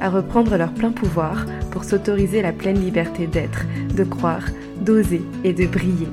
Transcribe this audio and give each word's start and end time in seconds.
à 0.00 0.10
reprendre 0.10 0.56
leur 0.56 0.72
plein 0.72 0.92
pouvoir 0.92 1.46
pour 1.70 1.84
s'autoriser 1.84 2.42
la 2.42 2.52
pleine 2.52 2.80
liberté 2.80 3.26
d'être, 3.26 3.64
de 3.94 4.04
croire, 4.04 4.44
d'oser 4.80 5.22
et 5.44 5.52
de 5.52 5.66
briller. 5.66 6.08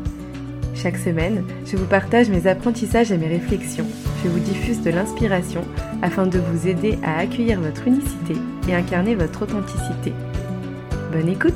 Chaque 0.75 0.97
semaine, 0.97 1.45
je 1.65 1.77
vous 1.77 1.85
partage 1.85 2.29
mes 2.29 2.47
apprentissages 2.47 3.11
et 3.11 3.17
mes 3.17 3.27
réflexions. 3.27 3.87
Je 4.23 4.29
vous 4.29 4.39
diffuse 4.39 4.81
de 4.81 4.89
l'inspiration 4.89 5.61
afin 6.01 6.25
de 6.25 6.39
vous 6.39 6.67
aider 6.67 6.97
à 7.03 7.19
accueillir 7.19 7.61
votre 7.61 7.87
unicité 7.87 8.35
et 8.67 8.75
incarner 8.75 9.15
votre 9.15 9.43
authenticité. 9.43 10.13
Bonne 11.11 11.29
écoute 11.29 11.53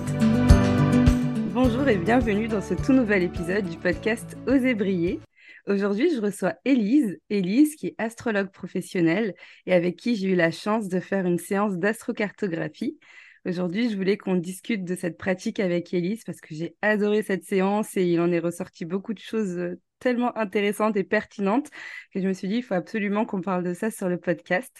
Bonjour 1.54 1.88
et 1.90 1.98
bienvenue 1.98 2.48
dans 2.48 2.62
ce 2.62 2.76
tout 2.76 2.94
nouvel 2.94 3.24
épisode 3.24 3.66
du 3.68 3.78
podcast 3.78 4.38
Oser 4.48 4.76
briller. 4.76 5.20
Aujourd'hui, 5.68 6.10
je 6.16 6.22
reçois 6.22 6.56
Élise, 6.64 7.20
Élise 7.30 7.76
qui 7.76 7.88
est 7.88 7.96
astrologue 7.98 8.52
professionnelle 8.52 9.34
et 9.66 9.74
avec 9.74 9.98
qui 9.98 10.16
j'ai 10.16 10.30
eu 10.30 10.36
la 10.36 10.50
chance 10.50 10.88
de 10.88 11.02
faire 11.02 11.26
une 11.26 11.40
séance 11.40 11.74
d'astrocartographie. 11.74 12.98
Aujourd'hui, 13.46 13.90
je 13.90 13.98
voulais 13.98 14.18
qu'on 14.18 14.36
discute 14.36 14.86
de 14.86 14.96
cette 14.96 15.18
pratique 15.18 15.60
avec 15.60 15.94
Elise 15.94 16.24
parce 16.24 16.40
que 16.40 16.56
j'ai 16.56 16.78
adoré 16.82 17.22
cette 17.22 17.44
séance 17.44 17.98
et 17.98 18.06
il 18.06 18.22
en 18.22 18.32
est 18.32 18.40
ressorti 18.40 18.86
beaucoup 18.86 19.14
de 19.14 19.20
choses 19.20 19.58
euh, 19.58 19.78
tellement 20.00 20.38
intéressantes 20.38 20.96
et 20.96 21.04
pertinentes 21.04 21.70
que 22.14 22.22
je 22.22 22.28
me 22.28 22.34
suis 22.34 22.48
dit, 22.48 22.58
il 22.58 22.64
faut 22.64 22.74
absolument 22.74 23.26
qu'on 23.26 23.42
parle 23.42 23.64
de 23.64 23.74
ça 23.74 23.92
sur 23.92 24.08
le 24.08 24.18
podcast. 24.18 24.72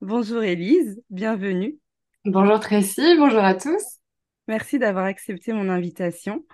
Bonjour 0.00 0.44
Elise, 0.44 1.02
bienvenue. 1.10 1.76
Bonjour 2.24 2.60
Tracy, 2.60 3.16
bonjour 3.18 3.42
à 3.42 3.54
tous. 3.54 3.98
Merci 4.46 4.78
d'avoir 4.78 5.06
accepté 5.06 5.52
mon 5.52 5.68
invitation. 5.68 6.44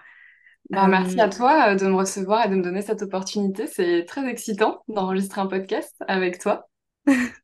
Bah, 0.70 0.86
merci 0.88 1.20
à 1.20 1.26
euh, 1.26 1.30
toi 1.30 1.72
euh, 1.72 1.74
de 1.74 1.86
me 1.86 1.94
recevoir 1.94 2.46
et 2.46 2.48
de 2.48 2.54
me 2.54 2.62
donner 2.62 2.82
cette 2.82 3.02
opportunité. 3.02 3.66
C'est 3.66 4.04
très 4.04 4.26
excitant 4.28 4.82
d'enregistrer 4.88 5.40
un 5.40 5.46
podcast 5.46 5.94
avec 6.08 6.38
toi. 6.38 6.68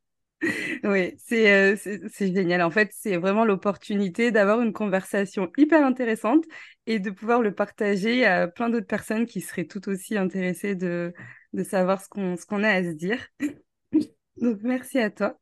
Oui, 0.83 1.17
euh, 1.33 1.75
c'est 1.75 2.33
génial. 2.33 2.61
En 2.61 2.71
fait, 2.71 2.91
c'est 2.93 3.17
vraiment 3.17 3.43
l'opportunité 3.45 4.31
d'avoir 4.31 4.61
une 4.61 4.71
conversation 4.73 5.51
hyper 5.57 5.85
intéressante 5.85 6.45
et 6.87 6.99
de 6.99 7.09
pouvoir 7.11 7.41
le 7.41 7.53
partager 7.53 8.25
à 8.25 8.47
plein 8.47 8.69
d'autres 8.69 8.87
personnes 8.87 9.25
qui 9.25 9.41
seraient 9.41 9.65
tout 9.65 9.89
aussi 9.89 10.17
intéressées 10.17 10.75
de, 10.75 11.13
de 11.53 11.63
savoir 11.63 12.01
ce 12.01 12.07
qu'on 12.07 12.37
ce 12.37 12.45
qu'on 12.45 12.63
a 12.63 12.69
à 12.71 12.83
se 12.83 12.89
dire. 12.89 13.19
Donc, 14.37 14.59
merci 14.63 14.99
à 14.99 15.09
toi. 15.09 15.37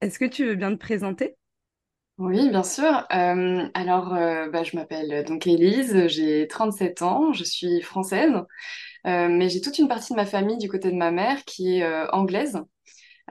Est-ce 0.00 0.18
que 0.18 0.24
tu 0.24 0.46
veux 0.46 0.54
bien 0.54 0.72
te 0.72 0.78
présenter? 0.78 1.36
Oui, 2.18 2.48
bien 2.50 2.64
sûr. 2.64 3.06
Euh, 3.12 3.68
alors, 3.74 4.12
euh, 4.14 4.48
bah, 4.50 4.64
je 4.64 4.74
m'appelle 4.76 5.24
donc 5.24 5.46
Élise, 5.46 6.08
j'ai 6.08 6.48
37 6.48 7.02
ans, 7.02 7.32
je 7.32 7.44
suis 7.44 7.80
française, 7.80 8.32
mais 9.04 9.48
j'ai 9.50 9.60
toute 9.62 9.78
une 9.78 9.88
partie 9.88 10.12
de 10.12 10.16
ma 10.18 10.26
famille 10.26 10.58
du 10.58 10.68
côté 10.68 10.90
de 10.90 10.96
ma 10.96 11.10
mère 11.12 11.44
qui 11.44 11.78
est 11.78 12.10
anglaise. 12.12 12.58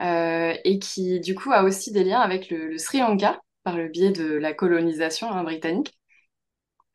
Euh, 0.00 0.54
et 0.64 0.78
qui 0.80 1.20
du 1.20 1.34
coup 1.36 1.52
a 1.52 1.64
aussi 1.64 1.92
des 1.92 2.04
liens 2.04 2.20
avec 2.20 2.50
le, 2.50 2.78
Sri 2.78 3.00
Lanka 3.00 3.40
par 3.64 3.76
le 3.76 3.88
biais 3.88 4.12
de 4.12 4.24
la 4.34 4.54
colonisation 4.54 5.30
hein, 5.30 5.44
britannique. 5.44 5.97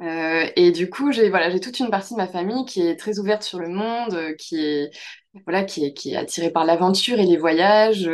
Euh, 0.03 0.45
et 0.55 0.71
du 0.71 0.89
coup, 0.89 1.11
j'ai 1.11 1.29
voilà, 1.29 1.49
j'ai 1.49 1.59
toute 1.59 1.79
une 1.79 1.89
partie 1.89 2.13
de 2.13 2.17
ma 2.17 2.27
famille 2.27 2.65
qui 2.65 2.81
est 2.85 2.97
très 2.97 3.19
ouverte 3.19 3.43
sur 3.43 3.59
le 3.59 3.69
monde, 3.69 4.13
euh, 4.13 4.33
qui 4.35 4.59
est 4.59 4.91
voilà, 5.45 5.63
qui 5.63 5.85
est, 5.85 5.93
qui 5.93 6.13
est 6.13 6.17
attirée 6.17 6.51
par 6.51 6.65
l'aventure 6.65 7.19
et 7.19 7.25
les 7.25 7.37
voyages. 7.37 8.09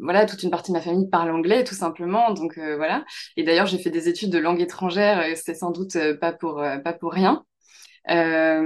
voilà, 0.00 0.26
toute 0.26 0.42
une 0.42 0.50
partie 0.50 0.72
de 0.72 0.76
ma 0.76 0.82
famille 0.82 1.08
parle 1.08 1.30
anglais, 1.30 1.64
tout 1.64 1.74
simplement. 1.74 2.32
Donc 2.32 2.58
voilà. 2.58 3.04
Et 3.36 3.44
d'ailleurs, 3.44 3.66
j'ai 3.66 3.78
fait 3.78 3.90
des 3.90 4.08
études 4.08 4.30
de 4.30 4.38
langue 4.38 4.60
étrangère. 4.60 5.24
C'est 5.36 5.54
sans 5.54 5.70
doute 5.70 5.96
pas 6.20 6.32
pour 6.32 6.62
pas 6.84 6.92
pour 6.92 7.12
rien. 7.12 7.44
Euh, 8.10 8.62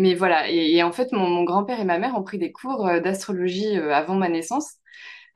mais 0.00 0.14
voilà, 0.14 0.48
et, 0.50 0.82
en 0.82 0.92
fait, 0.92 1.12
mon, 1.12 1.42
grand-père 1.44 1.80
et 1.80 1.84
ma 1.84 1.98
mère 1.98 2.16
ont 2.16 2.22
pris 2.22 2.38
des 2.38 2.52
cours 2.52 2.86
euh, 2.86 3.00
d'astrologie 3.00 3.76
euh, 3.76 3.92
avant 3.92 4.14
ma 4.14 4.28
naissance. 4.28 4.74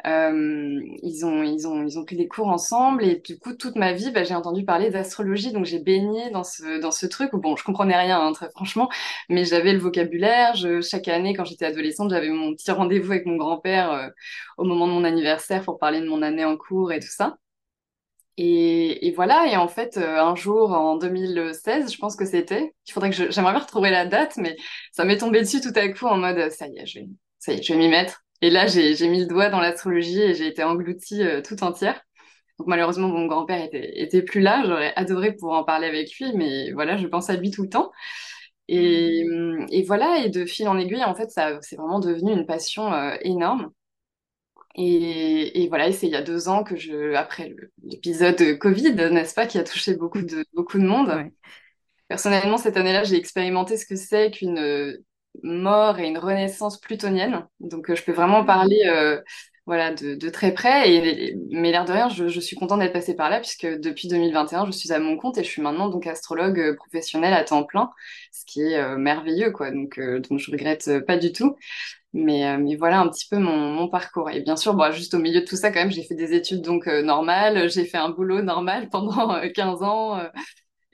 Ils, 0.04 1.24
ont, 1.24 1.42
ils, 1.42 1.66
ont, 1.66 1.82
ils 1.84 1.98
ont 1.98 2.04
pris 2.04 2.16
des 2.16 2.28
cours 2.28 2.48
ensemble 2.48 3.04
et 3.04 3.16
du 3.24 3.38
coup, 3.38 3.54
toute 3.54 3.76
ma 3.76 3.92
vie, 3.92 4.10
bah, 4.10 4.24
j'ai 4.24 4.34
entendu 4.34 4.64
parler 4.64 4.90
d'astrologie, 4.90 5.52
donc 5.52 5.64
j'ai 5.64 5.78
baigné 5.80 6.30
dans 6.30 6.44
ce, 6.44 6.80
dans 6.80 6.90
ce 6.90 7.06
truc 7.06 7.32
où, 7.32 7.38
bon, 7.38 7.56
je 7.56 7.64
comprenais 7.64 7.96
rien, 7.96 8.20
hein, 8.20 8.32
très 8.32 8.50
franchement, 8.50 8.88
mais 9.28 9.44
j'avais 9.44 9.72
le 9.72 9.78
vocabulaire. 9.78 10.54
Je, 10.54 10.80
chaque 10.80 11.08
année, 11.08 11.34
quand 11.34 11.44
j'étais 11.44 11.66
adolescente, 11.66 12.10
j'avais 12.10 12.30
mon 12.30 12.54
petit 12.54 12.70
rendez-vous 12.70 13.12
avec 13.12 13.26
mon 13.26 13.36
grand-père 13.36 14.10
au 14.56 14.64
moment 14.64 14.86
de 14.86 14.92
mon 14.92 15.04
anniversaire 15.04 15.62
pour 15.64 15.78
parler 15.78 16.00
de 16.00 16.06
mon 16.08 16.22
année 16.22 16.44
en 16.44 16.56
cours 16.56 16.92
et 16.92 17.00
tout 17.00 17.08
ça. 17.08 17.38
Et, 18.40 19.12
voilà, 19.16 19.48
et 19.48 19.56
en 19.56 19.66
fait, 19.66 19.96
euh, 19.96 20.20
un 20.22 20.36
jour 20.36 20.70
en 20.70 20.96
2016, 20.96 21.92
je 21.92 21.98
pense 21.98 22.14
que 22.14 22.24
c'était, 22.24 22.72
il 22.86 22.92
faudrait 22.92 23.10
que 23.10 23.16
j'aimerais 23.32 23.52
bien 23.52 23.60
retrouver 23.60 23.90
la 23.90 24.06
date, 24.06 24.36
mais 24.36 24.56
ça 24.92 25.04
m'est 25.04 25.18
tombé 25.18 25.40
dessus 25.40 25.60
tout 25.60 25.72
à 25.74 25.88
coup 25.88 26.06
en 26.06 26.16
mode, 26.18 26.48
ça 26.52 26.68
y 26.68 26.78
est, 26.78 26.86
je 26.86 27.00
vais, 27.00 27.08
ça 27.40 27.52
y 27.52 27.58
est, 27.58 27.62
je 27.64 27.72
vais 27.72 27.78
m'y 27.78 27.88
mettre. 27.88 28.22
Et 28.40 28.50
là, 28.50 28.66
j'ai 28.66 29.08
mis 29.08 29.20
le 29.20 29.26
doigt 29.26 29.50
dans 29.50 29.60
l'astrologie 29.60 30.20
et 30.20 30.34
j'ai 30.34 30.46
été 30.46 30.62
engloutie 30.62 31.22
euh, 31.22 31.42
tout 31.42 31.62
entière. 31.64 32.00
Donc 32.58 32.68
malheureusement, 32.68 33.08
mon 33.08 33.26
grand-père 33.26 33.62
était, 33.64 34.00
était 34.00 34.22
plus 34.22 34.40
là. 34.40 34.62
J'aurais 34.66 34.92
adoré 34.96 35.32
pouvoir 35.32 35.60
en 35.60 35.64
parler 35.64 35.86
avec 35.88 36.16
lui, 36.18 36.32
mais 36.34 36.72
voilà, 36.72 36.96
je 36.96 37.06
pense 37.06 37.30
à 37.30 37.36
lui 37.36 37.50
tout 37.50 37.62
le 37.62 37.68
temps. 37.68 37.92
Et, 38.68 39.24
mmh. 39.24 39.66
et 39.70 39.82
voilà, 39.84 40.18
et 40.24 40.28
de 40.30 40.44
fil 40.44 40.68
en 40.68 40.78
aiguille, 40.78 41.04
en 41.04 41.14
fait, 41.14 41.30
ça 41.30 41.58
c'est 41.62 41.76
vraiment 41.76 42.00
devenu 42.00 42.32
une 42.32 42.46
passion 42.46 42.92
euh, 42.92 43.16
énorme. 43.22 43.72
Et, 44.80 45.66
voilà, 45.68 45.90
c'est 45.92 46.06
il 46.06 46.12
y 46.12 46.16
a 46.16 46.22
deux 46.22 46.48
ans 46.48 46.62
que 46.62 46.76
je, 46.76 47.14
après 47.14 47.52
l'épisode 47.82 48.58
Covid, 48.58 48.94
n'est-ce 48.94 49.34
pas, 49.34 49.46
qui 49.46 49.58
a 49.58 49.64
touché 49.64 49.94
beaucoup 49.96 50.22
de, 50.22 50.44
beaucoup 50.54 50.78
de 50.78 50.84
monde. 50.84 51.12
Personnellement, 52.06 52.58
cette 52.58 52.76
année-là, 52.76 53.02
j'ai 53.02 53.16
expérimenté 53.16 53.76
ce 53.76 53.86
que 53.86 53.96
c'est 53.96 54.30
qu'une 54.30 54.58
euh, 54.58 55.04
mort 55.42 55.98
et 55.98 56.06
une 56.06 56.18
renaissance 56.18 56.78
plutonienne. 56.80 57.46
Donc, 57.60 57.90
euh, 57.90 57.94
je 57.94 58.02
peux 58.02 58.12
vraiment 58.12 58.44
parler 58.44 58.82
euh, 58.86 59.20
voilà, 59.66 59.92
de, 59.92 60.28
très 60.30 60.52
près. 60.52 60.90
Et, 60.92 61.36
mais 61.50 61.70
l'air 61.70 61.84
de 61.84 61.92
rien, 61.92 62.08
je, 62.08 62.40
suis 62.40 62.56
contente 62.56 62.80
d'être 62.80 62.92
passée 62.92 63.14
par 63.14 63.30
là, 63.30 63.40
puisque 63.40 63.66
depuis 63.66 64.08
2021, 64.08 64.66
je 64.66 64.72
suis 64.72 64.92
à 64.92 64.98
mon 64.98 65.16
compte 65.16 65.38
et 65.38 65.44
je 65.44 65.48
suis 65.48 65.62
maintenant 65.62 65.88
donc 65.88 66.06
astrologue 66.06 66.76
professionnelle 66.76 67.34
à 67.34 67.44
temps 67.44 67.64
plein, 67.64 67.90
ce 68.32 68.44
qui 68.46 68.62
est 68.62 68.96
merveilleux, 68.96 69.50
quoi. 69.50 69.70
Donc, 69.70 70.00
donc, 70.00 70.38
je 70.38 70.50
regrette 70.50 71.04
pas 71.06 71.16
du 71.16 71.32
tout. 71.32 71.56
Mais, 72.14 72.46
euh, 72.46 72.58
mais 72.58 72.76
voilà 72.76 73.00
un 73.00 73.08
petit 73.08 73.28
peu 73.28 73.38
mon, 73.38 73.56
mon 73.56 73.88
parcours. 73.88 74.30
Et 74.30 74.40
bien 74.40 74.56
sûr, 74.56 74.74
bon, 74.74 74.90
juste 74.92 75.14
au 75.14 75.18
milieu 75.18 75.40
de 75.40 75.46
tout 75.46 75.56
ça, 75.56 75.70
quand 75.70 75.80
même, 75.80 75.90
j'ai 75.90 76.02
fait 76.04 76.14
des 76.14 76.32
études 76.34 76.62
donc 76.62 76.86
euh, 76.88 77.02
normales, 77.02 77.68
j'ai 77.70 77.84
fait 77.84 77.98
un 77.98 78.08
boulot 78.10 78.40
normal 78.42 78.88
pendant 78.90 79.40
15 79.54 79.82
euh, 79.82 79.84
ans. 79.84 80.20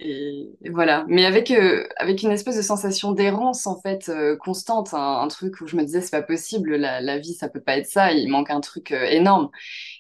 Et, 0.01 0.51
voilà. 0.71 1.05
Mais 1.09 1.25
avec, 1.25 1.53
avec 1.97 2.23
une 2.23 2.31
espèce 2.31 2.57
de 2.57 2.63
sensation 2.63 3.13
d'errance, 3.13 3.67
en 3.67 3.81
fait, 3.81 4.11
constante, 4.41 4.93
un, 4.93 5.27
truc 5.29 5.61
où 5.61 5.67
je 5.67 5.77
me 5.77 5.85
disais, 5.85 6.01
c'est 6.01 6.11
pas 6.11 6.23
possible, 6.23 6.75
la, 6.77 7.01
la 7.01 7.19
vie, 7.19 7.35
ça 7.35 7.49
peut 7.49 7.61
pas 7.61 7.79
être 7.79 7.87
ça, 7.87 8.13
il 8.13 8.29
manque 8.29 8.51
un 8.51 8.61
truc 8.61 8.91
énorme. 8.91 9.51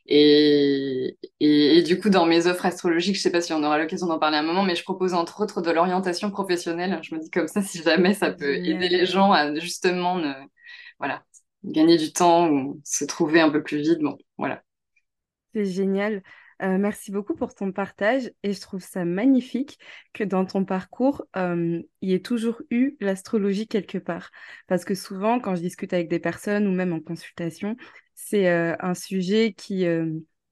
Et, 0.06 1.16
et, 1.40 1.78
et, 1.78 1.82
du 1.82 1.98
coup, 1.98 2.10
dans 2.10 2.26
mes 2.26 2.46
offres 2.46 2.66
astrologiques, 2.66 3.16
je 3.16 3.20
sais 3.20 3.30
pas 3.30 3.40
si 3.40 3.52
on 3.52 3.62
aura 3.62 3.78
l'occasion 3.78 4.06
d'en 4.06 4.18
parler 4.18 4.36
un 4.36 4.42
moment, 4.42 4.62
mais 4.62 4.74
je 4.74 4.82
propose 4.82 5.14
entre 5.14 5.40
autres 5.42 5.62
de 5.62 5.70
l'orientation 5.70 6.30
professionnelle. 6.30 6.98
Je 7.02 7.14
me 7.14 7.20
dis 7.20 7.30
comme 7.30 7.48
ça, 7.48 7.62
si 7.62 7.82
jamais 7.82 8.14
ça 8.14 8.30
peut 8.30 8.54
aider 8.56 8.88
les 8.88 9.06
gens 9.06 9.32
à 9.32 9.54
justement 9.58 10.16
ne, 10.16 10.32
voilà, 10.98 11.22
gagner 11.64 11.96
du 11.96 12.12
temps 12.12 12.50
ou 12.50 12.80
se 12.84 13.04
trouver 13.04 13.40
un 13.40 13.50
peu 13.50 13.62
plus 13.62 13.78
vide. 13.78 14.00
Bon, 14.02 14.18
voilà. 14.38 14.62
C'est 15.54 15.64
génial. 15.64 16.22
Euh, 16.62 16.78
merci 16.78 17.10
beaucoup 17.10 17.34
pour 17.34 17.54
ton 17.54 17.72
partage 17.72 18.30
et 18.42 18.52
je 18.52 18.60
trouve 18.60 18.82
ça 18.82 19.04
magnifique 19.04 19.78
que 20.12 20.24
dans 20.24 20.44
ton 20.44 20.64
parcours, 20.64 21.24
euh, 21.36 21.82
il 22.00 22.10
y 22.10 22.14
ait 22.14 22.20
toujours 22.20 22.62
eu 22.70 22.96
l'astrologie 23.00 23.66
quelque 23.66 23.98
part. 23.98 24.30
Parce 24.66 24.84
que 24.84 24.94
souvent, 24.94 25.40
quand 25.40 25.56
je 25.56 25.60
discute 25.62 25.92
avec 25.92 26.08
des 26.08 26.20
personnes 26.20 26.66
ou 26.66 26.72
même 26.72 26.92
en 26.92 27.00
consultation, 27.00 27.76
c'est 28.14 28.48
euh, 28.48 28.76
un 28.80 28.94
sujet 28.94 29.52
qui, 29.52 29.84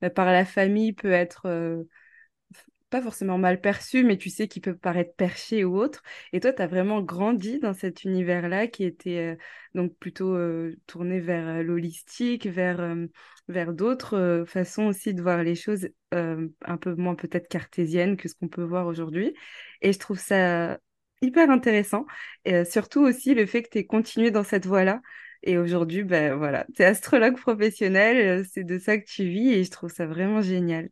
bah, 0.00 0.11
par 0.11 0.26
la 0.26 0.44
famille, 0.44 0.93
peut 0.93 1.12
être 1.12 1.87
pas 2.93 3.03
forcément 3.03 3.39
mal 3.39 3.61
perçu, 3.61 4.05
mais 4.05 4.19
tu 4.19 4.29
sais, 4.31 4.49
qu'il 4.49 4.61
peut 4.62 4.77
paraître 4.77 5.15
perché 5.17 5.65
ou 5.65 5.79
autre. 5.79 6.03
Et 6.35 6.41
toi, 6.41 6.53
tu 6.53 6.61
as 6.62 6.67
vraiment 6.67 7.00
grandi 7.00 7.59
dans 7.59 7.73
cet 7.73 8.05
univers-là 8.05 8.67
qui 8.69 8.85
était 8.85 9.33
euh, 9.33 9.37
donc 9.75 9.97
plutôt 9.99 10.35
euh, 10.37 10.77
tourné 10.87 11.19
vers 11.19 11.49
euh, 11.49 11.62
l'holistique, 11.62 12.47
vers, 12.47 12.94
vers 13.49 13.73
d'autres 13.73 14.44
façons 14.47 14.85
aussi 14.85 15.15
de 15.15 15.23
voir 15.23 15.43
les 15.43 15.55
choses 15.55 15.89
un 16.12 16.77
peu 16.77 16.94
moins 16.94 17.15
peut-être 17.15 17.49
cartésiennes 17.49 18.17
que 18.19 18.29
ce 18.29 18.35
qu'on 18.35 18.49
peut 18.49 18.62
voir 18.62 18.87
aujourd'hui. 18.87 19.35
Et 19.81 19.93
je 19.95 19.99
trouve 19.99 20.19
ça 20.19 20.79
hyper 21.23 21.50
intéressant. 21.50 22.06
Et 22.45 22.65
surtout 22.67 23.00
aussi 23.00 23.35
le 23.35 23.47
fait 23.47 23.62
que 23.62 23.71
tu 23.71 23.79
aies 23.79 23.87
continué 23.87 24.31
dans 24.31 24.45
cette 24.45 24.67
voie-là. 24.67 25.00
Et 25.43 25.59
aujourd'hui, 25.59 26.05
ben 26.05 26.35
voilà, 26.37 26.67
tu 26.75 26.83
es 26.83 26.85
astrologue 26.85 27.37
professionnel, 27.38 28.45
c'est 28.53 28.65
de 28.65 28.79
ça 28.79 28.99
que 28.99 29.05
tu 29.06 29.25
vis 29.25 29.49
et 29.55 29.65
je 29.65 29.71
trouve 29.71 29.91
ça 29.91 30.06
vraiment 30.06 30.43
génial. 30.43 30.91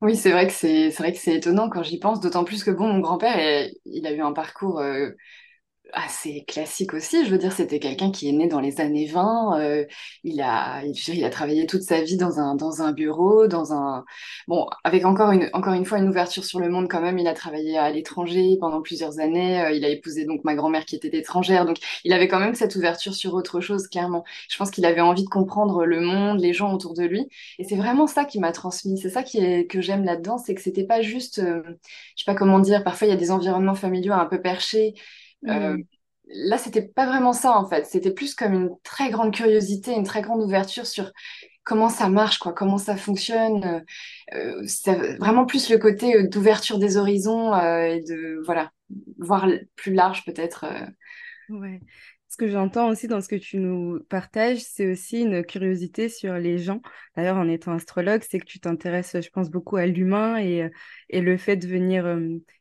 Oui, 0.00 0.16
c'est 0.16 0.32
vrai 0.32 0.46
que 0.46 0.52
c'est 0.52 0.88
vrai 0.90 1.12
que 1.12 1.18
c'est 1.18 1.34
étonnant 1.34 1.68
quand 1.68 1.82
j'y 1.82 1.98
pense, 1.98 2.20
d'autant 2.20 2.44
plus 2.44 2.64
que 2.64 2.70
bon, 2.70 2.88
mon 2.88 3.00
grand-père, 3.00 3.68
il 3.84 4.06
a 4.06 4.12
eu 4.12 4.20
un 4.22 4.32
parcours 4.32 4.78
euh, 4.80 5.10
assez 5.92 6.44
classique 6.46 6.94
aussi. 6.94 7.24
Je 7.24 7.30
veux 7.30 7.38
dire, 7.38 7.52
c'était 7.52 7.78
quelqu'un 7.78 8.10
qui 8.10 8.28
est 8.28 8.32
né 8.32 8.46
dans 8.48 8.60
les 8.60 8.80
années 8.80 9.06
20. 9.06 9.58
euh, 9.60 9.84
il 10.24 10.40
a, 10.40 10.82
il, 10.84 11.24
a 11.24 11.30
travaillé 11.30 11.66
toute 11.66 11.82
sa 11.82 12.00
vie 12.02 12.16
dans 12.16 12.38
un, 12.40 12.54
dans 12.54 12.82
un 12.82 12.92
bureau, 12.92 13.46
dans 13.46 13.72
un... 13.72 14.04
Bon, 14.48 14.68
avec 14.84 15.04
encore 15.04 15.32
une, 15.32 15.50
encore 15.52 15.74
une 15.74 15.84
fois 15.84 15.98
une 15.98 16.08
ouverture 16.08 16.44
sur 16.44 16.60
le 16.60 16.68
monde 16.68 16.88
quand 16.88 17.00
même. 17.00 17.18
Il 17.18 17.26
a 17.28 17.34
travaillé 17.34 17.78
à 17.78 17.90
l'étranger 17.90 18.56
pendant 18.60 18.82
plusieurs 18.82 19.18
années. 19.20 19.60
euh, 19.62 19.70
il 19.72 19.84
a 19.84 19.88
épousé 19.88 20.24
donc 20.24 20.44
ma 20.44 20.54
grand-mère 20.54 20.84
qui 20.84 20.96
était 20.96 21.16
étrangère. 21.18 21.64
Donc, 21.66 21.78
il 22.04 22.12
avait 22.12 22.28
quand 22.28 22.40
même 22.40 22.54
cette 22.54 22.76
ouverture 22.76 23.14
sur 23.14 23.34
autre 23.34 23.60
chose, 23.60 23.88
clairement. 23.88 24.24
Je 24.50 24.56
pense 24.56 24.70
qu'il 24.70 24.84
avait 24.86 25.00
envie 25.00 25.24
de 25.24 25.28
comprendre 25.28 25.84
le 25.84 26.00
monde, 26.00 26.40
les 26.40 26.52
gens 26.52 26.72
autour 26.74 26.94
de 26.94 27.04
lui. 27.04 27.28
Et 27.58 27.64
c'est 27.64 27.76
vraiment 27.76 28.06
ça 28.06 28.24
qui 28.24 28.38
m'a 28.40 28.52
transmis. 28.52 28.98
C'est 28.98 29.10
ça 29.10 29.22
qui 29.22 29.66
que 29.68 29.80
j'aime 29.80 30.04
là-dedans, 30.04 30.38
c'est 30.38 30.54
que 30.54 30.60
c'était 30.62 30.84
pas 30.84 31.00
juste... 31.02 31.38
euh, 31.38 31.62
je 32.16 32.24
sais 32.24 32.30
pas 32.30 32.34
comment 32.34 32.58
dire, 32.60 32.82
parfois 32.84 33.06
il 33.06 33.10
y 33.10 33.12
a 33.14 33.16
des 33.16 33.30
environnements 33.30 33.74
familiaux 33.74 34.12
un 34.14 34.26
peu 34.26 34.40
perchés 34.40 34.94
euh, 35.48 35.76
Hmm. 35.76 35.82
là, 36.28 36.58
c'était 36.58 36.82
pas 36.82 37.06
vraiment 37.06 37.32
ça 37.32 37.56
en 37.56 37.68
fait. 37.68 37.86
C'était 37.86 38.12
plus 38.12 38.34
comme 38.34 38.54
une 38.54 38.70
très 38.82 39.10
grande 39.10 39.34
curiosité, 39.34 39.92
une 39.94 40.04
très 40.04 40.22
grande 40.22 40.42
ouverture 40.42 40.86
sur 40.86 41.12
comment 41.64 41.88
ça 41.88 42.08
marche, 42.08 42.38
quoi, 42.38 42.52
comment 42.52 42.78
ça 42.78 42.96
fonctionne. 42.96 43.84
Euh, 44.34 44.62
c'est 44.66 45.16
vraiment 45.18 45.46
plus 45.46 45.70
le 45.70 45.78
côté 45.78 46.16
euh, 46.16 46.28
d'ouverture 46.28 46.78
des 46.78 46.96
horizons 46.96 47.54
euh, 47.54 47.84
et 47.84 48.00
de 48.02 48.42
voilà, 48.44 48.70
voir 49.18 49.46
plus 49.76 49.94
large 49.94 50.24
peut-être. 50.24 50.66
Ouais. 51.48 51.80
Ce 52.28 52.36
que 52.36 52.46
j'entends 52.48 52.88
aussi 52.88 53.08
dans 53.08 53.20
ce 53.20 53.28
que 53.28 53.34
tu 53.36 53.56
nous 53.58 53.98
partages, 54.08 54.58
c'est 54.58 54.90
aussi 54.90 55.22
une 55.22 55.44
curiosité 55.44 56.08
sur 56.08 56.34
les 56.34 56.58
gens. 56.58 56.80
D'ailleurs, 57.16 57.36
en 57.36 57.48
étant 57.48 57.72
astrologue, 57.72 58.22
c'est 58.28 58.38
que 58.38 58.44
tu 58.44 58.60
t'intéresses, 58.60 59.16
je 59.20 59.28
pense, 59.30 59.50
beaucoup 59.50 59.76
à 59.76 59.86
l'humain 59.86 60.38
et, 60.38 60.70
et 61.08 61.20
le 61.20 61.36
fait 61.36 61.56
de 61.56 61.66
venir 61.66 62.06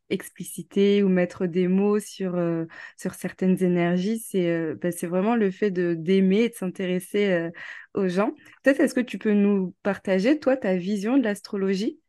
expliciter 0.09 1.03
ou 1.03 1.09
mettre 1.09 1.45
des 1.45 1.67
mots 1.67 2.00
sur, 2.00 2.35
euh, 2.35 2.65
sur 2.97 3.13
certaines 3.13 3.63
énergies, 3.63 4.19
c'est 4.19 4.50
euh, 4.50 4.75
c'est 4.91 5.07
vraiment 5.07 5.35
le 5.35 5.51
fait 5.51 5.71
d'aimer 5.71 6.41
et 6.41 6.50
de 6.50 6.56
s'intéresser 6.56 7.27
euh, 7.27 7.50
aux 7.94 8.07
gens. 8.07 8.31
Peut-être 8.63 8.79
est-ce 8.79 8.94
que 8.94 9.00
tu 9.00 9.17
peux 9.17 9.33
nous 9.33 9.73
partager, 9.83 10.39
toi, 10.39 10.57
ta 10.57 10.75
vision 10.75 11.17
de 11.17 11.23
l'astrologie? 11.23 12.00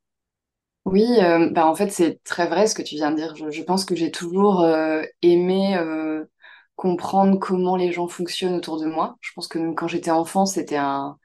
Oui, 0.87 1.07
bah 1.53 1.67
en 1.67 1.75
fait 1.75 1.91
c'est 1.91 2.23
très 2.25 2.49
vrai 2.49 2.67
ce 2.67 2.75
que 2.75 2.83
tu 2.83 2.95
viens 2.95 3.11
de 3.11 3.17
dire. 3.17 3.37
Je, 3.37 3.63
pense 3.63 3.85
que 3.85 3.95
j'ai 3.95 4.11
toujours 4.11 4.67
aimé 5.21 5.79
comprendre 6.75 7.39
comment 7.39 7.77
les 7.77 7.93
gens 7.93 8.09
fonctionnent 8.09 8.55
autour 8.55 8.81
de 8.81 8.87
moi. 8.87 9.19
Je 9.21 9.31
pense 9.35 9.47
que 9.47 9.59
quand 9.75 9.89
j'étais 9.89 10.11
enfant, 10.11 10.47
c'était 10.47 10.79
un 10.79 11.19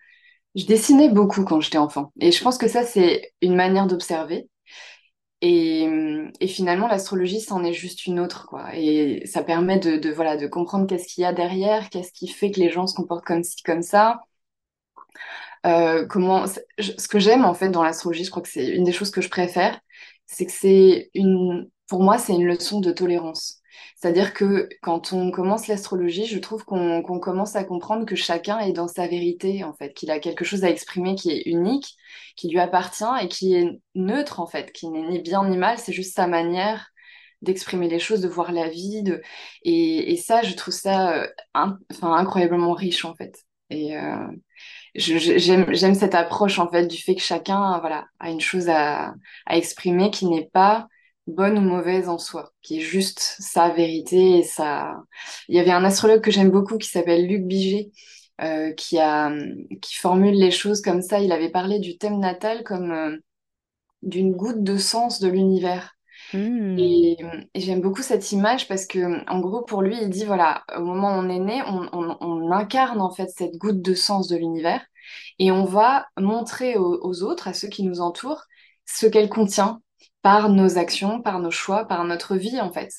Je 0.56 0.66
dessinais 0.66 1.10
beaucoup 1.10 1.46
quand 1.46 1.62
j'étais 1.62 1.78
enfant. 1.78 2.12
Et 2.20 2.32
je 2.32 2.44
pense 2.44 2.58
que 2.58 2.68
ça, 2.68 2.84
c'est 2.84 3.34
une 3.42 3.56
manière 3.56 3.88
d'observer. 3.88 4.50
Et, 5.42 5.88
finalement, 6.48 6.88
l'astrologie, 6.88 7.40
c'en 7.42 7.64
est 7.64 7.74
juste 7.74 8.06
une 8.08 8.20
autre, 8.20 8.48
quoi. 8.48 8.76
Et 8.76 9.26
ça 9.26 9.44
permet 9.44 9.80
de, 9.80 10.12
voilà, 10.12 10.38
de 10.38 10.48
comprendre 10.48 10.88
qu'est-ce 10.88 11.08
qu'il 11.08 11.22
y 11.24 11.26
a 11.26 11.34
derrière, 11.34 11.90
qu'est-ce 11.90 12.12
qui 12.12 12.28
fait 12.28 12.52
que 12.52 12.60
les 12.60 12.72
gens 12.72 12.88
se 12.88 12.96
comportent 12.96 13.26
comme 13.26 13.44
ci, 13.44 13.62
comme 13.64 13.82
ça. 13.82 14.22
Euh, 15.66 16.06
comment, 16.06 16.46
ce 16.48 17.08
que 17.08 17.20
j'aime, 17.20 17.46
en 17.46 17.54
fait, 17.54 17.70
dans 17.70 17.84
l'astrologie, 17.84 18.24
je 18.24 18.30
crois 18.30 18.44
que 18.44 18.50
c'est 18.50 18.68
une 18.68 18.84
des 18.84 18.92
choses 18.92 19.12
que 19.12 19.22
je 19.22 19.30
préfère, 19.30 19.80
c'est 20.28 20.46
que 20.46 20.52
c'est 20.52 21.10
une, 21.16 21.70
pour 21.88 22.04
moi, 22.04 22.18
c'est 22.18 22.34
une 22.34 22.46
leçon 22.46 22.82
de 22.82 22.92
tolérance. 22.92 23.62
C'est-à-dire 23.96 24.34
que 24.34 24.70
quand 24.82 25.14
on 25.14 25.32
commence 25.32 25.68
l'astrologie, 25.68 26.26
je 26.26 26.38
trouve 26.38 26.66
qu'on 26.66 27.02
commence 27.02 27.56
à 27.56 27.64
comprendre 27.64 28.06
que 28.06 28.16
chacun 28.16 28.60
est 28.60 28.74
dans 28.74 28.88
sa 28.88 29.08
vérité, 29.08 29.64
en 29.64 29.74
fait, 29.74 29.94
qu'il 29.94 30.12
a 30.12 30.20
quelque 30.20 30.46
chose 30.46 30.64
à 30.64 30.70
exprimer 30.70 31.16
qui 31.16 31.32
est 31.32 31.44
unique, 31.46 31.96
qui 32.36 32.50
lui 32.50 32.60
appartient 32.60 33.04
et 33.22 33.28
qui 33.28 33.56
est 33.56 33.80
neutre, 33.96 34.40
en 34.40 34.48
fait, 34.48 34.72
qui 34.72 34.90
n'est 34.90 35.08
ni 35.08 35.20
bien 35.20 35.48
ni 35.48 35.58
mal, 35.58 35.78
c'est 35.80 35.94
juste 35.94 36.14
sa 36.16 36.28
manière 36.28 36.92
d'exprimer 37.42 37.88
les 37.88 38.00
choses, 38.00 38.22
de 38.22 38.28
voir 38.28 38.52
la 38.52 38.70
vie. 38.70 39.04
Et, 39.64 40.18
ça, 40.18 40.42
je 40.42 40.54
trouve 40.56 40.74
ça 40.74 41.24
euh, 41.24 41.28
incroyablement 42.02 42.74
riche, 42.74 43.06
en 43.06 43.16
fait. 43.16 43.44
Et 43.70 43.98
euh, 43.98 44.28
j'aime, 44.96 45.96
cette 45.96 46.16
approche, 46.16 46.60
en 46.60 46.70
fait, 46.70 46.88
du 46.88 46.98
fait 46.98 47.16
que 47.16 47.22
chacun, 47.22 47.80
voilà, 47.80 48.08
a 48.20 48.30
une 48.30 48.42
chose 48.42 48.70
à 48.70 49.14
exprimer 49.50 50.12
qui 50.12 50.28
n'est 50.28 50.50
pas 50.52 50.88
bonne 51.28 51.58
ou 51.58 51.62
mauvaise 51.62 52.10
en 52.10 52.18
soi, 52.18 52.52
qui 52.62 52.78
est 52.78 52.82
juste 52.82 53.20
sa 53.40 53.70
vérité 53.70 54.40
et 54.40 54.44
sa... 54.44 54.96
Il 55.50 55.56
y 55.56 55.60
avait 55.60 55.72
un 55.72 55.84
astrologue 55.84 56.22
que 56.22 56.32
j'aime 56.32 56.52
beaucoup 56.52 56.78
qui 56.78 56.90
s'appelle 56.90 57.28
Luc 57.28 57.44
Biget, 57.46 57.92
euh, 58.42 58.74
qui 58.74 59.00
a, 59.00 59.32
qui 59.82 59.96
formule 59.96 60.36
les 60.36 60.52
choses 60.52 60.82
comme 60.82 61.02
ça. 61.02 61.20
Il 61.20 61.32
avait 61.32 61.52
parlé 61.52 61.80
du 61.80 61.98
thème 61.98 62.20
natal 62.20 62.64
comme 62.64 62.92
euh, 62.92 63.18
d'une 64.02 64.34
goutte 64.34 64.64
de 64.64 64.78
sens 64.78 65.20
de 65.20 65.28
l'univers. 65.30 65.92
Hmm. 66.34 66.76
Et, 66.78 67.18
et 67.54 67.60
j'aime 67.62 67.82
beaucoup 67.82 68.02
cette 68.02 68.32
image 68.32 68.68
parce 68.68 68.86
que, 68.86 69.28
en 69.30 69.40
gros, 69.40 69.64
pour 69.64 69.82
lui, 69.82 69.98
il 70.02 70.10
dit, 70.10 70.26
voilà, 70.26 70.64
au 70.78 70.82
moment 70.82 71.10
où 71.10 71.22
on 71.22 71.30
est 71.30 71.40
né, 71.40 71.62
on, 71.68 71.88
on- 71.94 72.18
on 72.20 72.52
incarne 72.52 73.02
en 73.02 73.12
fait 73.12 73.30
cette 73.30 73.56
goutte 73.58 73.82
de 73.82 73.94
sens 73.94 74.28
de 74.28 74.36
l'univers 74.38 74.82
et 75.40 75.52
on 75.52 75.66
va 75.66 76.08
montrer 76.20 76.78
aux, 76.78 77.00
aux 77.02 77.24
autres, 77.24 77.48
à 77.48 77.54
ceux 77.54 77.68
qui 77.70 77.84
nous 77.84 78.02
entourent, 78.02 78.44
ce 78.86 79.06
qu'elle 79.06 79.30
contient 79.30 79.82
par 80.22 80.50
nos 80.50 80.78
actions, 80.78 81.22
par 81.22 81.40
nos 81.40 81.52
choix, 81.52 81.86
par 81.88 82.04
notre 82.04 82.36
vie, 82.36 82.60
en 82.60 82.72
fait. 82.72 82.92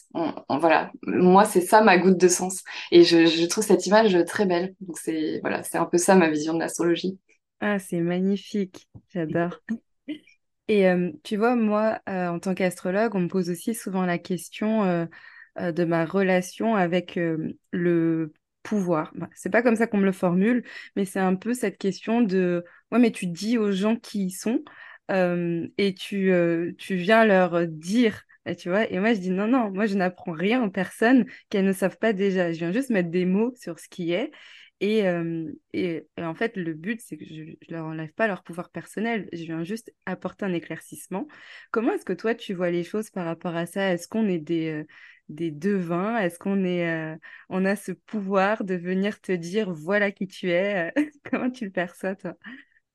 Voilà, 0.49 0.93
moi, 1.03 1.45
c'est 1.45 1.61
ça 1.61 1.83
ma 1.83 1.99
goutte 1.99 2.19
de 2.19 2.29
sens. 2.29 2.63
Et 2.93 3.03
je, 3.03 3.47
trouve 3.47 3.65
cette 3.65 3.87
image 3.87 4.17
très 4.27 4.47
belle. 4.47 4.75
Donc, 4.81 4.99
c'est, 4.99 5.41
voilà, 5.41 5.63
c'est 5.63 5.79
un 5.79 5.87
peu 5.87 5.99
ça 5.99 6.15
ma 6.15 6.31
vision 6.31 6.55
de 6.55 6.61
l'astrologie. 6.61 7.19
Ah, 7.61 7.79
c'est 7.79 8.01
magnifique, 8.01 8.89
j'adore. 9.13 9.61
Et 10.69 10.89
euh, 10.89 11.13
tu 11.23 11.37
vois, 11.37 11.55
moi, 11.55 12.01
euh, 12.09 12.29
en 12.29 12.39
tant 12.41 12.55
qu'astrologue, 12.55 13.15
on 13.15 13.21
me 13.21 13.29
pose 13.29 13.51
aussi 13.51 13.75
souvent 13.75 14.05
la 14.05 14.19
question 14.19 14.85
euh, 14.85 15.73
de 15.73 15.85
ma 15.85 16.05
relation 16.05 16.75
avec 16.75 17.19
le 17.73 18.33
pouvoir. 18.63 19.13
Bah, 19.15 19.29
c'est 19.35 19.51
pas 19.51 19.63
comme 19.63 19.77
ça 19.77 19.87
qu'on 19.87 19.99
me 19.99 20.05
le 20.05 20.13
formule, 20.13 20.65
mais 20.97 21.05
c'est 21.05 21.21
un 21.21 21.37
peu 21.37 21.55
cette 21.55 21.79
question 21.79 22.21
de, 22.21 22.65
ouais, 22.91 22.99
mais 22.99 23.13
tu 23.13 23.27
dis 23.27 23.59
aux 23.59 23.71
gens 23.71 23.97
qui 23.97 24.27
y 24.27 24.31
sont 24.31 24.63
et 25.09 25.95
tu, 25.95 26.33
tu 26.79 26.97
viens 26.97 27.25
leur 27.25 27.67
dire, 27.67 28.23
tu 28.59 28.69
vois. 28.69 28.91
Et 28.91 28.99
moi, 29.01 29.15
je 29.15 29.21
dis 29.21 29.31
non, 29.31 29.47
non, 29.47 29.71
moi, 29.71 29.87
je 29.87 29.95
n'apprends 29.97 30.33
rien 30.33 30.63
aux 30.65 30.71
personnes 30.71 31.27
qu'elles 31.51 31.65
ne 31.65 31.73
savent 31.73 31.99
pas 31.99 32.13
déjà. 32.13 32.53
Je 32.53 32.59
viens 32.59 32.73
juste 32.73 32.91
mettre 32.91 33.11
des 33.11 33.25
mots 33.25 33.53
sur 33.57 33.79
ce 33.79 33.89
qui 33.89 34.13
est. 34.13 34.31
Et, 34.81 35.05
et, 35.73 36.07
en 36.19 36.35
fait, 36.35 36.57
le 36.57 36.75
but, 36.75 37.01
c'est 37.01 37.17
que 37.17 37.25
je 37.25 37.43
ne 37.43 37.55
leur 37.71 37.87
enlève 37.87 38.13
pas 38.13 38.27
leur 38.27 38.43
pouvoir 38.43 38.71
personnel. 38.71 39.29
Je 39.33 39.43
viens 39.45 39.65
juste 39.65 39.93
apporter 40.05 40.45
un 40.45 40.53
éclaircissement. 40.53 41.27
Comment 41.71 41.93
est-ce 41.93 42.05
que 42.05 42.13
toi, 42.13 42.35
tu 42.35 42.55
vois 42.55 42.71
les 42.71 42.85
choses 42.85 43.11
par 43.11 43.25
rapport 43.25 43.57
à 43.57 43.67
ça? 43.67 43.93
Est-ce 43.93 44.07
qu'on 44.09 44.29
est 44.29 44.39
des, 44.39 44.85
des 45.29 45.51
devins? 45.51 46.19
Est-ce 46.19 46.39
qu'on 46.39 46.65
est, 46.65 47.17
on 47.49 47.65
a 47.65 47.75
ce 47.77 47.93
pouvoir 47.93 48.65
de 48.65 48.75
venir 48.75 49.21
te 49.21 49.33
dire, 49.33 49.73
voilà 49.73 50.11
qui 50.13 50.27
tu 50.27 50.51
es? 50.51 50.93
Comment 51.31 51.51
tu 51.51 51.65
le 51.65 51.71
perçois, 51.71 52.15
toi? 52.15 52.35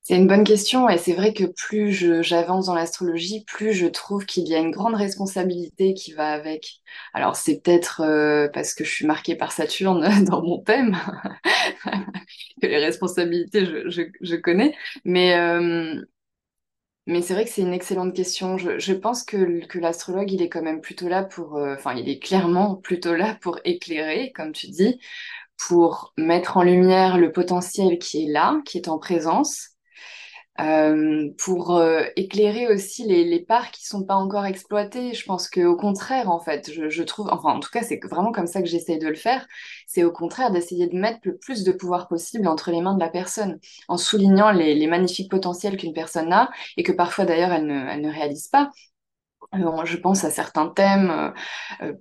C'est 0.03 0.15
une 0.17 0.27
bonne 0.27 0.43
question 0.43 0.89
et 0.89 0.97
c'est 0.97 1.13
vrai 1.13 1.31
que 1.31 1.43
plus 1.45 1.91
j'avance 2.23 2.65
dans 2.65 2.73
l'astrologie, 2.73 3.43
plus 3.45 3.71
je 3.73 3.85
trouve 3.85 4.25
qu'il 4.25 4.47
y 4.47 4.55
a 4.55 4.59
une 4.59 4.71
grande 4.71 4.95
responsabilité 4.95 5.93
qui 5.93 6.11
va 6.13 6.31
avec. 6.33 6.81
Alors 7.13 7.35
c'est 7.35 7.61
peut-être 7.61 8.01
euh, 8.01 8.47
parce 8.51 8.73
que 8.73 8.83
je 8.83 8.89
suis 8.89 9.05
marquée 9.05 9.35
par 9.35 9.51
Saturne 9.51 10.23
dans 10.25 10.41
mon 10.41 10.59
thème 10.59 10.97
que 12.61 12.67
les 12.67 12.77
responsabilités 12.79 13.65
je, 13.65 14.03
je, 14.21 14.35
connais, 14.35 14.75
mais, 15.05 15.35
euh, 15.35 16.01
mais 17.07 17.21
c'est 17.21 17.33
vrai 17.33 17.45
que 17.45 17.49
c'est 17.51 17.61
une 17.61 17.73
excellente 17.73 18.15
question. 18.15 18.57
Je, 18.57 18.77
je 18.79 18.93
pense 18.93 19.23
que, 19.23 19.65
que 19.65 19.79
l'astrologue 19.79 20.31
il 20.31 20.41
est 20.41 20.49
quand 20.49 20.61
même 20.61 20.81
plutôt 20.81 21.07
là 21.07 21.23
pour, 21.23 21.57
euh, 21.57 21.75
enfin 21.75 21.93
il 21.95 22.07
est 22.09 22.19
clairement 22.19 22.75
plutôt 22.75 23.15
là 23.15 23.35
pour 23.41 23.59
éclairer, 23.65 24.31
comme 24.33 24.51
tu 24.51 24.67
dis, 24.67 24.99
pour 25.57 26.13
mettre 26.17 26.57
en 26.57 26.63
lumière 26.63 27.17
le 27.19 27.31
potentiel 27.31 27.99
qui 27.99 28.25
est 28.25 28.31
là, 28.31 28.61
qui 28.65 28.77
est 28.79 28.89
en 28.89 28.99
présence 28.99 29.70
euh, 30.61 31.29
pour 31.37 31.75
euh, 31.77 32.03
éclairer 32.15 32.67
aussi 32.67 33.03
les, 33.05 33.39
parts 33.39 33.71
qui 33.71 33.85
sont 33.85 34.03
pas 34.03 34.15
encore 34.15 34.45
exploitées. 34.45 35.13
Je 35.13 35.25
pense 35.25 35.49
qu'au 35.49 35.75
contraire, 35.75 36.29
en 36.29 36.39
fait, 36.39 36.71
je, 36.71 37.03
trouve, 37.03 37.29
enfin, 37.31 37.53
en 37.53 37.59
tout 37.59 37.71
cas, 37.71 37.81
c'est 37.81 37.99
vraiment 38.09 38.31
comme 38.31 38.47
ça 38.47 38.61
que 38.61 38.67
j'essaye 38.67 38.99
de 38.99 39.07
le 39.07 39.15
faire, 39.15 39.47
c'est 39.87 40.03
au 40.03 40.11
contraire 40.11 40.51
d'essayer 40.51 40.87
de 40.87 40.95
mettre 40.95 41.19
le 41.23 41.37
plus 41.37 41.63
de 41.63 41.71
pouvoir 41.71 42.07
possible 42.07 42.47
entre 42.47 42.71
les 42.71 42.81
mains 42.81 42.93
de 42.93 42.99
la 42.99 43.09
personne, 43.09 43.59
en 43.87 43.97
soulignant 43.97 44.51
les, 44.51 44.87
magnifiques 44.87 45.31
potentiels 45.31 45.77
qu'une 45.77 45.93
personne 45.93 46.31
a 46.33 46.51
et 46.77 46.83
que 46.83 46.91
parfois 46.91 47.25
d'ailleurs 47.25 47.53
elle 47.53 47.65
ne 47.65 48.11
réalise 48.11 48.47
pas. 48.47 48.71
Euh, 49.53 49.85
je 49.85 49.97
pense 49.97 50.23
à 50.23 50.31
certains 50.31 50.67
thèmes, 50.67 51.09
euh, 51.11 51.85
euh, 51.85 51.93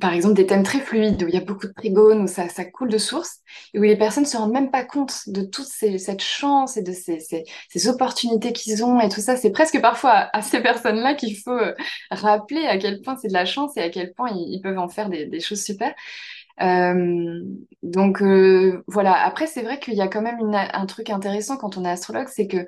par 0.00 0.12
exemple 0.12 0.34
des 0.34 0.46
thèmes 0.46 0.62
très 0.62 0.78
fluides 0.78 1.24
où 1.24 1.28
il 1.28 1.34
y 1.34 1.36
a 1.36 1.40
beaucoup 1.40 1.66
de 1.66 1.72
trigones, 1.72 2.22
où 2.22 2.26
ça, 2.28 2.48
ça 2.48 2.64
coule 2.64 2.88
de 2.88 2.98
source, 2.98 3.40
et 3.72 3.80
où 3.80 3.82
les 3.82 3.96
personnes 3.96 4.22
ne 4.22 4.28
se 4.28 4.36
rendent 4.36 4.52
même 4.52 4.70
pas 4.70 4.84
compte 4.84 5.28
de 5.28 5.42
toute 5.42 5.66
cette 5.66 6.22
chance 6.22 6.76
et 6.76 6.82
de 6.82 6.92
ces, 6.92 7.18
ces- 7.20 7.88
opportunités 7.88 8.52
qu'ils 8.52 8.84
ont 8.84 9.00
et 9.00 9.08
tout 9.08 9.20
ça. 9.20 9.36
C'est 9.36 9.50
presque 9.50 9.80
parfois 9.80 10.30
à, 10.32 10.40
ces 10.40 10.60
personnes-là 10.60 11.14
qu'il 11.14 11.36
faut 11.36 11.58
rappeler 12.10 12.64
à 12.66 12.78
quel 12.78 13.00
point 13.02 13.16
c'est 13.16 13.28
de 13.28 13.32
la 13.32 13.44
chance 13.44 13.76
et 13.76 13.82
à 13.82 13.90
quel 13.90 14.14
point 14.14 14.30
ils, 14.30 14.60
peuvent 14.62 14.78
en 14.78 14.88
faire 14.88 15.08
des, 15.10 15.40
choses 15.40 15.62
super. 15.62 15.92
Donc 17.82 18.22
voilà, 18.86 19.14
après 19.24 19.46
c'est 19.46 19.62
vrai 19.62 19.78
qu'il 19.80 19.94
y 19.94 20.00
a 20.00 20.08
quand 20.08 20.22
même 20.22 20.38
un 20.52 20.86
truc 20.86 21.10
intéressant 21.10 21.56
quand 21.56 21.76
on 21.76 21.84
est 21.84 21.90
astrologue, 21.90 22.28
c'est 22.28 22.46
que 22.46 22.66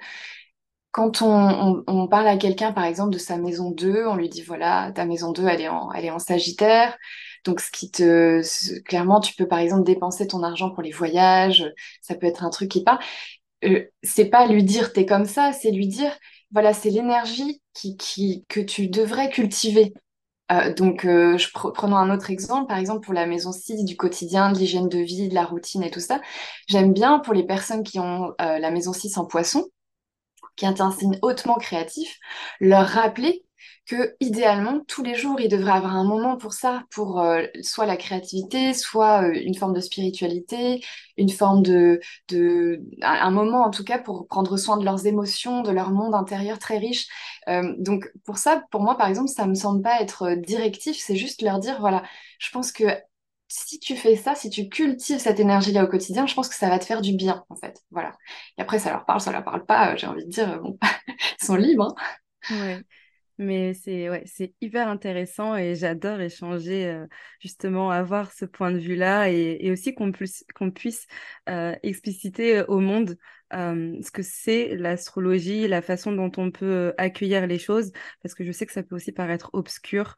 quand 0.96 1.20
on, 1.20 2.08
parle 2.08 2.26
à 2.26 2.38
quelqu'un, 2.38 2.72
par 2.72 2.84
exemple, 2.84 3.12
de 3.12 3.18
sa 3.18 3.36
maison 3.36 3.70
2, 3.70 4.06
on 4.06 4.16
lui 4.16 4.30
dit, 4.30 4.40
voilà, 4.40 4.92
ta 4.94 5.04
maison 5.04 5.30
2, 5.30 5.46
elle 5.46 5.60
est 5.60 5.68
en, 5.68 5.92
elle 5.92 6.06
est 6.06 6.10
en 6.10 6.18
Sagittaire. 6.18 6.96
Donc, 7.44 7.60
ce 7.60 7.70
qui 7.70 7.90
te, 7.90 8.40
clairement, 8.80 9.20
tu 9.20 9.34
peux, 9.34 9.46
par 9.46 9.58
exemple, 9.58 9.84
dépenser 9.84 10.26
ton 10.26 10.42
argent 10.42 10.70
pour 10.70 10.82
les 10.82 10.92
voyages. 10.92 11.70
Ça 12.00 12.14
peut 12.14 12.26
être 12.26 12.44
un 12.44 12.48
truc 12.48 12.70
qui 12.70 12.82
part. 12.82 12.98
Euh, 13.64 13.84
c'est 14.02 14.30
pas 14.30 14.46
lui 14.46 14.64
dire, 14.64 14.94
t'es 14.94 15.04
comme 15.04 15.26
ça, 15.26 15.52
c'est 15.52 15.70
lui 15.70 15.86
dire, 15.86 16.16
voilà, 16.50 16.72
c'est 16.72 16.88
l'énergie 16.88 17.60
qui, 17.74 17.98
qui, 17.98 18.46
que 18.48 18.60
tu 18.60 18.88
devrais 18.88 19.28
cultiver. 19.28 19.92
Euh, 20.50 20.72
donc, 20.72 21.04
euh, 21.04 21.36
je 21.36 21.48
prenons 21.52 21.96
un 21.96 22.08
autre 22.08 22.30
exemple, 22.30 22.68
par 22.68 22.78
exemple 22.78 23.04
pour 23.04 23.12
la 23.12 23.26
maison 23.26 23.52
6 23.52 23.84
du 23.84 23.98
quotidien, 23.98 24.50
de 24.50 24.58
l'hygiène 24.58 24.88
de 24.88 25.00
vie, 25.00 25.28
de 25.28 25.34
la 25.34 25.44
routine 25.44 25.82
et 25.82 25.90
tout 25.90 26.00
ça. 26.00 26.22
J'aime 26.68 26.94
bien 26.94 27.18
pour 27.18 27.34
les 27.34 27.44
personnes 27.44 27.82
qui 27.82 27.98
ont 27.98 28.32
la 28.38 28.70
maison 28.70 28.94
6 28.94 29.18
en 29.18 29.26
poisson, 29.26 29.66
qui 30.56 30.64
est 30.64 30.80
un 30.80 30.90
signe 30.90 31.18
hautement 31.22 31.56
créatif, 31.56 32.18
leur 32.60 32.86
rappeler 32.86 33.42
que 33.86 34.16
idéalement 34.18 34.80
tous 34.88 35.02
les 35.04 35.14
jours 35.14 35.40
il 35.40 35.48
devrait 35.48 35.72
avoir 35.72 35.94
un 35.94 36.04
moment 36.04 36.36
pour 36.36 36.52
ça, 36.52 36.82
pour 36.90 37.20
euh, 37.20 37.44
soit 37.62 37.86
la 37.86 37.96
créativité, 37.96 38.74
soit 38.74 39.22
euh, 39.28 39.32
une 39.32 39.54
forme 39.54 39.74
de 39.74 39.80
spiritualité, 39.80 40.84
une 41.16 41.30
forme 41.30 41.62
de, 41.62 42.00
de 42.28 42.82
un 43.02 43.30
moment 43.30 43.64
en 43.64 43.70
tout 43.70 43.84
cas 43.84 43.98
pour 43.98 44.26
prendre 44.26 44.56
soin 44.56 44.76
de 44.76 44.84
leurs 44.84 45.06
émotions, 45.06 45.62
de 45.62 45.70
leur 45.70 45.92
monde 45.92 46.14
intérieur 46.14 46.58
très 46.58 46.78
riche. 46.78 47.06
Euh, 47.48 47.74
donc 47.78 48.10
pour 48.24 48.38
ça, 48.38 48.64
pour 48.70 48.82
moi 48.82 48.96
par 48.96 49.08
exemple, 49.08 49.28
ça 49.28 49.46
me 49.46 49.54
semble 49.54 49.82
pas 49.82 50.00
être 50.00 50.34
directif, 50.34 50.96
c'est 50.98 51.16
juste 51.16 51.42
leur 51.42 51.60
dire 51.60 51.78
voilà, 51.80 52.02
je 52.40 52.50
pense 52.50 52.72
que 52.72 52.84
si 53.48 53.78
tu 53.78 53.96
fais 53.96 54.16
ça, 54.16 54.34
si 54.34 54.50
tu 54.50 54.68
cultives 54.68 55.18
cette 55.18 55.40
énergie-là 55.40 55.84
au 55.84 55.88
quotidien, 55.88 56.26
je 56.26 56.34
pense 56.34 56.48
que 56.48 56.54
ça 56.54 56.68
va 56.68 56.78
te 56.78 56.84
faire 56.84 57.00
du 57.00 57.14
bien, 57.14 57.44
en 57.48 57.56
fait. 57.56 57.82
Voilà. 57.90 58.12
Et 58.58 58.62
après, 58.62 58.78
ça 58.78 58.90
leur 58.90 59.04
parle, 59.04 59.20
ça 59.20 59.32
leur 59.32 59.44
parle 59.44 59.64
pas, 59.64 59.96
j'ai 59.96 60.06
envie 60.06 60.24
de 60.24 60.30
dire, 60.30 60.60
bon, 60.60 60.78
ils 61.08 61.44
sont 61.44 61.56
libres. 61.56 61.94
Hein. 62.50 62.56
Ouais. 62.60 62.82
Mais 63.38 63.74
c'est 63.74 64.08
ouais, 64.08 64.22
c'est 64.24 64.54
hyper 64.62 64.88
intéressant 64.88 65.56
et 65.56 65.74
j'adore 65.74 66.20
échanger, 66.20 66.86
euh, 66.86 67.06
justement, 67.38 67.90
avoir 67.90 68.32
ce 68.32 68.46
point 68.46 68.72
de 68.72 68.78
vue-là 68.78 69.30
et, 69.30 69.70
aussi 69.70 69.94
qu'on 69.94 70.10
puisse, 70.10 70.44
puisse 70.74 71.06
euh, 71.50 71.74
expliciter 71.82 72.62
au 72.62 72.80
monde 72.80 73.18
euh, 73.54 73.96
ce 74.02 74.10
que 74.10 74.22
c'est 74.22 74.76
l'astrologie, 74.76 75.68
la 75.68 75.82
façon 75.82 76.12
dont 76.12 76.32
on 76.36 76.50
peut 76.50 76.94
accueillir 76.98 77.46
les 77.46 77.58
choses, 77.58 77.92
parce 78.22 78.34
que 78.34 78.44
je 78.44 78.52
sais 78.52 78.66
que 78.66 78.72
ça 78.72 78.82
peut 78.82 78.96
aussi 78.96 79.12
paraître 79.12 79.50
obscur, 79.52 80.16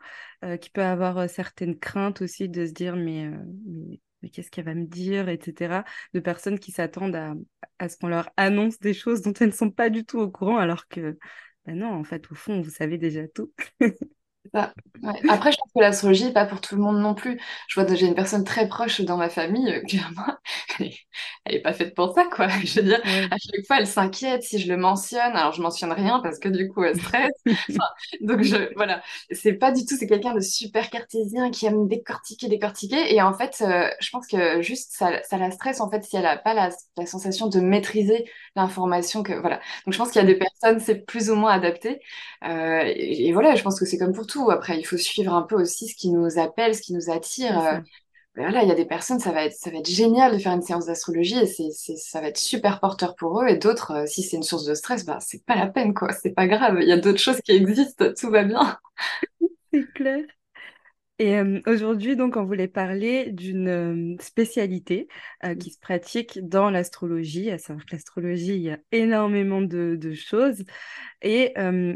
qu'il 0.61 0.71
peut 0.73 0.83
avoir 0.85 1.29
certaines 1.29 1.79
craintes 1.79 2.23
aussi 2.23 2.49
de 2.49 2.65
se 2.67 2.73
dire 2.73 2.95
mais, 2.97 3.29
mais, 3.67 4.01
mais 4.23 4.31
qu'est-ce 4.31 4.51
qu'elle 4.51 4.65
va 4.67 4.75
me 4.75 4.87
dire, 4.87 5.29
etc. 5.29 5.85
De 6.15 6.21
personnes 6.21 6.59
qui 6.59 6.71
s'attendent 6.73 7.17
à, 7.17 7.35
à 7.79 7.89
ce 7.89 7.97
qu'on 7.97 8.09
leur 8.09 8.31
annonce 8.37 8.79
des 8.79 8.95
choses 8.95 9.23
dont 9.23 9.33
elles 9.35 9.49
ne 9.49 9.53
sont 9.53 9.71
pas 9.71 9.91
du 9.91 10.05
tout 10.05 10.19
au 10.21 10.31
courant, 10.31 10.59
alors 10.59 10.87
que 10.89 11.19
ben 11.67 11.77
non, 11.79 11.89
en 11.95 12.05
fait, 12.05 12.31
au 12.33 12.35
fond, 12.35 12.61
vous 12.63 12.71
savez 12.71 12.99
déjà 12.99 13.27
tout. 13.29 13.53
Après, 15.29 15.53
je 15.53 15.57
pense 15.57 15.73
que 15.75 15.81
l'astrologie 15.81 16.25
n'est 16.25 16.33
pas 16.33 16.47
pour 16.47 16.61
tout 16.61 16.77
le 16.77 16.83
monde 16.83 17.01
non 17.01 17.15
plus. 17.15 17.41
Je 17.69 17.75
vois 17.81 17.89
que 17.89 17.95
j'ai 17.95 18.07
une 18.07 18.15
personne 18.15 18.45
très 18.45 18.69
proche 18.69 19.01
dans 19.01 19.17
ma 19.17 19.29
famille, 19.29 19.71
euh, 19.71 19.81
clairement, 19.83 20.27
elle 20.79 20.91
n'est 21.55 21.61
pas 21.61 21.73
faite 21.73 21.95
pour 21.95 22.15
ça, 22.15 22.25
quoi. 22.25 22.49
Je 22.65 22.81
veux 22.81 22.87
dire, 22.87 23.01
à 23.05 23.37
chaque 23.39 23.67
fois, 23.67 23.79
elle 23.79 23.87
s'inquiète 23.87 24.43
si 24.43 24.59
je 24.59 24.69
le 24.69 24.77
mentionne. 24.77 25.21
Alors, 25.21 25.53
je 25.53 25.63
mentionne 25.63 25.93
rien 25.93 26.21
parce 26.21 26.39
que 26.39 26.49
du 26.49 26.69
coup, 26.69 26.85
elle 26.85 27.01
stresse. 27.01 27.33
donc, 28.21 28.43
je, 28.43 28.73
voilà, 28.75 29.03
c'est 29.31 29.55
pas 29.55 29.73
du 29.73 29.85
tout, 29.85 29.97
c'est 29.99 30.07
quelqu'un 30.07 30.35
de 30.35 30.41
super 30.41 30.91
cartésien 30.91 31.51
qui 31.51 31.67
aime 31.67 31.89
décortiquer, 31.89 32.49
décortiquer. 32.49 33.15
Et 33.15 33.23
en 33.23 33.35
fait, 33.35 33.63
euh, 33.63 33.89
je 34.01 34.11
pense 34.11 34.27
que 34.27 34.63
juste, 34.63 34.93
ça, 34.93 35.23
ça, 35.25 35.39
la 35.39 35.51
stresse, 35.51 35.81
en 35.81 35.91
fait, 35.91 36.05
si 36.05 36.17
elle 36.17 36.23
n'a 36.23 36.37
pas 36.37 36.55
la, 36.55 36.71
la, 36.97 37.07
sensation 37.07 37.49
de 37.49 37.61
maîtriser 37.61 38.25
l'information 38.57 39.23
que, 39.23 39.33
voilà. 39.33 39.61
Donc, 39.87 39.95
je 39.95 39.99
pense 39.99 40.11
qu'il 40.11 40.21
y 40.21 40.25
a 40.25 40.27
des 40.27 40.39
personnes, 40.39 40.81
c'est 40.81 41.07
plus 41.07 41.31
ou 41.31 41.35
moins 41.35 41.53
adapté. 41.53 42.01
Euh, 42.45 42.83
et, 42.85 43.29
et 43.29 43.33
voilà, 43.33 43.55
je 43.55 43.63
pense 43.63 43.79
que 43.79 43.87
c'est 43.87 43.99
comme 43.99 44.13
pour 44.13 44.27
tout 44.27 44.38
après, 44.51 44.79
il 44.79 44.85
faut 44.85 44.97
suivre 44.97 45.35
un 45.35 45.43
peu 45.43 45.57
aussi 45.57 45.89
ce 45.89 45.95
qui 45.95 46.11
nous 46.11 46.39
appelle, 46.39 46.75
ce 46.75 46.83
qui 46.83 46.95
nous 46.95 47.11
attire. 47.11 47.59
Euh, 47.59 47.79
voilà, 48.37 48.63
il 48.63 48.69
y 48.69 48.73
a 48.73 48.75
des 48.75 48.85
personnes, 48.85 49.19
ça 49.19 49.33
va 49.33 49.45
être, 49.45 49.55
ça 49.55 49.71
va 49.71 49.79
être 49.79 49.89
génial 49.91 50.33
de 50.33 50.39
faire 50.39 50.53
une 50.53 50.63
séance 50.63 50.87
d'astrologie 50.87 51.39
et 51.39 51.47
c'est, 51.47 51.71
ça 51.73 52.21
va 52.21 52.29
être 52.29 52.39
super 52.39 52.81
porteur 52.81 53.17
pour 53.17 53.43
eux. 53.43 53.49
Et 53.49 53.57
d'autres, 53.57 53.93
euh, 53.93 54.07
si 54.07 54.23
c'est 54.23 54.37
une 54.37 54.43
source 54.43 54.65
de 54.65 54.75
stress, 54.75 55.05
bah, 55.05 55.19
c'est 55.21 55.45
pas 55.45 55.57
la 55.57 55.67
peine, 55.67 55.93
quoi. 55.93 56.13
C'est 56.13 56.31
pas 56.31 56.47
grave. 56.47 56.79
Il 56.81 56.89
y 56.89 56.93
a 56.93 56.99
d'autres 56.99 57.19
choses 57.19 57.41
qui 57.41 57.53
existent. 57.53 58.07
Tout 58.19 58.31
va 58.31 58.45
bien. 58.45 58.79
c'est 59.73 59.93
clair. 59.93 60.25
Et 61.21 61.37
euh, 61.37 61.61
aujourd'hui, 61.67 62.15
donc, 62.15 62.37
on 62.37 62.45
voulait 62.45 62.69
parler 62.69 63.33
d'une 63.33 64.17
spécialité 64.21 65.09
qui 65.59 65.73
se 65.73 65.79
pratique 65.81 66.39
dans 66.49 66.71
l'astrologie. 66.71 67.51
À 67.51 67.59
savoir 67.59 67.85
que 67.85 67.97
l'astrologie, 67.97 68.55
il 68.55 68.63
y 68.63 68.71
a 68.71 68.79
énormément 68.93 69.61
de, 69.61 69.97
de 70.01 70.15
choses. 70.15 70.63
Et 71.23 71.55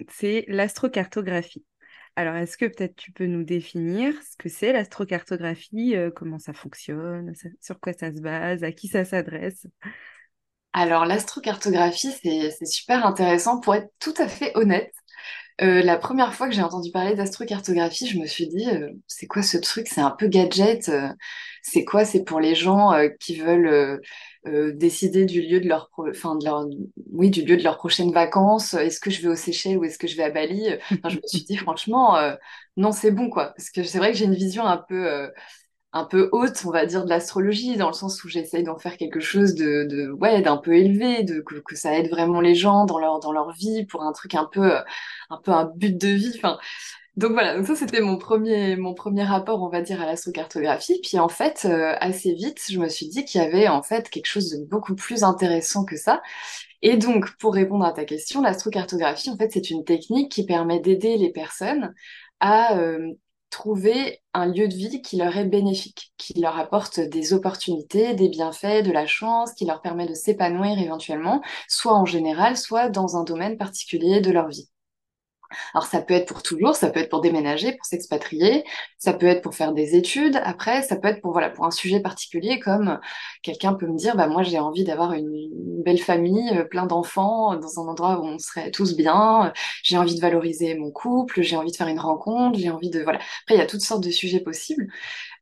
c'est 0.08 0.44
l'astrocartographie. 0.48 1.64
Alors, 2.14 2.36
est-ce 2.36 2.58
que 2.58 2.66
peut-être 2.66 2.94
tu 2.94 3.10
peux 3.10 3.26
nous 3.26 3.42
définir 3.42 4.14
ce 4.22 4.36
que 4.36 4.48
c'est 4.48 4.72
l'astrocartographie, 4.72 5.96
euh, 5.96 6.10
comment 6.10 6.38
ça 6.38 6.52
fonctionne, 6.52 7.32
sur 7.60 7.80
quoi 7.80 7.94
ça 7.94 8.12
se 8.12 8.20
base, 8.20 8.62
à 8.64 8.72
qui 8.72 8.88
ça 8.88 9.04
s'adresse? 9.04 9.66
Alors, 10.74 11.06
l'astrocartographie, 11.06 12.12
c'est 12.22 12.66
super 12.66 13.06
intéressant. 13.06 13.60
Pour 13.60 13.74
être 13.74 13.90
tout 13.98 14.14
à 14.18 14.28
fait 14.28 14.52
honnête, 14.56 14.92
euh, 15.60 15.82
la 15.82 15.96
première 15.98 16.34
fois 16.34 16.48
que 16.48 16.54
j'ai 16.54 16.62
entendu 16.62 16.90
parler 16.90 17.14
d'astrocartographie, 17.14 18.06
je 18.06 18.18
me 18.18 18.26
suis 18.26 18.48
dit, 18.48 18.66
euh, 18.68 18.90
c'est 19.06 19.26
quoi 19.26 19.42
ce 19.42 19.58
truc? 19.58 19.86
C'est 19.88 20.00
un 20.00 20.10
peu 20.10 20.26
gadget. 20.28 20.90
c'est 21.62 21.84
quoi? 21.84 22.04
C'est 22.04 22.24
pour 22.24 22.40
les 22.40 22.54
gens 22.54 22.92
qui 23.20 23.36
veulent 23.36 24.00
euh, 24.46 24.72
décider 24.72 25.24
du 25.24 25.40
lieu 25.42 25.60
de 25.60 25.68
leur, 25.68 25.90
enfin 25.98 26.34
de 26.36 26.44
leur, 26.44 26.66
oui, 27.12 27.30
du 27.30 27.42
lieu 27.44 27.56
de 27.56 27.62
leurs 27.62 27.76
prochaines 27.78 28.12
vacances. 28.12 28.74
Est-ce 28.74 28.98
que 29.00 29.10
je 29.10 29.22
vais 29.22 29.28
aux 29.28 29.36
Seychelles 29.36 29.78
ou 29.78 29.84
est-ce 29.84 29.98
que 29.98 30.08
je 30.08 30.16
vais 30.16 30.24
à 30.24 30.30
Bali? 30.30 30.66
Enfin, 30.92 31.08
Je 31.10 31.16
me 31.16 31.22
suis 31.26 31.44
dit 31.44 31.56
franchement, 31.56 32.16
euh, 32.16 32.34
non, 32.76 32.90
c'est 32.92 33.12
bon 33.12 33.30
quoi, 33.30 33.52
parce 33.56 33.70
que 33.70 33.84
c'est 33.84 33.98
vrai 33.98 34.10
que 34.12 34.18
j'ai 34.18 34.24
une 34.24 34.34
vision 34.34 34.64
un 34.66 34.78
peu, 34.78 35.06
euh, 35.08 35.28
un 35.92 36.04
peu 36.04 36.28
haute, 36.32 36.62
on 36.64 36.70
va 36.70 36.86
dire, 36.86 37.04
de 37.04 37.10
l'astrologie, 37.10 37.76
dans 37.76 37.88
le 37.88 37.92
sens 37.92 38.24
où 38.24 38.28
j'essaye 38.28 38.62
d'en 38.64 38.78
faire 38.78 38.96
quelque 38.96 39.20
chose 39.20 39.54
de, 39.54 39.84
de 39.84 40.10
ouais, 40.12 40.40
d'un 40.42 40.56
peu 40.56 40.74
élevé, 40.74 41.22
de 41.22 41.40
que, 41.40 41.56
que, 41.56 41.76
ça 41.76 41.98
aide 41.98 42.08
vraiment 42.10 42.40
les 42.40 42.54
gens 42.54 42.86
dans 42.86 42.98
leur, 42.98 43.20
dans 43.20 43.32
leur 43.32 43.52
vie 43.52 43.84
pour 43.86 44.02
un 44.02 44.12
truc 44.12 44.34
un 44.34 44.48
peu, 44.50 44.72
un 45.30 45.38
peu 45.42 45.52
un 45.52 45.70
but 45.76 46.00
de 46.00 46.08
vie. 46.08 46.32
Enfin, 46.36 46.58
donc 47.16 47.32
voilà, 47.32 47.56
donc 47.56 47.66
ça 47.66 47.76
c'était 47.76 48.00
mon 48.00 48.16
premier, 48.16 48.74
mon 48.76 48.94
premier 48.94 49.24
rapport, 49.24 49.62
on 49.62 49.68
va 49.68 49.82
dire, 49.82 50.00
à 50.00 50.06
l'astrocartographie. 50.06 50.98
Puis 51.02 51.18
en 51.18 51.28
fait, 51.28 51.66
euh, 51.66 51.94
assez 52.00 52.32
vite, 52.32 52.62
je 52.70 52.78
me 52.78 52.88
suis 52.88 53.08
dit 53.08 53.24
qu'il 53.26 53.42
y 53.42 53.44
avait 53.44 53.68
en 53.68 53.82
fait 53.82 54.08
quelque 54.08 54.26
chose 54.26 54.50
de 54.50 54.64
beaucoup 54.64 54.94
plus 54.94 55.22
intéressant 55.24 55.84
que 55.84 55.96
ça. 55.96 56.22
Et 56.80 56.96
donc, 56.96 57.36
pour 57.38 57.54
répondre 57.54 57.84
à 57.84 57.92
ta 57.92 58.04
question, 58.06 58.40
l'astrocartographie, 58.42 59.30
en 59.30 59.36
fait, 59.36 59.50
c'est 59.52 59.70
une 59.70 59.84
technique 59.84 60.32
qui 60.32 60.46
permet 60.46 60.80
d'aider 60.80 61.18
les 61.18 61.30
personnes 61.30 61.94
à 62.40 62.78
euh, 62.78 63.12
trouver 63.52 64.20
un 64.34 64.46
lieu 64.46 64.66
de 64.66 64.74
vie 64.74 65.02
qui 65.02 65.16
leur 65.16 65.36
est 65.36 65.44
bénéfique, 65.44 66.12
qui 66.16 66.40
leur 66.40 66.58
apporte 66.58 66.98
des 66.98 67.34
opportunités, 67.34 68.14
des 68.14 68.28
bienfaits, 68.28 68.82
de 68.84 68.90
la 68.90 69.06
chance, 69.06 69.52
qui 69.52 69.66
leur 69.66 69.82
permet 69.82 70.06
de 70.06 70.14
s'épanouir 70.14 70.78
éventuellement, 70.80 71.42
soit 71.68 71.94
en 71.94 72.06
général, 72.06 72.56
soit 72.56 72.88
dans 72.88 73.16
un 73.16 73.24
domaine 73.24 73.58
particulier 73.58 74.20
de 74.20 74.32
leur 74.32 74.48
vie. 74.48 74.71
Alors 75.74 75.86
ça 75.86 76.00
peut 76.00 76.14
être 76.14 76.26
pour 76.26 76.42
toujours, 76.42 76.74
ça 76.74 76.90
peut 76.90 77.00
être 77.00 77.10
pour 77.10 77.20
déménager, 77.20 77.72
pour 77.72 77.86
s'expatrier, 77.86 78.64
ça 78.98 79.12
peut 79.12 79.26
être 79.26 79.42
pour 79.42 79.54
faire 79.54 79.72
des 79.72 79.96
études. 79.96 80.40
Après, 80.44 80.82
ça 80.82 80.96
peut 80.96 81.08
être 81.08 81.20
pour 81.20 81.32
voilà 81.32 81.50
pour 81.50 81.64
un 81.64 81.70
sujet 81.70 82.00
particulier 82.00 82.60
comme 82.60 82.98
quelqu'un 83.42 83.74
peut 83.74 83.86
me 83.86 83.96
dire 83.96 84.16
bah 84.16 84.26
moi 84.26 84.42
j'ai 84.42 84.58
envie 84.58 84.84
d'avoir 84.84 85.12
une, 85.12 85.30
belle 85.82 85.98
famille, 85.98 86.56
euh, 86.56 86.64
plein 86.64 86.86
d'enfants 86.86 87.56
dans 87.56 87.80
un 87.80 87.88
endroit 87.88 88.20
où 88.20 88.24
on 88.24 88.38
serait 88.38 88.70
tous 88.70 88.96
bien. 88.96 89.52
J'ai 89.82 89.98
envie 89.98 90.14
de 90.14 90.20
valoriser 90.20 90.74
mon 90.76 90.90
couple, 90.90 91.42
j'ai 91.42 91.56
envie 91.56 91.72
de 91.72 91.76
faire 91.76 91.88
une 91.88 91.98
rencontre, 91.98 92.58
j'ai 92.58 92.70
envie 92.70 92.90
de 92.90 93.02
voilà. 93.02 93.18
Après 93.18 93.54
il 93.54 93.58
y 93.58 93.62
a 93.62 93.66
toutes 93.66 93.80
sortes 93.80 94.04
de 94.04 94.10
sujets 94.10 94.40
possibles. 94.40 94.86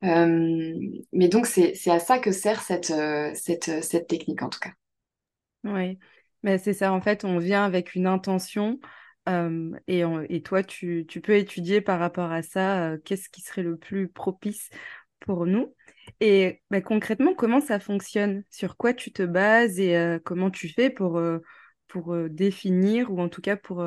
Euh, 0.05 0.73
mais 1.13 1.29
donc 1.29 1.47
c'est 1.47 1.75
à 1.91 1.99
ça 1.99 2.19
que 2.19 2.33
sert 2.33 2.63
cette 2.63 2.91
euh, 2.91 3.31
cette 3.35 3.85
cette 3.85 4.07
technique 4.07 4.43
en 4.43 4.49
tout 4.49 4.61
cas. 4.61 4.71
Oui, 5.65 5.99
mais 6.43 6.59
c'est 6.59 6.73
ça 6.73 6.93
en 6.93 7.01
fait 7.01 7.25
on 7.25 7.39
vient 7.39 7.65
avec 7.65 7.95
une 7.95 8.07
intention 8.07 8.79
et, 9.27 10.43
toi, 10.43 10.63
tu, 10.63 11.07
peux 11.23 11.37
étudier 11.37 11.81
par 11.81 11.99
rapport 11.99 12.33
à 12.33 12.43
ça, 12.43 12.97
qu'est-ce 13.05 13.29
qui 13.29 13.41
serait 13.41 13.63
le 13.63 13.77
plus 13.77 14.09
propice 14.09 14.71
pour 15.21 15.47
nous? 15.47 15.75
Et 16.21 16.63
bah, 16.71 16.81
concrètement, 16.81 17.35
comment 17.35 17.61
ça 17.61 17.79
fonctionne? 17.79 18.45
Sur 18.51 18.77
quoi 18.77 18.95
tu 18.95 19.13
te 19.13 19.23
bases 19.23 19.79
et 19.79 20.19
comment 20.25 20.51
tu 20.51 20.69
fais 20.69 20.91
pour, 20.91 21.21
définir 22.31 23.13
ou 23.13 23.21
en 23.21 23.29
tout 23.29 23.41
cas 23.41 23.57
pour, 23.57 23.85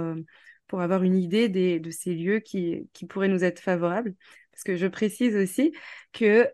avoir 0.72 1.04
une 1.04 1.16
idée 1.16 1.50
de 1.50 1.92
ces 1.92 2.13
lieux 2.13 2.40
qui, 2.40 2.90
qui 2.94 3.06
pourraient 3.06 3.28
nous 3.28 3.44
être 3.44 3.60
favorables? 3.60 4.16
Parce 4.52 4.63
que 4.63 4.75
je 4.75 4.88
précise 4.88 5.36
aussi 5.36 5.74
que 6.13 6.48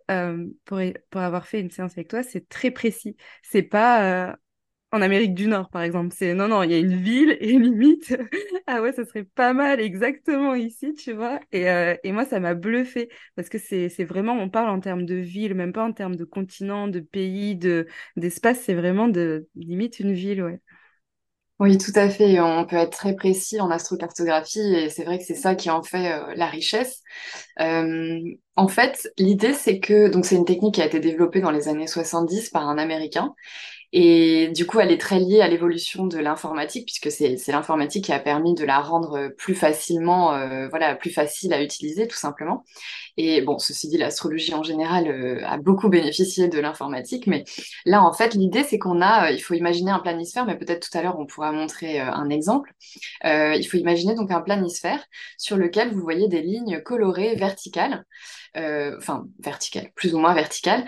pour, 0.65 0.79
pour 1.09 1.21
avoir 1.21 1.45
fait 1.45 1.59
une 1.59 1.69
séance 1.69 1.91
avec 1.93 2.07
toi, 2.07 2.23
c'est 2.23 2.47
très 2.47 2.71
précis. 2.71 3.17
C'est 3.43 3.61
pas 3.61 4.37
en 4.91 5.01
Amérique 5.01 5.33
du 5.35 5.47
Nord, 5.47 5.69
par 5.69 5.83
exemple. 5.83 6.13
C'est 6.17 6.33
non, 6.33 6.47
non, 6.47 6.63
il 6.63 6.71
y 6.71 6.73
a 6.73 6.79
une 6.79 6.95
ville 6.95 7.37
et 7.39 7.57
limite, 7.59 8.15
ah 8.67 8.81
ouais, 8.81 8.91
ça 8.93 9.05
serait 9.05 9.23
pas 9.23 9.53
mal 9.53 9.79
exactement 9.79 10.55
ici, 10.55 10.93
tu 10.93 11.13
vois. 11.13 11.39
Et, 11.51 11.69
euh, 11.69 11.95
et 12.03 12.11
moi, 12.11 12.25
ça 12.25 12.39
m'a 12.39 12.53
bluffé 12.55 13.09
parce 13.35 13.49
que 13.49 13.57
c'est, 13.59 13.87
vraiment, 14.03 14.33
on 14.33 14.49
parle 14.49 14.69
en 14.69 14.79
termes 14.79 15.05
de 15.05 15.15
ville, 15.15 15.53
même 15.55 15.73
pas 15.73 15.83
en 15.83 15.93
termes 15.93 16.15
de 16.15 16.25
continent, 16.25 16.87
de 16.87 16.99
pays, 16.99 17.55
de, 17.55 17.87
d'espace, 18.17 18.61
c'est 18.61 18.73
vraiment 18.75 19.07
de 19.07 19.47
limite 19.55 19.99
une 19.99 20.13
ville, 20.13 20.43
ouais. 20.43 20.59
Oui, 21.59 21.77
tout 21.77 21.91
à 21.95 22.09
fait. 22.09 22.39
On 22.39 22.65
peut 22.65 22.77
être 22.77 22.91
très 22.97 23.15
précis 23.15 23.59
en 23.59 23.69
astrocartographie 23.69 24.59
et 24.61 24.89
c'est 24.89 25.03
vrai 25.03 25.17
que 25.19 25.25
c'est 25.25 25.35
ça 25.35 25.55
qui 25.55 25.69
en 25.69 25.83
fait 25.83 26.13
euh, 26.13 26.33
la 26.35 26.47
richesse. 26.47 27.03
En 28.55 28.67
fait, 28.67 29.09
l'idée 29.17 29.53
c'est 29.53 29.79
que 29.79 30.09
donc 30.09 30.25
c'est 30.25 30.35
une 30.35 30.45
technique 30.45 30.75
qui 30.75 30.81
a 30.81 30.85
été 30.85 30.99
développée 30.99 31.41
dans 31.41 31.51
les 31.51 31.67
années 31.69 31.87
70 31.87 32.49
par 32.49 32.67
un 32.67 32.77
Américain 32.77 33.33
et 33.91 34.49
du 34.49 34.67
coup, 34.67 34.79
elle 34.79 34.91
est 34.91 35.01
très 35.01 35.19
liée 35.19 35.41
à 35.41 35.47
l'évolution 35.47 36.05
de 36.05 36.19
l'informatique, 36.19 36.85
puisque 36.85 37.11
c'est 37.11 37.51
l'informatique 37.51 38.05
qui 38.05 38.13
a 38.13 38.19
permis 38.19 38.53
de 38.53 38.63
la 38.63 38.79
rendre 38.79 39.29
plus 39.29 39.55
facilement, 39.55 40.33
euh, 40.35 40.67
voilà, 40.69 40.95
plus 40.95 41.09
facile 41.09 41.53
à 41.53 41.63
utiliser, 41.63 42.07
tout 42.07 42.17
simplement. 42.17 42.63
Et 43.17 43.41
bon, 43.41 43.57
ceci 43.57 43.89
dit, 43.89 43.97
l'astrologie 43.97 44.53
en 44.53 44.61
général 44.61 45.07
euh, 45.07 45.43
a 45.43 45.57
beaucoup 45.57 45.89
bénéficié 45.89 46.49
de 46.49 46.59
l'informatique, 46.59 47.25
mais 47.25 47.45
là, 47.85 48.03
en 48.03 48.13
fait, 48.13 48.35
l'idée, 48.35 48.63
c'est 48.63 48.77
qu'on 48.77 49.01
a, 49.01 49.29
euh, 49.29 49.31
il 49.31 49.39
faut 49.39 49.55
imaginer 49.55 49.89
un 49.89 49.99
planisphère, 49.99 50.45
mais 50.45 50.57
peut-être 50.57 50.87
tout 50.87 50.95
à 50.95 51.01
l'heure, 51.01 51.17
on 51.19 51.25
pourra 51.25 51.51
montrer 51.51 51.99
un 51.99 52.29
exemple. 52.29 52.71
il 53.23 53.63
faut 53.69 53.77
imaginer 53.77 54.13
donc 54.13 54.31
un 54.31 54.41
planisphère 54.41 55.03
sur 55.37 55.57
lequel 55.57 55.91
vous 55.91 56.01
voyez 56.01 56.27
des 56.27 56.41
lignes 56.41 56.81
colorées 56.81 57.35
verticales. 57.35 58.05
Enfin 58.55 59.25
verticales, 59.39 59.91
plus 59.95 60.13
ou 60.13 60.19
moins 60.19 60.33
verticales, 60.33 60.85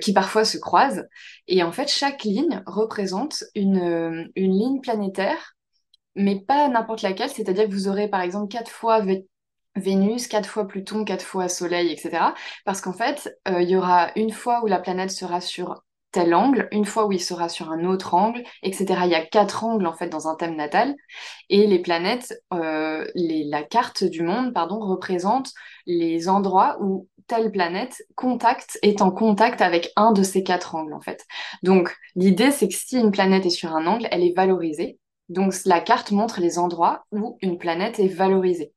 qui 0.00 0.12
parfois 0.12 0.44
se 0.44 0.58
croisent. 0.58 1.04
Et 1.48 1.62
en 1.62 1.72
fait, 1.72 1.88
chaque 1.88 2.24
ligne 2.24 2.62
représente 2.66 3.44
une, 3.54 3.78
euh, 3.78 4.24
une 4.36 4.52
ligne 4.58 4.80
planétaire, 4.80 5.54
mais 6.14 6.40
pas 6.40 6.68
n'importe 6.68 7.02
laquelle. 7.02 7.30
C'est-à-dire 7.30 7.66
que 7.66 7.72
vous 7.72 7.88
aurez 7.88 8.08
par 8.08 8.20
exemple 8.20 8.48
quatre 8.48 8.70
fois 8.70 9.04
Vénus, 9.76 10.26
quatre 10.28 10.48
fois 10.48 10.66
Pluton, 10.66 11.04
quatre 11.04 11.24
fois 11.24 11.48
Soleil, 11.48 11.92
etc. 11.92 12.34
Parce 12.64 12.80
qu'en 12.80 12.92
fait, 12.92 13.38
euh, 13.48 13.62
il 13.62 13.70
y 13.70 13.76
aura 13.76 14.10
une 14.16 14.32
fois 14.32 14.62
où 14.64 14.66
la 14.66 14.80
planète 14.80 15.10
sera 15.10 15.40
sur 15.40 15.84
tel 16.12 16.34
angle, 16.34 16.68
une 16.72 16.84
fois 16.84 17.06
où 17.06 17.12
il 17.12 17.20
sera 17.20 17.48
sur 17.48 17.70
un 17.70 17.84
autre 17.84 18.14
angle, 18.14 18.42
etc. 18.62 19.00
Il 19.04 19.10
y 19.10 19.14
a 19.14 19.24
quatre 19.24 19.64
angles 19.64 19.86
en 19.86 19.92
fait 19.92 20.08
dans 20.08 20.28
un 20.28 20.34
thème 20.36 20.56
natal, 20.56 20.94
et 21.50 21.66
les 21.66 21.78
planètes, 21.78 22.34
euh, 22.54 23.06
la 23.14 23.62
carte 23.62 24.04
du 24.04 24.22
monde, 24.22 24.52
pardon, 24.54 24.78
représente 24.80 25.52
les 25.86 26.28
endroits 26.28 26.78
où 26.80 27.08
telle 27.26 27.50
planète 27.50 28.02
contact, 28.14 28.78
est 28.82 29.02
en 29.02 29.10
contact 29.10 29.60
avec 29.60 29.92
un 29.96 30.12
de 30.12 30.22
ces 30.22 30.42
quatre 30.42 30.74
angles, 30.74 30.94
en 30.94 31.00
fait. 31.00 31.24
Donc, 31.62 31.94
l'idée, 32.14 32.50
c'est 32.50 32.68
que 32.68 32.74
si 32.74 32.98
une 32.98 33.10
planète 33.10 33.46
est 33.46 33.50
sur 33.50 33.74
un 33.74 33.86
angle, 33.86 34.08
elle 34.10 34.22
est 34.22 34.34
valorisée. 34.36 34.98
Donc, 35.28 35.54
la 35.64 35.80
carte 35.80 36.12
montre 36.12 36.40
les 36.40 36.58
endroits 36.58 37.04
où 37.10 37.36
une 37.42 37.58
planète 37.58 37.98
est 37.98 38.08
valorisée. 38.08 38.72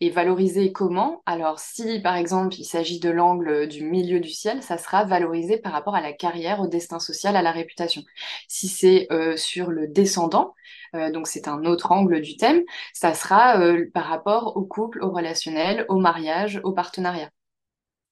Et 0.00 0.10
valorisée 0.10 0.72
comment? 0.72 1.22
Alors, 1.26 1.58
si 1.58 2.00
par 2.00 2.16
exemple 2.16 2.54
il 2.58 2.64
s'agit 2.64 3.00
de 3.00 3.10
l'angle 3.10 3.68
du 3.68 3.84
milieu 3.84 4.20
du 4.20 4.30
ciel, 4.30 4.62
ça 4.62 4.78
sera 4.78 5.04
valorisé 5.04 5.58
par 5.58 5.72
rapport 5.72 5.94
à 5.94 6.00
la 6.00 6.12
carrière, 6.12 6.60
au 6.60 6.66
destin 6.68 6.98
social, 6.98 7.36
à 7.36 7.42
la 7.42 7.52
réputation. 7.52 8.02
Si 8.48 8.68
c'est 8.68 9.06
euh, 9.12 9.36
sur 9.36 9.70
le 9.70 9.88
descendant, 9.88 10.54
euh, 10.94 11.10
donc 11.10 11.26
c'est 11.28 11.48
un 11.48 11.64
autre 11.64 11.92
angle 11.92 12.20
du 12.22 12.36
thème, 12.36 12.62
ça 12.94 13.14
sera 13.14 13.60
euh, 13.60 13.90
par 13.92 14.06
rapport 14.06 14.56
au 14.56 14.64
couple, 14.64 15.02
au 15.02 15.10
relationnel, 15.10 15.84
au 15.88 15.98
mariage, 15.98 16.60
au 16.64 16.72
partenariat. 16.72 17.30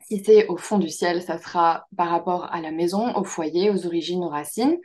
Si 0.08 0.24
c'est 0.24 0.46
au 0.46 0.56
fond 0.56 0.78
du 0.78 0.88
ciel, 0.88 1.20
ça 1.20 1.36
sera 1.36 1.86
par 1.94 2.08
rapport 2.08 2.50
à 2.50 2.62
la 2.62 2.70
maison, 2.70 3.14
au 3.14 3.24
foyer, 3.24 3.68
aux 3.68 3.84
origines, 3.84 4.24
aux 4.24 4.30
racines. 4.30 4.78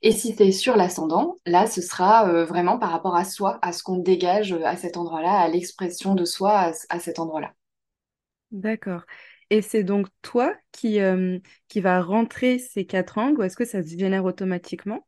Et 0.00 0.12
si 0.12 0.34
c'est 0.34 0.50
sur 0.50 0.76
l'ascendant, 0.76 1.36
là, 1.44 1.66
ce 1.66 1.82
sera 1.82 2.26
euh, 2.26 2.46
vraiment 2.46 2.78
par 2.78 2.90
rapport 2.90 3.14
à 3.14 3.26
soi, 3.26 3.58
à 3.60 3.72
ce 3.72 3.82
qu'on 3.82 3.98
dégage 3.98 4.54
à 4.64 4.76
cet 4.76 4.96
endroit-là, 4.96 5.40
à 5.40 5.48
l'expression 5.48 6.14
de 6.14 6.24
soi 6.24 6.72
à, 6.88 6.98
cet 6.98 7.18
endroit-là. 7.18 7.52
D'accord. 8.50 9.02
Et 9.50 9.60
c'est 9.60 9.84
donc 9.84 10.06
toi 10.22 10.54
qui, 10.72 11.00
euh, 11.00 11.38
qui 11.68 11.82
va 11.82 12.00
rentrer 12.00 12.58
ces 12.58 12.86
quatre 12.86 13.18
angles 13.18 13.40
ou 13.40 13.42
est-ce 13.42 13.56
que 13.56 13.66
ça 13.66 13.82
se 13.82 13.94
génère 13.98 14.24
automatiquement? 14.24 15.06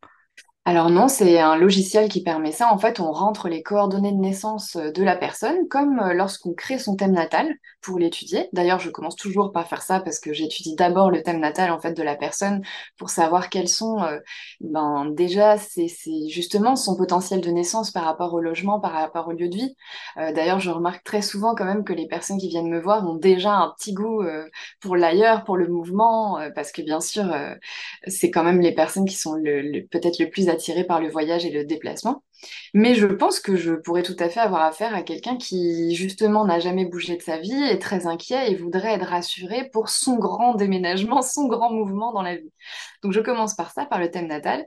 Alors 0.66 0.88
non, 0.88 1.08
c'est 1.08 1.38
un 1.40 1.56
logiciel 1.56 2.08
qui 2.08 2.22
permet 2.22 2.50
ça. 2.50 2.72
En 2.72 2.78
fait, 2.78 2.98
on 2.98 3.12
rentre 3.12 3.50
les 3.50 3.62
coordonnées 3.62 4.12
de 4.12 4.16
naissance 4.16 4.76
euh, 4.76 4.90
de 4.92 5.02
la 5.02 5.14
personne, 5.14 5.68
comme 5.68 6.00
euh, 6.00 6.14
lorsqu'on 6.14 6.54
crée 6.54 6.78
son 6.78 6.96
thème 6.96 7.12
natal 7.12 7.54
pour 7.82 7.98
l'étudier. 7.98 8.48
D'ailleurs, 8.54 8.78
je 8.80 8.88
commence 8.88 9.14
toujours 9.14 9.52
par 9.52 9.68
faire 9.68 9.82
ça 9.82 10.00
parce 10.00 10.18
que 10.18 10.32
j'étudie 10.32 10.74
d'abord 10.74 11.10
le 11.10 11.22
thème 11.22 11.38
natal 11.38 11.70
en 11.70 11.78
fait 11.78 11.92
de 11.92 12.02
la 12.02 12.16
personne 12.16 12.62
pour 12.96 13.10
savoir 13.10 13.50
quels 13.50 13.68
sont, 13.68 14.02
euh, 14.04 14.18
ben 14.60 15.10
déjà, 15.10 15.58
c'est 15.58 15.86
justement 16.30 16.76
son 16.76 16.96
potentiel 16.96 17.42
de 17.42 17.50
naissance 17.50 17.90
par 17.90 18.04
rapport 18.04 18.32
au 18.32 18.40
logement, 18.40 18.80
par 18.80 18.92
rapport 18.92 19.28
au 19.28 19.32
lieu 19.32 19.50
de 19.50 19.56
vie. 19.56 19.76
D'ailleurs, 20.16 20.60
je 20.60 20.70
remarque 20.70 21.04
très 21.04 21.20
souvent 21.20 21.54
quand 21.54 21.66
même 21.66 21.84
que 21.84 21.92
les 21.92 22.06
personnes 22.08 22.38
qui 22.38 22.48
viennent 22.48 22.70
me 22.70 22.80
voir 22.80 23.06
ont 23.06 23.16
déjà 23.16 23.52
un 23.52 23.74
petit 23.76 23.92
goût 23.92 24.22
pour 24.80 24.96
l'ailleurs, 24.96 25.44
pour 25.44 25.56
le 25.56 25.68
mouvement, 25.68 26.38
parce 26.54 26.72
que 26.72 26.82
bien 26.82 27.00
sûr, 27.00 27.24
c'est 28.06 28.30
quand 28.30 28.44
même 28.44 28.60
les 28.60 28.74
personnes 28.74 29.04
qui 29.04 29.16
sont 29.16 29.34
peut-être 29.90 30.18
le 30.18 30.30
plus 30.30 30.48
attiré 30.54 30.84
par 30.84 31.00
le 31.00 31.08
voyage 31.10 31.44
et 31.44 31.50
le 31.50 31.64
déplacement. 31.64 32.22
Mais 32.74 32.94
je 32.94 33.06
pense 33.06 33.40
que 33.40 33.56
je 33.56 33.72
pourrais 33.72 34.02
tout 34.02 34.16
à 34.18 34.28
fait 34.28 34.40
avoir 34.40 34.62
affaire 34.62 34.94
à 34.94 35.02
quelqu'un 35.02 35.36
qui, 35.36 35.94
justement, 35.94 36.44
n'a 36.44 36.58
jamais 36.58 36.84
bougé 36.84 37.16
de 37.16 37.22
sa 37.22 37.38
vie, 37.38 37.52
est 37.52 37.78
très 37.78 38.06
inquiet 38.06 38.50
et 38.50 38.54
voudrait 38.54 38.94
être 38.94 39.06
rassuré 39.06 39.68
pour 39.72 39.88
son 39.88 40.16
grand 40.16 40.54
déménagement, 40.54 41.22
son 41.22 41.46
grand 41.46 41.70
mouvement 41.70 42.12
dans 42.12 42.22
la 42.22 42.36
vie. 42.36 42.52
Donc, 43.02 43.12
je 43.12 43.20
commence 43.20 43.54
par 43.54 43.70
ça, 43.70 43.86
par 43.86 43.98
le 43.98 44.10
thème 44.10 44.26
natal. 44.26 44.66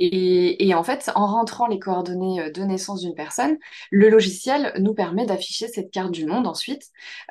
Et, 0.00 0.72
en 0.74 0.84
fait, 0.84 1.10
en 1.16 1.26
rentrant 1.26 1.66
les 1.66 1.80
coordonnées 1.80 2.40
euh, 2.40 2.50
de 2.50 2.62
naissance 2.62 3.00
d'une 3.00 3.14
personne, 3.14 3.56
le 3.90 4.08
logiciel 4.08 4.72
nous 4.78 4.94
permet 4.94 5.26
d'afficher 5.26 5.66
cette 5.66 5.90
carte 5.90 6.12
du 6.12 6.24
monde 6.24 6.46
ensuite, 6.46 6.84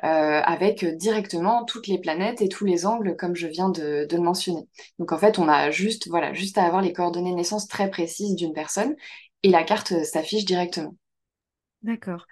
euh, 0.04 0.40
avec 0.44 0.84
directement 0.84 1.64
toutes 1.64 1.86
les 1.86 1.98
planètes 1.98 2.42
et 2.42 2.48
tous 2.48 2.66
les 2.66 2.84
angles, 2.84 3.16
comme 3.16 3.34
je 3.34 3.46
viens 3.46 3.70
de, 3.70 4.06
de 4.08 4.16
le 4.16 4.22
mentionner. 4.22 4.68
Donc, 4.98 5.12
en 5.12 5.18
fait, 5.18 5.38
on 5.38 5.48
a 5.48 5.70
juste, 5.70 6.08
voilà, 6.08 6.34
juste 6.34 6.58
à 6.58 6.64
avoir 6.64 6.82
les 6.82 6.92
coordonnées 6.92 7.30
de 7.30 7.36
naissance 7.36 7.68
très 7.68 7.88
précises 7.90 8.34
d'une 8.34 8.52
personne 8.52 8.94
et 9.42 9.50
la 9.50 9.64
carte 9.64 9.92
euh, 9.92 10.04
s'affiche 10.04 10.44
directement. 10.44 10.94
D'accord. 11.82 12.26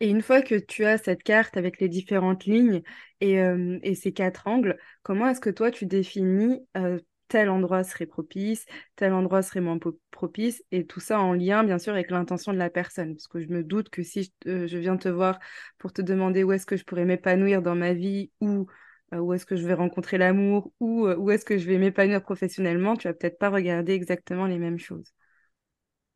Et 0.00 0.08
une 0.08 0.22
fois 0.22 0.42
que 0.42 0.54
tu 0.54 0.84
as 0.84 0.98
cette 0.98 1.22
carte 1.22 1.56
avec 1.56 1.80
les 1.80 1.88
différentes 1.88 2.44
lignes 2.44 2.82
et, 3.20 3.40
euh, 3.40 3.78
ces 3.94 4.12
quatre 4.12 4.46
angles, 4.46 4.78
comment 5.02 5.28
est-ce 5.28 5.40
que 5.40 5.50
toi 5.50 5.70
tu 5.70 5.86
définis 5.86 6.60
euh, 6.76 6.98
tel 7.28 7.48
endroit 7.48 7.84
serait 7.84 8.06
propice, 8.06 8.66
tel 8.96 9.12
endroit 9.12 9.42
serait 9.42 9.60
moins 9.60 9.78
propice, 10.10 10.62
et 10.70 10.86
tout 10.86 11.00
ça 11.00 11.20
en 11.20 11.32
lien 11.32 11.64
bien 11.64 11.78
sûr 11.78 11.92
avec 11.92 12.10
l'intention 12.10 12.52
de 12.52 12.58
la 12.58 12.70
personne? 12.70 13.14
Parce 13.14 13.26
que 13.26 13.40
je 13.40 13.48
me 13.48 13.62
doute 13.62 13.90
que 13.90 14.02
si 14.02 14.32
je, 14.44 14.76
viens 14.76 14.96
te 14.96 15.08
voir 15.08 15.38
pour 15.78 15.92
te 15.92 16.02
demander 16.02 16.44
où 16.44 16.52
est-ce 16.52 16.66
que 16.66 16.76
je 16.76 16.84
pourrais 16.84 17.04
m'épanouir 17.04 17.62
dans 17.62 17.74
ma 17.74 17.94
vie, 17.94 18.30
ou 18.40 18.66
où 19.12 19.34
est-ce 19.34 19.46
que 19.46 19.56
je 19.56 19.66
vais 19.66 19.74
rencontrer 19.74 20.18
l'amour, 20.18 20.72
ou 20.80 21.06
où 21.06 21.30
est-ce 21.30 21.44
que 21.44 21.58
je 21.58 21.66
vais 21.66 21.78
m'épanouir 21.78 22.22
professionnellement, 22.22 22.96
tu 22.96 23.08
vas 23.08 23.14
peut-être 23.14 23.38
pas 23.38 23.50
regarder 23.50 23.92
exactement 23.92 24.46
les 24.46 24.58
mêmes 24.58 24.78
choses. 24.78 25.12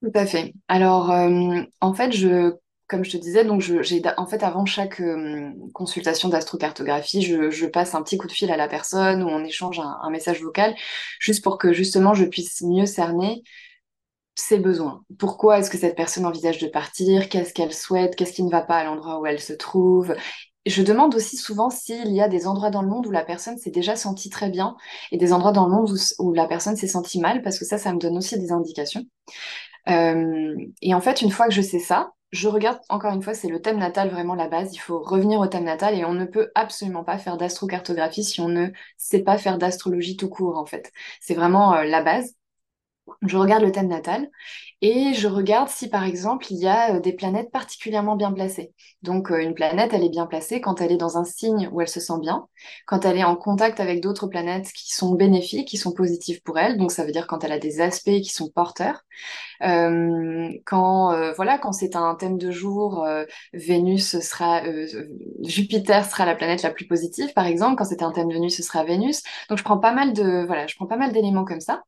Tout 0.03 0.11
à 0.15 0.27
fait. 0.27 0.53
Alors, 0.69 1.11
euh, 1.11 1.63
en 1.81 1.95
fait, 1.95 2.13
je, 2.13 2.55
comme 2.87 3.05
je 3.05 3.11
te 3.11 3.17
disais, 3.17 3.45
donc 3.45 3.61
j'ai, 3.61 4.03
en 4.19 4.27
fait, 4.27 4.43
avant 4.43 4.67
chaque 4.67 5.01
euh, 5.01 5.51
consultation 5.73 6.29
d'astrocartographie, 6.29 7.23
je, 7.23 7.51
je, 7.51 7.67
passe 7.67 7.95
un 7.95 8.03
petit 8.03 8.19
coup 8.19 8.27
de 8.27 8.33
fil 8.33 8.51
à 8.51 8.57
la 8.57 8.69
personne 8.69 9.23
ou 9.23 9.29
on 9.29 9.45
échange 9.45 9.81
un, 9.81 10.11
message 10.11 10.43
vocal, 10.43 10.75
juste 11.19 11.43
pour 11.43 11.59
que 11.59 11.73
justement 11.73 12.15
je 12.15 12.25
puisse 12.25 12.63
mieux 12.63 12.87
cerner 12.87 13.43
ses 14.35 14.59
besoins. 14.59 15.03
Pourquoi 15.19 15.59
est-ce 15.59 15.71
que 15.71 15.79
cette 15.79 15.97
personne 15.97 16.27
envisage 16.27 16.59
de 16.59 16.69
partir? 16.69 17.29
Qu'est-ce 17.29 17.55
qu'elle 17.55 17.73
souhaite? 17.73 18.17
Qu'est-ce 18.17 18.35
qui 18.35 18.43
ne 18.43 18.51
va 18.51 18.61
pas 18.61 18.77
à 18.77 18.85
l'endroit 18.85 19.19
où 19.21 19.27
elle 19.27 19.41
se 19.41 19.55
trouve? 19.55 20.15
Je 20.67 20.83
demande 20.83 21.15
aussi 21.15 21.37
souvent 21.37 21.71
s'il 21.71 22.13
y 22.13 22.21
a 22.21 22.29
des 22.29 22.47
endroits 22.47 22.71
dans 22.71 22.83
le 22.83 22.89
monde 22.89 23.07
où 23.07 23.11
la 23.11 23.25
personne 23.25 23.57
s'est 23.57 23.71
déjà 23.71 23.97
sentie 23.97 24.31
très 24.31 24.51
bien 24.51 24.77
et 25.11 25.17
des 25.17 25.33
endroits 25.33 25.53
dans 25.53 25.67
le 25.67 25.73
monde 25.73 25.97
où 26.19 26.35
la 26.35 26.47
personne 26.47 26.77
s'est 26.77 26.89
sentie 26.89 27.21
mal, 27.21 27.41
parce 27.43 27.59
que 27.59 27.65
ça, 27.65 27.79
ça 27.79 27.93
me 27.93 27.99
donne 27.99 28.17
aussi 28.19 28.39
des 28.39 28.53
indications. 28.53 29.05
Euh, 29.89 30.57
et 30.83 30.95
en 30.95 31.01
fait, 31.01 31.23
une 31.23 31.31
fois 31.31 31.47
que 31.49 31.55
je 31.55 31.63
sais 31.63 31.79
ça, 31.79 32.13
je 32.33 32.49
regarde, 32.49 32.81
encore 32.89 33.13
une 33.15 33.23
fois, 33.23 33.35
c'est 33.35 33.49
le 33.49 33.63
thème 33.63 33.79
natal 33.79 34.11
vraiment 34.11 34.35
la 34.35 34.49
base. 34.49 34.75
Il 34.75 34.79
faut 34.79 35.01
revenir 35.01 35.41
au 35.41 35.47
thème 35.47 35.65
natal 35.65 35.95
et 35.95 36.05
on 36.05 36.13
ne 36.15 36.25
peut 36.25 36.51
absolument 36.55 37.05
pas 37.05 37.19
faire 37.19 37.37
d'astrocartographie 37.37 38.25
si 38.25 38.41
on 38.41 38.49
ne 38.49 38.69
sait 38.99 39.23
pas 39.23 39.39
faire 39.39 39.59
d'astrologie 39.59 40.17
tout 40.17 40.29
court, 40.29 40.59
en 40.59 40.67
fait. 40.67 40.93
C'est 41.21 41.35
vraiment 41.35 41.75
euh, 41.75 41.85
la 41.85 42.03
base. 42.03 42.35
Je 43.23 43.37
regarde 43.37 43.63
le 43.63 43.73
thème 43.73 43.89
natal 43.89 44.29
et 44.83 45.15
je 45.15 45.29
regarde 45.29 45.69
si 45.69 45.89
par 45.89 46.05
exemple 46.05 46.47
il 46.51 46.59
y 46.59 46.67
a 46.67 46.97
euh, 46.97 47.01
des 47.01 47.13
planètes 47.13 47.51
particulièrement 47.51 48.17
bien 48.17 48.33
placées. 48.33 48.73
Donc 49.03 49.31
une 49.31 49.55
planète, 49.55 49.93
elle 49.95 50.05
est 50.05 50.11
bien 50.11 50.27
placée 50.27 50.61
quand 50.61 50.81
elle 50.81 50.93
est 50.93 50.97
dans 50.97 51.17
un 51.17 51.25
signe 51.25 51.69
où 51.73 51.81
elle 51.81 51.89
se 51.89 52.01
sent 52.01 52.19
bien, 52.21 52.47
quand 52.87 53.05
elle 53.05 53.17
est 53.19 53.25
en 53.25 53.37
contact 53.37 53.81
avec 53.81 54.03
d'autres 54.03 54.27
planètes 54.27 54.71
qui 54.73 54.93
sont 54.95 55.15
bénéfiques, 55.15 55.69
qui 55.69 55.77
sont 55.77 55.93
positives 55.93 56.43
pour 56.43 56.59
elle. 56.59 56.77
Donc 56.79 56.93
ça 56.93 57.05
veut 57.05 57.13
dire 57.13 57.27
quand 57.27 57.45
elle 57.45 57.53
a 57.53 57.59
des 57.59 57.81
aspects 57.81 58.11
qui 58.11 58.31
sont 58.31 58.49
porteurs. 58.49 59.03
Euh, 59.63 60.51
quand 60.65 61.13
euh, 61.13 61.33
voilà, 61.33 61.59
quand 61.59 61.73
c'est 61.73 61.97
un 61.97 62.15
thème 62.15 62.39
de 62.39 62.51
jour, 62.51 63.05
euh, 63.05 63.25
Vénus 63.53 64.21
sera, 64.21 64.63
Jupiter 65.43 66.05
sera 66.05 66.27
la 66.27 66.35
planète 66.35 66.63
la 66.63 66.71
plus 66.71 66.87
positive, 66.87 67.33
par 67.35 67.47
exemple. 67.47 67.77
Quand 67.77 67.85
c'est 67.85 68.03
un 68.03 68.13
thème 68.13 68.29
de 68.29 68.39
nuit, 68.39 68.51
ce 68.51 68.63
sera 68.63 68.85
Vénus. 68.85 69.23
Donc 69.49 69.59
je 69.59 69.65
prends 69.65 69.79
pas 69.79 69.93
mal 69.93 70.13
de 70.13 70.45
voilà, 70.47 70.67
je 70.67 70.75
prends 70.77 70.87
pas 70.87 70.97
mal 70.97 71.13
d'éléments 71.13 71.45
comme 71.45 71.61
ça. 71.61 71.83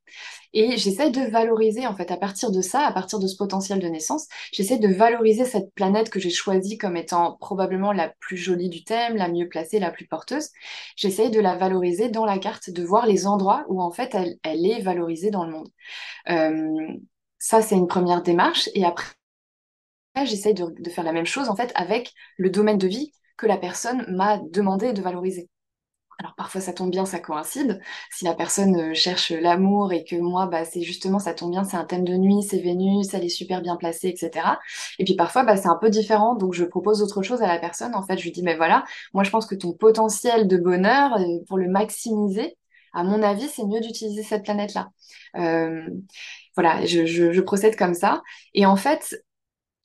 Et 0.55 0.77
j'essaie 0.79 1.11
de 1.11 1.20
valoriser, 1.31 1.87
en 1.87 1.94
fait, 1.94 2.11
à 2.11 2.16
partir 2.16 2.51
de 2.51 2.62
ça, 2.62 2.78
à 2.87 2.93
partir 2.93 3.19
de 3.19 3.27
ce 3.27 3.37
potentiel 3.37 3.81
de 3.81 3.88
naissance, 3.88 4.27
j'essaie 4.53 4.79
de 4.79 4.88
valoriser 4.88 5.45
cette 5.45 5.75
planète 5.75 6.11
que 6.11 6.21
j'ai 6.21 6.31
choisie 6.31 6.79
comme 6.79 6.97
étant 6.97 7.37
probablement 7.37 7.93
la 7.93 8.12
plus 8.21 8.37
jolie 8.37 8.69
du 8.69 8.85
thème, 8.85 9.17
la 9.17 9.29
mieux 9.29 9.49
placée, 9.49 9.79
la 9.79 9.91
plus 9.91 10.07
porteuse. 10.07 10.51
J'essaie 10.97 11.31
de 11.31 11.41
la 11.41 11.57
valoriser 11.57 12.09
dans 12.09 12.25
la 12.25 12.38
carte, 12.38 12.71
de 12.71 12.83
voir 12.85 13.07
les 13.07 13.27
endroits 13.27 13.64
où, 13.69 13.83
en 13.83 13.91
fait, 13.91 14.14
elle, 14.14 14.67
est 14.67 14.81
valorisée 14.81 15.31
dans 15.31 15.45
le 15.45 15.53
monde. 15.53 15.69
Euh, 16.29 16.95
ça, 17.38 17.62
c'est 17.62 17.77
une 17.77 17.87
première 17.87 18.23
démarche. 18.23 18.69
Et 18.75 18.85
après, 18.85 19.07
j'essaye 20.25 20.55
de, 20.55 20.67
de, 20.79 20.91
faire 20.91 21.05
la 21.05 21.12
même 21.12 21.27
chose 21.27 21.49
en 21.49 21.57
fait 21.57 21.73
avec 21.75 22.12
le 22.38 22.51
domaine 22.51 22.79
de 22.79 22.88
vie 22.88 23.12
que 23.37 23.47
la 23.47 23.57
personne 23.57 24.05
m'a 24.09 24.38
demandé 24.38 24.93
de 24.93 25.01
valoriser. 25.01 25.49
Alors 26.18 26.35
parfois 26.35 26.61
ça 26.61 26.72
tombe 26.72 26.90
bien, 26.90 27.04
ça 27.07 27.20
coïncide. 27.20 27.81
Si 28.11 28.24
la 28.24 28.35
personne 28.35 28.76
euh, 28.76 28.94
cherche 28.94 29.31
l'amour 29.31 29.92
et 29.92 30.02
que 30.02 30.16
moi, 30.16 30.46
bah, 30.46 30.64
c'est 30.64 30.83
justement, 30.83 31.20
ça 31.20 31.33
tombe 31.33 31.52
bien, 31.52 31.62
c'est 31.62 31.76
un 31.76 31.85
thème 31.85 32.04
de 32.04 32.14
nuit, 32.16 32.42
c'est 32.42 32.59
Vénus, 32.59 33.14
elle 33.14 33.24
est 33.24 33.28
super 33.28 33.62
bien 33.62 33.76
placée, 33.76 34.09
etc. 34.09 34.59
Et 34.98 35.04
puis 35.04 35.14
parfois, 35.14 35.44
bah, 35.44 35.57
c'est 35.57 35.68
un 35.68 35.78
peu 35.81 35.90
différent, 35.90 36.35
donc 36.35 36.54
je 36.54 36.64
propose 36.64 37.02
autre 37.02 37.22
chose 37.22 37.40
à 37.40 37.46
la 37.46 37.59
personne. 37.59 37.94
En 37.94 38.02
fait, 38.02 38.18
je 38.18 38.24
lui 38.24 38.33
dis, 38.33 38.42
mais 38.42 38.57
voilà, 38.57 38.85
moi 39.14 39.22
je 39.22 39.31
pense 39.31 39.46
que 39.46 39.54
ton 39.54 39.72
potentiel 39.72 40.48
de 40.48 40.57
bonheur, 40.57 41.14
euh, 41.14 41.38
pour 41.46 41.57
le 41.57 41.68
maximiser, 41.68 42.57
à 42.92 43.04
mon 43.04 43.22
avis, 43.22 43.48
c'est 43.48 43.64
mieux 43.64 43.81
d'utiliser 43.81 44.22
cette 44.24 44.42
planète-là. 44.44 44.88
Euh, 45.37 45.87
voilà, 46.57 46.85
je, 46.85 47.40
procède 47.42 47.76
comme 47.76 47.94
ça. 47.94 48.22
Et 48.54 48.66
en 48.66 48.76
fait, 48.76 49.22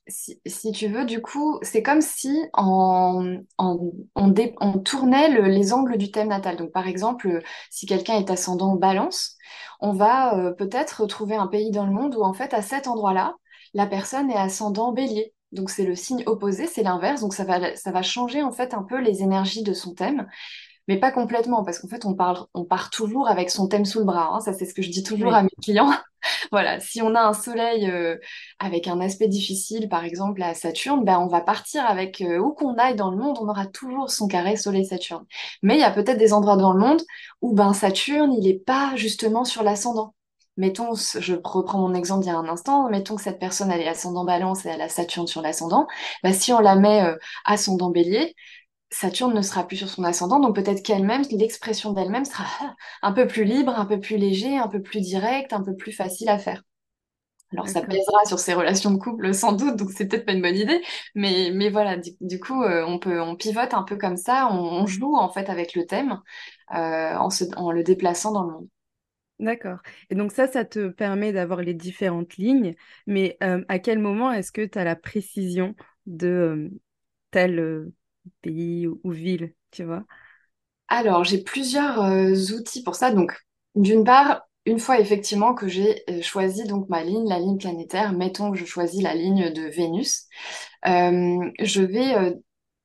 si, 0.06 0.72
tu 0.72 0.88
veux, 0.88 1.04
du 1.04 1.22
coup, 1.22 1.58
c'est 1.62 1.82
comme 1.82 2.00
si 2.00 2.44
on, 2.54 3.42
on, 3.58 3.94
on, 4.14 4.78
tournait 4.78 5.28
les 5.48 5.72
angles 5.72 5.96
du 5.96 6.10
thème 6.10 6.28
natal. 6.28 6.56
Donc, 6.56 6.72
par 6.72 6.86
exemple, 6.86 7.42
si 7.70 7.86
quelqu'un 7.86 8.18
est 8.18 8.30
ascendant 8.30 8.76
balance, 8.76 9.36
on 9.80 9.92
va 9.92 10.36
euh, 10.36 10.52
peut-être 10.52 11.06
trouver 11.06 11.36
un 11.36 11.46
pays 11.46 11.70
dans 11.70 11.86
le 11.86 11.92
monde 11.92 12.14
où, 12.16 12.22
en 12.22 12.34
fait, 12.34 12.52
à 12.54 12.62
cet 12.62 12.86
endroit-là, 12.86 13.36
la 13.72 13.86
personne 13.86 14.30
est 14.30 14.36
ascendant 14.36 14.92
bélier. 14.92 15.32
Donc, 15.52 15.70
c'est 15.70 15.84
le 15.84 15.94
signe 15.94 16.22
opposé, 16.26 16.66
c'est 16.66 16.82
l'inverse. 16.82 17.20
Donc, 17.22 17.32
ça 17.32 17.44
va, 17.44 17.74
ça 17.76 17.90
va 17.90 18.02
changer, 18.02 18.42
en 18.42 18.52
fait, 18.52 18.74
un 18.74 18.82
peu 18.82 19.00
les 19.00 19.22
énergies 19.22 19.62
de 19.62 19.72
son 19.72 19.94
thème 19.94 20.26
mais 20.88 20.98
pas 20.98 21.10
complètement, 21.10 21.64
parce 21.64 21.78
qu'en 21.78 21.88
fait, 21.88 22.04
on, 22.04 22.14
parle, 22.14 22.46
on 22.54 22.64
part 22.64 22.90
toujours 22.90 23.28
avec 23.28 23.50
son 23.50 23.68
thème 23.68 23.84
sous 23.84 24.00
le 24.00 24.04
bras. 24.04 24.30
Hein. 24.34 24.40
Ça, 24.40 24.52
c'est 24.52 24.66
ce 24.66 24.74
que 24.74 24.82
je 24.82 24.90
dis 24.90 25.02
toujours 25.02 25.34
à 25.34 25.42
mes 25.42 25.48
clients. 25.62 25.90
voilà, 26.52 26.80
si 26.80 27.00
on 27.02 27.14
a 27.14 27.22
un 27.22 27.32
soleil 27.32 27.90
euh, 27.90 28.16
avec 28.58 28.86
un 28.88 29.00
aspect 29.00 29.28
difficile, 29.28 29.88
par 29.88 30.04
exemple 30.04 30.42
à 30.42 30.54
Saturne, 30.54 31.04
ben, 31.04 31.18
on 31.18 31.26
va 31.26 31.40
partir 31.40 31.84
avec, 31.86 32.20
euh, 32.20 32.38
où 32.38 32.52
qu'on 32.52 32.74
aille 32.76 32.96
dans 32.96 33.10
le 33.10 33.16
monde, 33.16 33.38
on 33.40 33.48
aura 33.48 33.66
toujours 33.66 34.10
son 34.10 34.28
carré 34.28 34.56
Soleil-Saturne. 34.56 35.24
Mais 35.62 35.74
il 35.76 35.80
y 35.80 35.84
a 35.84 35.90
peut-être 35.90 36.18
des 36.18 36.32
endroits 36.32 36.56
dans 36.56 36.72
le 36.72 36.80
monde 36.80 37.00
où 37.40 37.54
ben, 37.54 37.72
Saturne, 37.72 38.32
il 38.34 38.44
n'est 38.44 38.58
pas 38.58 38.92
justement 38.96 39.44
sur 39.44 39.62
l'ascendant. 39.62 40.14
Mettons, 40.56 40.94
je 40.94 41.34
reprends 41.42 41.78
mon 41.80 41.94
exemple 41.94 42.22
d'il 42.22 42.30
y 42.30 42.32
a 42.32 42.38
un 42.38 42.48
instant, 42.48 42.88
mettons 42.88 43.16
que 43.16 43.22
cette 43.22 43.40
personne 43.40 43.72
elle 43.72 43.80
est 43.80 43.88
ascendant 43.88 44.24
balance 44.24 44.64
et 44.64 44.68
elle 44.68 44.82
a 44.82 44.88
Saturne 44.88 45.26
sur 45.26 45.42
l'ascendant, 45.42 45.88
ben, 46.22 46.32
si 46.32 46.52
on 46.52 46.60
la 46.60 46.76
met 46.76 47.02
euh, 47.02 47.16
ascendant 47.44 47.90
bélier, 47.90 48.36
Saturne 48.94 49.34
ne 49.34 49.42
sera 49.42 49.66
plus 49.66 49.76
sur 49.76 49.88
son 49.88 50.04
ascendant, 50.04 50.38
donc 50.38 50.54
peut-être 50.54 50.82
qu'elle-même, 50.82 51.22
l'expression 51.32 51.92
d'elle-même 51.92 52.24
sera 52.24 52.46
un 53.02 53.12
peu 53.12 53.26
plus 53.26 53.42
libre, 53.42 53.72
un 53.76 53.86
peu 53.86 53.98
plus 53.98 54.16
léger, 54.16 54.56
un 54.56 54.68
peu 54.68 54.80
plus 54.80 55.00
direct, 55.00 55.52
un 55.52 55.64
peu 55.64 55.74
plus 55.74 55.90
facile 55.90 56.28
à 56.28 56.38
faire. 56.38 56.62
Alors 57.52 57.68
ça 57.68 57.82
pèsera 57.82 58.24
sur 58.24 58.38
ses 58.38 58.54
relations 58.54 58.92
de 58.92 58.98
couple 58.98 59.34
sans 59.34 59.52
doute, 59.52 59.76
donc 59.76 59.90
c'est 59.90 60.06
peut-être 60.06 60.24
pas 60.24 60.32
une 60.32 60.42
bonne 60.42 60.56
idée, 60.56 60.80
mais, 61.14 61.50
mais 61.52 61.70
voilà, 61.70 61.96
du, 62.20 62.40
coup 62.40 62.62
euh, 62.62 62.84
on 62.86 62.98
peut 62.98 63.20
on 63.20 63.36
pivote 63.36 63.74
un 63.74 63.82
peu 63.82 63.96
comme 63.96 64.16
ça, 64.16 64.48
on, 64.52 64.86
joue 64.86 65.16
en 65.16 65.28
fait 65.28 65.50
avec 65.50 65.74
le 65.74 65.86
thème 65.86 66.20
euh, 66.72 67.14
en, 67.14 67.28
en 67.56 67.70
le 67.72 67.82
déplaçant 67.82 68.32
dans 68.32 68.44
le 68.44 68.52
monde. 68.52 68.68
D'accord. 69.40 69.78
Et 70.10 70.14
donc 70.14 70.30
ça, 70.30 70.46
ça 70.46 70.64
te 70.64 70.88
permet 70.88 71.32
d'avoir 71.32 71.62
les 71.62 71.74
différentes 71.74 72.36
lignes, 72.36 72.74
mais 73.06 73.36
euh, 73.42 73.64
à 73.68 73.80
quel 73.80 73.98
moment 73.98 74.32
est-ce 74.32 74.52
que 74.52 74.64
tu 74.64 74.78
as 74.78 74.84
la 74.84 74.96
précision 74.96 75.74
de 76.06 76.70
telle 77.32 77.90
pays 78.42 78.86
ou, 78.86 79.10
ville, 79.10 79.54
tu 79.70 79.84
vois 79.84 80.04
Alors, 80.88 81.24
j'ai 81.24 81.42
plusieurs 81.42 82.02
euh, 82.02 82.34
outils 82.56 82.82
pour 82.82 82.94
ça. 82.94 83.12
Donc, 83.12 83.32
d'une 83.74 84.04
part, 84.04 84.42
une 84.66 84.78
fois 84.78 85.00
effectivement 85.00 85.54
que 85.54 85.68
j'ai 85.68 86.02
euh, 86.10 86.22
choisi 86.22 86.64
donc 86.64 86.88
ma 86.88 87.04
ligne, 87.04 87.28
la 87.28 87.38
ligne 87.38 87.58
planétaire, 87.58 88.12
mettons 88.12 88.50
que 88.52 88.58
je 88.58 88.64
choisis 88.64 89.02
la 89.02 89.14
ligne 89.14 89.52
de 89.52 89.62
Vénus, 89.62 90.26
euh, 90.86 91.50
je 91.60 91.82
vais 91.82 92.34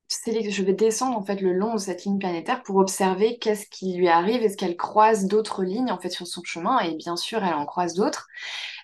je 0.09 0.63
vais 0.63 0.73
descendre 0.73 1.17
en 1.17 1.23
fait 1.23 1.39
le 1.39 1.53
long 1.53 1.75
de 1.75 1.79
cette 1.79 2.03
ligne 2.03 2.17
planétaire 2.17 2.63
pour 2.63 2.77
observer 2.77 3.37
qu'est-ce 3.37 3.67
qui 3.67 3.93
lui 3.95 4.07
arrive, 4.07 4.41
est-ce 4.41 4.57
qu'elle 4.57 4.75
croise 4.75 5.25
d'autres 5.25 5.63
lignes 5.63 5.91
en 5.91 5.99
fait 5.99 6.09
sur 6.09 6.25
son 6.25 6.43
chemin 6.43 6.79
et 6.79 6.95
bien 6.95 7.15
sûr 7.15 7.43
elle 7.43 7.53
en 7.53 7.65
croise 7.65 7.93
d'autres. 7.93 8.27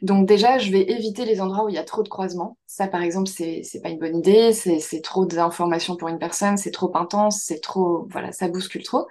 Donc 0.01 0.27
déjà 0.27 0.59
je 0.59 0.71
vais 0.71 0.81
éviter 0.91 1.25
les 1.25 1.41
endroits 1.41 1.65
où 1.65 1.69
il 1.69 1.75
y 1.75 1.79
a 1.79 1.83
trop 1.83 2.03
de 2.03 2.09
croisements. 2.09 2.57
Ça 2.67 2.87
par 2.87 3.01
exemple 3.01 3.29
c'est 3.29 3.61
c'est 3.63 3.81
pas 3.81 3.89
une 3.89 3.99
bonne 3.99 4.17
idée, 4.17 4.53
c'est 4.53 5.01
trop 5.01 5.25
d'informations 5.25 5.95
pour 5.97 6.09
une 6.09 6.19
personne, 6.19 6.57
c'est 6.57 6.71
trop 6.71 6.95
intense, 6.97 7.41
c'est 7.43 7.61
trop 7.61 8.07
voilà 8.11 8.31
ça 8.31 8.47
bouscule 8.49 8.83
trop. 8.83 9.07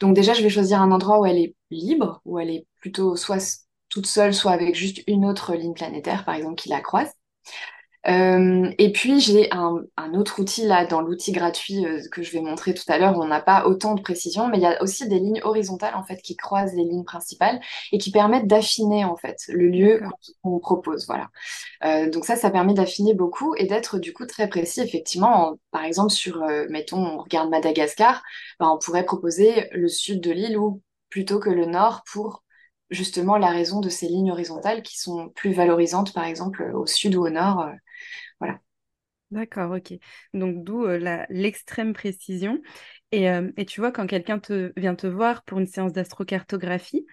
Donc 0.00 0.14
déjà 0.16 0.34
je 0.34 0.42
vais 0.42 0.50
choisir 0.50 0.82
un 0.82 0.92
endroit 0.92 1.20
où 1.20 1.26
elle 1.26 1.38
est 1.38 1.54
libre, 1.70 2.22
où 2.24 2.38
elle 2.38 2.50
est 2.50 2.66
plutôt 2.80 3.16
soit 3.16 3.60
toute 3.90 4.06
seule, 4.06 4.34
soit 4.34 4.52
avec 4.52 4.74
juste 4.76 5.02
une 5.08 5.26
autre 5.26 5.54
ligne 5.54 5.74
planétaire 5.74 6.24
par 6.24 6.34
exemple 6.36 6.56
qui 6.56 6.68
la 6.70 6.80
croise. 6.80 7.10
Euh, 8.08 8.70
et 8.78 8.92
puis 8.92 9.20
j'ai 9.20 9.52
un, 9.52 9.82
un, 9.98 10.14
autre 10.14 10.40
outil 10.40 10.64
là 10.64 10.86
dans 10.86 11.02
l'outil 11.02 11.32
gratuit 11.32 11.84
euh, 11.84 12.00
que 12.10 12.22
je 12.22 12.32
vais 12.32 12.40
montrer 12.40 12.72
tout 12.72 12.84
à 12.88 12.96
l'heure. 12.96 13.18
On 13.18 13.26
n'a 13.26 13.42
pas 13.42 13.66
autant 13.66 13.94
de 13.94 14.00
précision, 14.00 14.48
mais 14.48 14.56
il 14.56 14.62
y 14.62 14.66
a 14.66 14.82
aussi 14.82 15.06
des 15.06 15.18
lignes 15.18 15.42
horizontales 15.42 15.94
en 15.94 16.02
fait 16.02 16.16
qui 16.22 16.34
croisent 16.34 16.74
les 16.74 16.84
lignes 16.84 17.04
principales 17.04 17.60
et 17.92 17.98
qui 17.98 18.10
permettent 18.10 18.46
d'affiner 18.46 19.04
en 19.04 19.16
fait 19.16 19.36
le 19.48 19.66
lieu 19.68 20.02
qu'on 20.42 20.58
propose. 20.60 21.06
Voilà. 21.06 21.28
Euh, 21.84 22.08
donc 22.10 22.24
ça, 22.24 22.36
ça 22.36 22.50
permet 22.50 22.72
d'affiner 22.72 23.12
beaucoup 23.12 23.54
et 23.56 23.66
d'être 23.66 23.98
du 23.98 24.14
coup 24.14 24.24
très 24.24 24.48
précis. 24.48 24.80
Effectivement, 24.80 25.56
par 25.70 25.84
exemple 25.84 26.10
sur, 26.12 26.42
mettons, 26.70 27.04
on 27.04 27.18
regarde 27.18 27.50
Madagascar, 27.50 28.22
ben, 28.58 28.70
on 28.70 28.78
pourrait 28.78 29.04
proposer 29.04 29.68
le 29.72 29.88
sud 29.88 30.22
de 30.22 30.30
l'île 30.30 30.56
ou 30.56 30.80
plutôt 31.10 31.38
que 31.38 31.50
le 31.50 31.66
nord 31.66 32.02
pour 32.10 32.44
justement 32.90 33.36
la 33.36 33.50
raison 33.50 33.80
de 33.80 33.88
ces 33.88 34.08
lignes 34.08 34.32
horizontales 34.32 34.82
qui 34.82 34.98
sont 34.98 35.28
plus 35.30 35.52
valorisantes, 35.52 36.12
par 36.12 36.24
exemple, 36.24 36.72
au 36.74 36.86
sud 36.86 37.14
ou 37.14 37.26
au 37.26 37.30
nord. 37.30 37.68
Euh, 38.42 38.46
voilà. 38.46 38.60
D'accord, 39.30 39.72
ok. 39.72 39.94
Donc 40.34 40.64
d'où 40.64 40.84
euh, 40.84 41.24
l'extrême 41.30 41.92
précision. 41.92 42.60
Et, 43.12 43.30
euh, 43.30 43.50
et, 43.56 43.64
tu 43.64 43.80
vois, 43.80 43.92
quand 43.92 44.06
quelqu'un 44.06 44.38
te, 44.38 44.72
vient 44.76 44.94
te 44.94 45.06
voir 45.06 45.44
pour 45.44 45.58
une 45.58 45.66
séance 45.66 45.92
d'astrocartographie, 45.92 47.06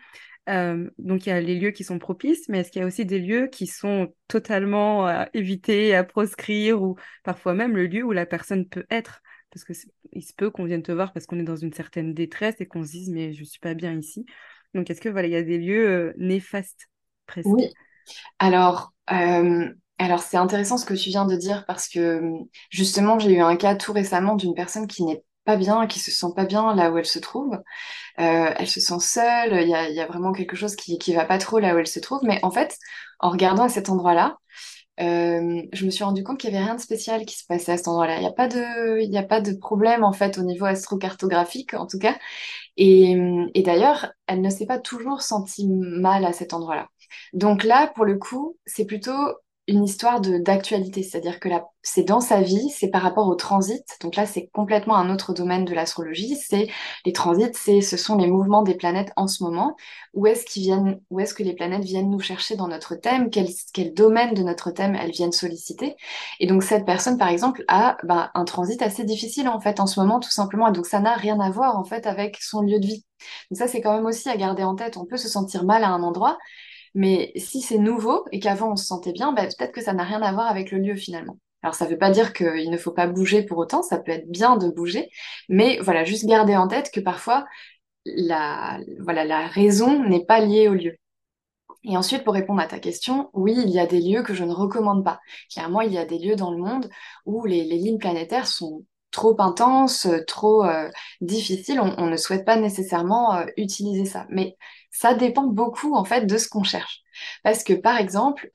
donc 0.47 1.25
il 1.25 1.29
y 1.29 1.31
a 1.31 1.41
les 1.41 1.59
lieux 1.59 1.71
qui 1.71 1.83
sont 1.83 1.99
propices, 1.99 2.47
mais 2.47 2.59
est-ce 2.59 2.71
qu'il 2.71 2.81
y 2.81 2.83
a 2.83 2.87
aussi 2.87 3.05
des 3.05 3.19
lieux 3.19 3.47
qui 3.47 3.67
sont 3.67 4.13
totalement 4.29 5.05
à 5.05 5.27
éviter, 5.33 5.93
à 5.93 6.05
proscrire, 6.05 6.81
ou 6.81 6.95
parfois 7.23 7.53
même 7.53 7.75
le 7.75 7.85
lieu 7.85 8.03
où 8.03 8.13
la 8.13 8.25
personne 8.25 8.65
peut 8.65 8.85
être? 8.89 9.21
Parce 9.49 9.65
que 9.65 9.73
il 10.13 10.23
se 10.23 10.33
peut 10.33 10.49
qu'on 10.49 10.63
vienne 10.63 10.83
te 10.83 10.91
voir 10.91 11.13
parce 11.13 11.25
qu'on 11.25 11.39
est 11.39 11.43
dans 11.43 11.57
une 11.57 11.73
certaine 11.73 12.13
détresse 12.13 12.55
et 12.59 12.65
qu'on 12.65 12.83
se 12.83 12.91
dise 12.91 13.09
mais 13.09 13.33
je 13.33 13.43
suis 13.43 13.59
pas 13.59 13.73
bien 13.73 13.93
ici. 13.93 14.25
Donc, 14.73 14.89
est-ce 14.89 15.01
que 15.01 15.09
voilà, 15.09 15.27
il 15.27 15.31
y 15.33 15.37
a 15.37 15.43
des 15.43 15.57
lieux 15.57 15.87
euh, 15.87 16.13
néfastes 16.17 16.89
presque? 17.25 17.47
Oui. 17.47 17.73
Alors, 18.39 18.93
euh, 19.11 19.69
alors 19.99 20.19
c'est 20.21 20.37
intéressant 20.37 20.77
ce 20.77 20.85
que 20.85 20.93
tu 20.93 21.09
viens 21.09 21.25
de 21.25 21.35
dire 21.35 21.65
parce 21.65 21.87
que 21.89 22.21
justement, 22.69 23.19
j'ai 23.19 23.31
eu 23.31 23.41
un 23.41 23.55
cas 23.55 23.75
tout 23.75 23.93
récemment 23.93 24.35
d'une 24.35 24.53
personne 24.53 24.87
qui 24.87 25.03
n'est 25.03 25.23
pas 25.45 25.55
bien, 25.55 25.87
qui 25.87 25.99
se 25.99 26.11
sent 26.11 26.33
pas 26.35 26.45
bien 26.45 26.75
là 26.75 26.91
où 26.91 26.97
elle 26.97 27.05
se 27.05 27.19
trouve. 27.19 27.55
Euh, 28.19 28.53
elle 28.57 28.67
se 28.67 28.79
sent 28.81 28.99
seule, 28.99 29.61
il 29.61 29.69
y 29.69 30.01
a, 30.01 30.07
vraiment 30.07 30.33
quelque 30.33 30.55
chose 30.55 30.75
qui, 30.75 30.97
qui 30.99 31.13
va 31.13 31.25
pas 31.25 31.37
trop 31.39 31.59
là 31.59 31.73
où 31.73 31.79
elle 31.79 31.87
se 31.87 31.99
trouve. 31.99 32.19
Mais 32.23 32.39
en 32.43 32.51
fait, 32.51 32.77
en 33.19 33.29
regardant 33.31 33.63
à 33.63 33.69
cet 33.69 33.89
endroit-là, 33.89 34.37
euh, 34.99 35.61
je 35.73 35.85
me 35.85 35.91
suis 35.91 36.03
rendu 36.03 36.23
compte 36.23 36.39
qu'il 36.39 36.51
n'y 36.51 36.57
avait 36.57 36.65
rien 36.65 36.75
de 36.75 36.81
spécial 36.81 37.25
qui 37.25 37.37
se 37.37 37.45
passait 37.45 37.71
à 37.71 37.77
cet 37.77 37.87
endroit-là. 37.87 38.17
Il 38.17 38.21
n'y 38.21 38.27
a 38.27 38.31
pas 38.31 38.47
de, 38.47 39.01
y 39.01 39.17
a 39.17 39.23
pas 39.23 39.41
de 39.41 39.53
problème 39.53 40.03
en 40.03 40.13
fait 40.13 40.37
au 40.37 40.43
niveau 40.43 40.65
astrocartographique 40.65 41.73
en 41.73 41.87
tout 41.87 41.99
cas. 41.99 42.17
Et, 42.77 43.15
et 43.53 43.63
d'ailleurs, 43.63 44.11
elle 44.27 44.41
ne 44.41 44.49
s'est 44.49 44.65
pas 44.65 44.79
toujours 44.79 45.21
sentie 45.21 45.67
mal 45.67 46.25
à 46.25 46.33
cet 46.33 46.53
endroit-là. 46.53 46.89
Donc 47.33 47.63
là, 47.63 47.87
pour 47.95 48.05
le 48.05 48.17
coup, 48.17 48.57
c'est 48.65 48.85
plutôt 48.85 49.13
une 49.67 49.83
histoire 49.83 50.21
d'actualité, 50.21 51.03
c'est-à-dire 51.03 51.39
que 51.39 51.49
c'est 51.81 52.03
dans 52.03 52.21
sa 52.21 52.41
vie, 52.41 52.69
c'est 52.69 52.89
par 52.89 53.01
rapport 53.01 53.27
au 53.27 53.35
transit. 53.35 53.83
Donc 54.01 54.15
là, 54.15 54.25
c'est 54.25 54.47
complètement 54.53 54.95
un 54.95 55.13
autre 55.13 55.33
domaine 55.33 55.65
de 55.65 55.73
l'astrologie. 55.73 56.37
C'est 56.37 56.69
les 57.05 57.11
transits, 57.13 57.51
c'est 57.53 57.81
ce 57.81 57.97
sont 57.97 58.15
les 58.15 58.27
mouvements 58.27 58.61
des 58.61 58.75
planètes 58.75 59.11
en 59.17 59.27
ce 59.27 59.43
moment. 59.43 59.75
Où 60.13 60.25
est-ce 60.25 60.45
qu'ils 60.45 60.63
viennent, 60.63 61.01
où 61.09 61.19
est-ce 61.19 61.33
que 61.33 61.43
les 61.43 61.53
planètes 61.53 61.83
viennent 61.83 62.09
nous 62.09 62.19
chercher 62.19 62.55
dans 62.55 62.67
notre 62.69 62.95
thème? 62.95 63.29
Quel, 63.29 63.47
quel 63.73 63.93
domaine 63.93 64.33
de 64.33 64.41
notre 64.43 64.71
thème 64.71 64.95
elles 64.95 65.11
viennent 65.11 65.33
solliciter? 65.33 65.95
Et 66.39 66.47
donc 66.47 66.63
cette 66.63 66.85
personne, 66.85 67.17
par 67.17 67.27
exemple, 67.29 67.63
a 67.67 67.97
bah, 68.03 68.31
un 68.35 68.45
transit 68.45 68.81
assez 68.81 69.03
difficile 69.03 69.49
en 69.49 69.59
fait 69.59 69.79
en 69.81 69.87
ce 69.87 69.99
moment, 69.99 70.19
tout 70.19 70.31
simplement. 70.31 70.69
Et 70.69 70.71
donc 70.71 70.85
ça 70.85 70.99
n'a 70.99 71.15
rien 71.15 71.39
à 71.41 71.49
voir 71.49 71.77
en 71.77 71.83
fait 71.83 72.07
avec 72.07 72.37
son 72.41 72.61
lieu 72.61 72.79
de 72.79 72.85
vie. 72.85 73.05
Donc 73.51 73.57
ça, 73.57 73.67
c'est 73.67 73.81
quand 73.81 73.93
même 73.95 74.05
aussi 74.05 74.29
à 74.29 74.37
garder 74.37 74.63
en 74.63 74.75
tête. 74.75 74.97
On 74.97 75.05
peut 75.05 75.17
se 75.17 75.27
sentir 75.29 75.63
mal 75.65 75.83
à 75.83 75.89
un 75.89 76.03
endroit, 76.03 76.37
mais 76.97 77.31
si 77.35 77.61
c'est 77.61 77.77
nouveau 77.77 78.25
et 78.31 78.39
qu'avant 78.39 78.71
on 78.71 78.75
se 78.75 78.85
sentait 78.85 79.11
bien, 79.11 79.31
bah, 79.31 79.43
peut-être 79.43 79.71
que 79.71 79.83
ça 79.83 79.93
n'a 79.93 80.03
rien 80.03 80.19
à 80.23 80.33
voir 80.33 80.47
avec 80.47 80.71
le 80.71 80.79
lieu 80.79 80.95
finalement. 80.95 81.37
Alors 81.61 81.75
ça 81.75 81.85
ne 81.85 81.91
veut 81.91 81.97
pas 81.99 82.09
dire 82.09 82.33
qu'il 82.33 82.71
ne 82.71 82.77
faut 82.77 82.91
pas 82.91 83.05
bouger 83.05 83.43
pour 83.43 83.59
autant, 83.59 83.83
ça 83.83 83.99
peut 83.99 84.11
être 84.11 84.27
bien 84.31 84.57
de 84.57 84.67
bouger, 84.67 85.07
mais 85.47 85.77
voilà, 85.81 86.03
juste 86.05 86.25
garder 86.25 86.55
en 86.55 86.67
tête 86.67 86.89
que 86.91 86.99
parfois 86.99 87.45
la, 88.05 88.79
raison 89.49 90.09
n'est 90.09 90.25
pas 90.25 90.39
liée 90.39 90.69
au 90.69 90.73
lieu. 90.73 90.95
Et 91.83 91.95
ensuite, 91.95 92.23
pour 92.23 92.33
répondre 92.33 92.61
à 92.61 92.67
ta 92.67 92.79
question, 92.79 93.29
oui, 93.33 93.53
il 93.55 93.69
y 93.69 93.79
a 93.79 93.85
des 93.85 94.01
lieux 94.01 94.23
que 94.23 94.33
je 94.33 94.43
ne 94.43 94.53
recommande 94.53 95.05
pas. 95.05 95.19
Clairement, 95.53 95.81
il 95.81 95.93
y 95.93 95.99
a 95.99 96.05
des 96.05 96.17
lieux 96.17 96.35
dans 96.35 96.51
le 96.51 96.57
monde 96.57 96.89
où 97.25 97.45
les, 97.45 97.63
lignes 97.63 97.99
planétaires 97.99 98.47
sont 98.47 98.85
trop 99.11 99.39
intense, 99.39 100.07
trop 100.25 100.65
difficile, 101.21 101.79
on, 101.79 102.07
ne 102.07 102.17
souhaite 102.17 102.45
pas 102.45 102.57
nécessairement 102.57 103.45
utiliser 103.55 104.05
ça. 104.05 104.25
Mais 104.29 104.57
ça 104.99 105.13
dépend 105.13 105.45
beaucoup 105.45 105.95
en 105.95 106.03
fait 106.05 106.25
de 106.25 106.37
ce 106.37 106.49
qu'on 106.49 106.63
cherche. 106.63 107.01
Parce 107.43 107.63
que 107.63 107.73
par 107.73 107.97
exemple, 107.97 108.49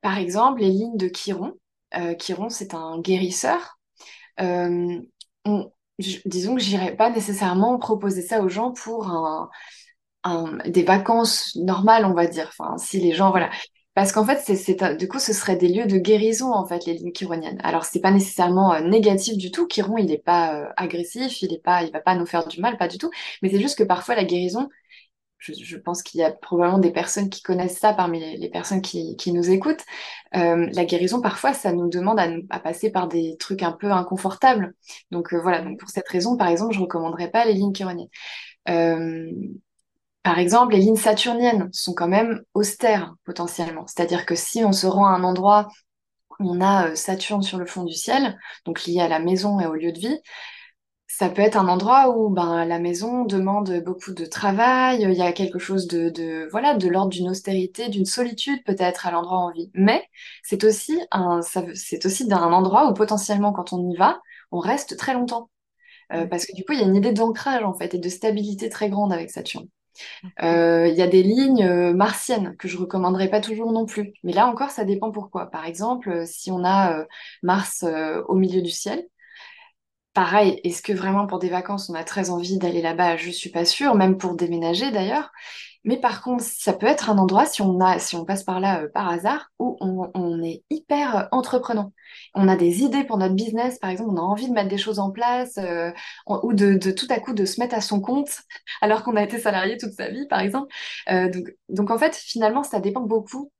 par 0.00 0.18
exemple, 0.18 0.60
les 0.60 0.70
lignes 0.70 0.96
de 0.96 1.08
Chiron, 1.08 1.54
Chiron 2.18 2.48
c'est 2.48 2.74
un 2.74 3.00
guérisseur. 3.00 3.78
disons 6.24 6.54
que 6.54 6.60
j'irais 6.60 6.96
pas 6.96 7.10
nécessairement 7.10 7.78
proposer 7.78 8.22
ça 8.22 8.40
aux 8.40 8.48
gens 8.48 8.72
pour 8.72 9.10
des 10.66 10.82
vacances 10.84 11.56
normales, 11.56 12.04
on 12.04 12.14
va 12.14 12.26
dire. 12.26 12.52
Si 12.78 13.00
les 13.00 13.12
gens, 13.12 13.30
voilà. 13.30 13.50
Parce 13.94 14.12
qu'en 14.12 14.24
fait, 14.24 14.96
du 14.96 15.08
coup, 15.08 15.18
ce 15.18 15.32
serait 15.32 15.56
des 15.56 15.68
lieux 15.68 15.86
de 15.86 15.98
guérison, 15.98 16.52
en 16.52 16.64
fait, 16.66 16.86
les 16.86 16.94
lignes 16.94 17.12
chironiennes. 17.14 17.60
Alors, 17.64 17.84
c'est 17.84 18.00
pas 18.00 18.12
nécessairement 18.12 18.72
euh, 18.72 18.80
négatif 18.82 19.36
du 19.36 19.50
tout. 19.50 19.66
Chiron, 19.66 19.96
il 19.98 20.06
n'est 20.06 20.18
pas 20.18 20.54
euh, 20.54 20.68
agressif, 20.76 21.42
il 21.42 21.52
est 21.52 21.62
pas, 21.62 21.82
il 21.82 21.92
va 21.92 22.00
pas 22.00 22.14
nous 22.14 22.26
faire 22.26 22.46
du 22.46 22.60
mal, 22.60 22.76
pas 22.78 22.86
du 22.88 22.98
tout. 22.98 23.10
Mais 23.42 23.50
c'est 23.50 23.60
juste 23.60 23.76
que 23.76 23.82
parfois, 23.82 24.14
la 24.14 24.24
guérison, 24.24 24.68
je, 25.38 25.76
pense 25.76 26.02
qu'il 26.02 26.20
y 26.20 26.24
a 26.24 26.30
probablement 26.30 26.78
des 26.78 26.92
personnes 26.92 27.30
qui 27.30 27.42
connaissent 27.42 27.78
ça 27.78 27.92
parmi 27.94 28.20
les, 28.20 28.50
personnes 28.50 28.82
qui, 28.82 29.32
nous 29.32 29.50
écoutent. 29.50 29.84
Euh, 30.36 30.68
la 30.72 30.84
guérison, 30.84 31.20
parfois, 31.20 31.52
ça 31.52 31.72
nous 31.72 31.88
demande 31.88 32.20
à, 32.50 32.60
passer 32.60 32.90
par 32.92 33.08
des 33.08 33.36
trucs 33.38 33.62
un 33.62 33.72
peu 33.72 33.90
inconfortables. 33.90 34.74
Donc 35.10 35.34
voilà, 35.34 35.62
donc 35.62 35.80
pour 35.80 35.88
cette 35.88 36.08
raison, 36.08 36.36
par 36.36 36.48
exemple, 36.48 36.74
je 36.74 36.80
recommanderais 36.80 37.30
pas 37.30 37.44
les 37.44 37.54
lignes 37.54 37.74
chironiennes. 37.74 38.08
Par 40.22 40.38
exemple, 40.38 40.74
les 40.74 40.80
lignes 40.80 40.96
saturniennes 40.96 41.70
sont 41.72 41.94
quand 41.94 42.08
même 42.08 42.42
austères 42.54 43.14
potentiellement. 43.24 43.86
C'est-à-dire 43.86 44.26
que 44.26 44.34
si 44.34 44.64
on 44.64 44.72
se 44.72 44.86
rend 44.86 45.06
à 45.06 45.10
un 45.10 45.24
endroit 45.24 45.68
où 46.40 46.50
on 46.50 46.60
a 46.60 46.88
euh, 46.90 46.94
Saturne 46.94 47.42
sur 47.42 47.58
le 47.58 47.66
fond 47.66 47.84
du 47.84 47.94
ciel, 47.94 48.38
donc 48.66 48.84
lié 48.84 49.00
à 49.00 49.08
la 49.08 49.18
maison 49.18 49.60
et 49.60 49.66
au 49.66 49.74
lieu 49.74 49.92
de 49.92 49.98
vie, 49.98 50.18
ça 51.06 51.28
peut 51.28 51.42
être 51.42 51.56
un 51.56 51.68
endroit 51.68 52.16
où 52.16 52.30
ben, 52.30 52.64
la 52.64 52.78
maison 52.78 53.24
demande 53.24 53.82
beaucoup 53.84 54.12
de 54.14 54.24
travail, 54.24 55.02
il 55.02 55.12
y 55.12 55.22
a 55.22 55.32
quelque 55.32 55.58
chose 55.58 55.86
de, 55.86 56.48
voilà 56.50 56.74
de 56.74 56.88
l'ordre 56.88 57.10
d'une 57.10 57.28
austérité, 57.28 57.88
d'une 57.88 58.06
solitude 58.06 58.62
peut-être 58.64 59.06
à 59.06 59.10
l'endroit 59.10 59.46
où 59.46 59.48
on 59.50 59.52
vit. 59.52 59.70
Mais 59.74 60.02
c'est 60.42 60.64
aussi 60.64 60.98
un 61.10 61.40
c'est 61.42 62.06
aussi 62.06 62.26
d'un 62.26 62.52
endroit 62.52 62.88
où 62.90 62.94
potentiellement 62.94 63.52
quand 63.52 63.72
on 63.72 63.90
y 63.90 63.96
va, 63.96 64.20
on 64.50 64.60
reste 64.60 64.96
très 64.96 65.14
longtemps. 65.14 65.50
Euh, 66.12 66.26
parce 66.26 66.46
que 66.46 66.54
du 66.54 66.64
coup, 66.64 66.72
il 66.72 66.80
y 66.80 66.82
a 66.82 66.86
une 66.86 66.96
idée 66.96 67.12
d'ancrage 67.12 67.64
en 67.64 67.74
fait 67.74 67.94
et 67.94 67.98
de 67.98 68.08
stabilité 68.08 68.68
très 68.68 68.90
grande 68.90 69.12
avec 69.12 69.30
Saturne. 69.30 69.68
Euh, 70.42 70.88
il 70.88 70.94
y 70.96 71.02
a 71.02 71.06
des 71.06 71.22
lignes 71.22 71.64
euh, 71.64 71.92
martiennes 71.94 72.56
que 72.58 72.68
je 72.68 72.78
recommanderais 72.78 73.28
pas 73.30 73.40
toujours 73.40 73.72
non 73.72 73.86
plus. 73.86 74.12
Mais 74.24 74.32
là 74.32 74.46
encore, 74.46 74.70
ça 74.70 74.84
dépend 74.84 75.10
pourquoi. 75.10 75.50
Par 75.50 75.66
exemple, 75.66 76.10
euh, 76.10 76.24
si 76.26 76.50
on 76.50 76.64
a 76.64 77.04
Mars 77.42 77.84
au 78.28 78.34
milieu 78.34 78.62
du 78.62 78.70
ciel, 78.70 79.06
pareil, 80.14 80.60
est-ce 80.64 80.82
que 80.82 80.92
vraiment 80.92 81.26
pour 81.26 81.38
des 81.38 81.48
vacances, 81.48 81.88
on 81.90 81.94
a 81.94 82.04
très 82.04 82.30
envie 82.30 82.58
d'aller 82.58 82.82
là-bas? 82.82 83.16
Je 83.16 83.30
suis 83.30 83.50
pas 83.50 83.64
sûre, 83.64 83.94
même 83.94 84.18
pour 84.18 84.34
déménager 84.36 84.90
d'ailleurs. 84.90 85.30
Mais 85.84 85.98
par 85.98 86.22
contre, 86.22 86.44
ça 86.44 86.74
peut 86.74 86.86
être 86.86 87.08
un 87.08 87.16
endroit, 87.16 87.46
si 87.46 87.62
on, 87.62 87.78
passe 88.26 88.44
par 88.44 88.60
là 88.60 88.82
euh, 88.82 88.88
par 88.92 89.08
hasard, 89.08 89.50
où 89.58 89.78
on, 89.80 90.42
est 90.42 90.62
hyper 90.68 91.16
euh, 91.16 91.24
entreprenant. 91.32 91.92
On 92.34 92.48
a 92.48 92.56
des 92.56 92.82
idées 92.82 93.04
pour 93.04 93.16
notre 93.16 93.34
business, 93.34 93.78
par 93.78 93.88
exemple, 93.88 94.10
on 94.10 94.18
a 94.18 94.20
envie 94.20 94.48
de 94.48 94.52
mettre 94.52 94.68
des 94.68 94.78
choses 94.78 94.98
en 94.98 95.10
place, 95.10 95.56
euh, 95.56 95.90
ou 96.26 96.52
de, 96.52 96.90
tout 96.90 97.06
à 97.08 97.18
coup 97.18 97.32
de 97.32 97.46
se 97.46 97.60
mettre 97.60 97.74
à 97.74 97.80
son 97.80 98.00
compte, 98.00 98.28
alors 98.82 99.02
qu'on 99.02 99.16
a 99.16 99.22
été 99.22 99.38
salarié 99.38 99.78
toute 99.78 99.92
sa 99.92 100.10
vie, 100.10 100.26
par 100.28 100.40
exemple. 100.40 100.72
donc, 101.08 101.50
donc, 101.70 101.90
en 101.90 101.98
fait, 101.98 102.14
finalement, 102.14 102.62
ça 102.62 102.80
dépend 102.80 103.02
beaucoup 103.02 103.50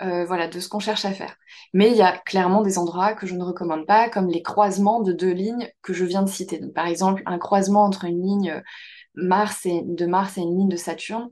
voilà, 0.00 0.46
de 0.48 0.60
ce 0.60 0.68
qu'on 0.68 0.78
cherche 0.78 1.04
à 1.04 1.12
faire. 1.12 1.36
Mais 1.74 1.90
il 1.90 1.96
y 1.96 2.02
a 2.02 2.16
clairement 2.18 2.62
des 2.62 2.78
endroits 2.78 3.14
que 3.14 3.26
je 3.26 3.34
ne 3.34 3.42
recommande 3.42 3.86
pas, 3.86 4.08
comme 4.08 4.28
les 4.28 4.42
croisements 4.42 5.00
de 5.00 5.12
deux 5.12 5.32
lignes 5.32 5.68
que 5.82 5.92
je 5.92 6.04
viens 6.04 6.22
de 6.22 6.28
citer. 6.28 6.58
Donc, 6.58 6.72
par 6.72 6.86
exemple, 6.86 7.22
un 7.26 7.38
croisement 7.38 7.84
entre 7.84 8.04
une 8.04 8.22
ligne 8.22 8.62
Mars 9.14 9.66
et, 9.66 9.82
de 9.84 10.06
Mars 10.06 10.38
et 10.38 10.42
une 10.42 10.56
ligne 10.56 10.68
de 10.68 10.76
Saturne, 10.76 11.30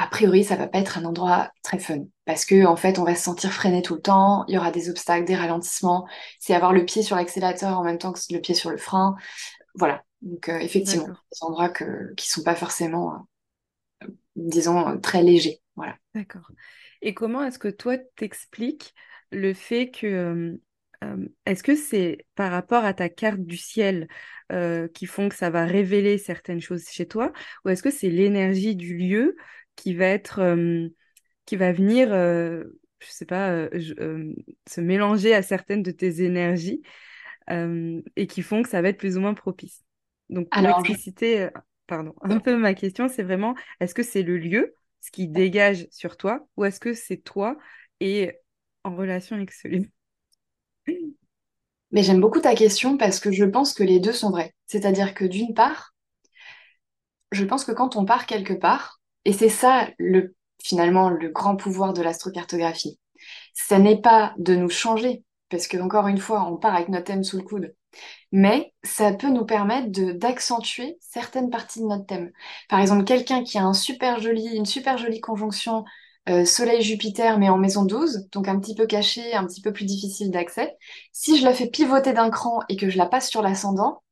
a 0.00 0.06
priori, 0.06 0.44
ça 0.44 0.54
va 0.54 0.68
pas 0.68 0.78
être 0.78 0.96
un 0.96 1.04
endroit 1.04 1.50
très 1.64 1.80
fun 1.80 2.04
parce 2.24 2.44
que 2.44 2.64
en 2.64 2.76
fait, 2.76 3.00
on 3.00 3.04
va 3.04 3.16
se 3.16 3.24
sentir 3.24 3.52
freiné 3.52 3.82
tout 3.82 3.96
le 3.96 4.00
temps. 4.00 4.44
Il 4.46 4.54
y 4.54 4.56
aura 4.56 4.70
des 4.70 4.88
obstacles, 4.88 5.26
des 5.26 5.34
ralentissements. 5.34 6.06
C'est 6.38 6.54
avoir 6.54 6.72
le 6.72 6.84
pied 6.84 7.02
sur 7.02 7.16
l'accélérateur 7.16 7.76
en 7.76 7.82
même 7.82 7.98
temps 7.98 8.12
que 8.12 8.20
le 8.30 8.40
pied 8.40 8.54
sur 8.54 8.70
le 8.70 8.76
frein. 8.76 9.16
Voilà. 9.74 10.04
Donc 10.22 10.48
euh, 10.48 10.58
effectivement, 10.58 11.08
des 11.08 11.38
endroits 11.40 11.68
que, 11.68 12.14
qui 12.14 12.28
sont 12.28 12.44
pas 12.44 12.54
forcément, 12.54 13.26
euh, 14.04 14.06
disons, 14.36 15.00
très 15.00 15.24
légers. 15.24 15.60
Voilà. 15.74 15.96
D'accord. 16.14 16.48
Et 17.02 17.12
comment 17.12 17.42
est-ce 17.42 17.58
que 17.58 17.68
toi 17.68 17.98
t'expliques 17.98 18.94
le 19.32 19.52
fait 19.52 19.90
que 19.90 20.60
euh, 21.02 21.28
est-ce 21.44 21.64
que 21.64 21.74
c'est 21.74 22.24
par 22.36 22.52
rapport 22.52 22.84
à 22.84 22.94
ta 22.94 23.08
carte 23.08 23.40
du 23.40 23.56
ciel 23.56 24.06
qui 24.94 25.04
font 25.04 25.28
que 25.28 25.34
ça 25.34 25.50
va 25.50 25.66
révéler 25.66 26.16
certaines 26.16 26.62
choses 26.62 26.86
chez 26.88 27.06
toi, 27.06 27.34
ou 27.64 27.68
est-ce 27.68 27.82
que 27.82 27.90
c'est 27.90 28.08
l'énergie 28.08 28.76
du 28.76 28.96
lieu 28.96 29.36
qui 29.78 29.94
va 29.94 30.06
être, 30.06 30.40
euh, 30.40 30.88
qui 31.46 31.54
va 31.54 31.72
venir, 31.72 32.12
euh, 32.12 32.64
je 32.98 33.10
sais 33.10 33.24
pas, 33.24 33.52
euh, 33.52 34.34
se 34.68 34.80
mélanger 34.80 35.32
à 35.32 35.42
certaines 35.42 35.84
de 35.84 35.92
tes 35.92 36.22
énergies 36.22 36.82
et 37.50 38.26
qui 38.26 38.42
font 38.42 38.62
que 38.62 38.68
ça 38.68 38.82
va 38.82 38.90
être 38.90 38.98
plus 38.98 39.16
ou 39.16 39.20
moins 39.20 39.32
propice. 39.32 39.82
Donc, 40.28 40.50
pour 40.50 40.58
Alors, 40.58 40.80
expliciter, 40.80 41.48
pardon, 41.86 42.12
un 42.20 42.40
peu 42.40 42.58
ma 42.58 42.74
question, 42.74 43.08
c'est 43.08 43.22
vraiment, 43.22 43.54
est-ce 43.80 43.94
que 43.94 44.02
c'est 44.02 44.22
le 44.22 44.36
lieu, 44.36 44.74
ce 45.00 45.10
qui 45.10 45.28
dégage 45.28 45.86
sur 45.90 46.18
toi, 46.18 46.46
ou 46.58 46.66
est-ce 46.66 46.78
que 46.78 46.92
c'est 46.92 47.16
toi 47.16 47.56
et 48.00 48.32
en 48.84 48.94
relation 48.94 49.36
avec 49.36 49.52
celui 49.52 49.88
Mais 51.90 52.02
j'aime 52.02 52.20
beaucoup 52.20 52.40
ta 52.40 52.54
question 52.54 52.98
parce 52.98 53.18
que 53.18 53.32
je 53.32 53.44
pense 53.44 53.72
que 53.72 53.82
les 53.82 54.00
deux 54.00 54.12
sont 54.12 54.30
vrais. 54.30 54.54
C'est-à-dire 54.66 55.14
que 55.14 55.24
d'une 55.24 55.54
part, 55.54 55.94
je 57.32 57.44
pense 57.44 57.64
que 57.64 57.72
quand 57.72 57.96
on 57.96 58.04
part 58.04 58.26
quelque 58.26 58.52
part, 58.52 58.97
et 59.28 59.34
c'est 59.34 59.50
ça, 59.50 59.86
le, 59.98 60.34
finalement, 60.64 61.10
le 61.10 61.28
grand 61.28 61.54
pouvoir 61.54 61.92
de 61.92 62.00
l'astrocartographie. 62.00 62.98
Ce 63.52 63.74
n'est 63.74 64.00
pas 64.00 64.32
de 64.38 64.54
nous 64.54 64.70
changer, 64.70 65.22
parce 65.50 65.68
que 65.68 65.76
encore 65.76 66.08
une 66.08 66.16
fois, 66.16 66.50
on 66.50 66.56
part 66.56 66.74
avec 66.74 66.88
notre 66.88 67.04
thème 67.04 67.24
sous 67.24 67.36
le 67.36 67.42
coude, 67.42 67.74
mais 68.32 68.72
ça 68.82 69.12
peut 69.12 69.28
nous 69.28 69.44
permettre 69.44 69.90
d'accentuer 70.14 70.96
certaines 71.02 71.50
parties 71.50 71.80
de 71.80 71.84
notre 71.84 72.06
thème. 72.06 72.32
Par 72.70 72.80
exemple, 72.80 73.04
quelqu'un 73.04 73.44
qui 73.44 73.58
a 73.58 73.64
une 73.64 73.74
super 73.74 74.18
jolie 74.18 75.20
conjonction 75.20 75.84
euh, 76.30 76.46
Soleil-Jupiter, 76.46 77.38
mais 77.38 77.50
en 77.50 77.58
maison 77.58 77.84
12, 77.84 78.30
donc 78.32 78.48
un 78.48 78.58
petit 78.58 78.74
peu 78.74 78.86
caché, 78.86 79.34
un 79.34 79.44
petit 79.44 79.60
peu 79.60 79.74
plus 79.74 79.84
difficile 79.84 80.30
d'accès, 80.30 80.74
si 81.12 81.38
je 81.38 81.44
la 81.44 81.52
fais 81.52 81.66
pivoter 81.68 82.14
d'un 82.14 82.30
cran 82.30 82.60
et 82.70 82.76
que 82.76 82.88
je 82.88 82.96
la 82.96 83.04
passe 83.04 83.28
sur 83.28 83.42
l'ascendant, 83.42 84.02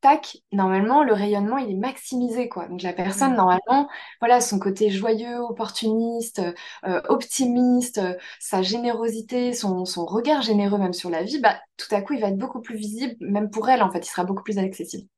tac, 0.00 0.38
normalement, 0.52 1.04
le 1.04 1.12
rayonnement, 1.12 1.58
il 1.58 1.70
est 1.70 1.74
maximisé, 1.74 2.48
quoi. 2.48 2.68
Donc, 2.68 2.82
la 2.82 2.92
personne, 2.92 3.34
normalement, 3.36 3.88
voilà, 4.20 4.40
son 4.40 4.58
côté 4.58 4.90
joyeux, 4.90 5.38
opportuniste, 5.38 6.40
euh, 6.86 7.00
optimiste, 7.08 7.98
euh, 7.98 8.14
sa 8.38 8.62
générosité, 8.62 9.52
son, 9.52 9.84
son, 9.84 10.06
regard 10.06 10.42
généreux 10.42 10.78
même 10.78 10.92
sur 10.92 11.10
la 11.10 11.22
vie, 11.22 11.40
bah, 11.40 11.60
tout 11.76 11.94
à 11.94 12.02
coup, 12.02 12.14
il 12.14 12.20
va 12.20 12.28
être 12.28 12.38
beaucoup 12.38 12.60
plus 12.60 12.76
visible, 12.76 13.16
même 13.20 13.50
pour 13.50 13.68
elle, 13.68 13.82
en 13.82 13.90
fait, 13.90 14.06
il 14.06 14.10
sera 14.10 14.24
beaucoup 14.24 14.42
plus 14.42 14.58
accessible. 14.58 15.08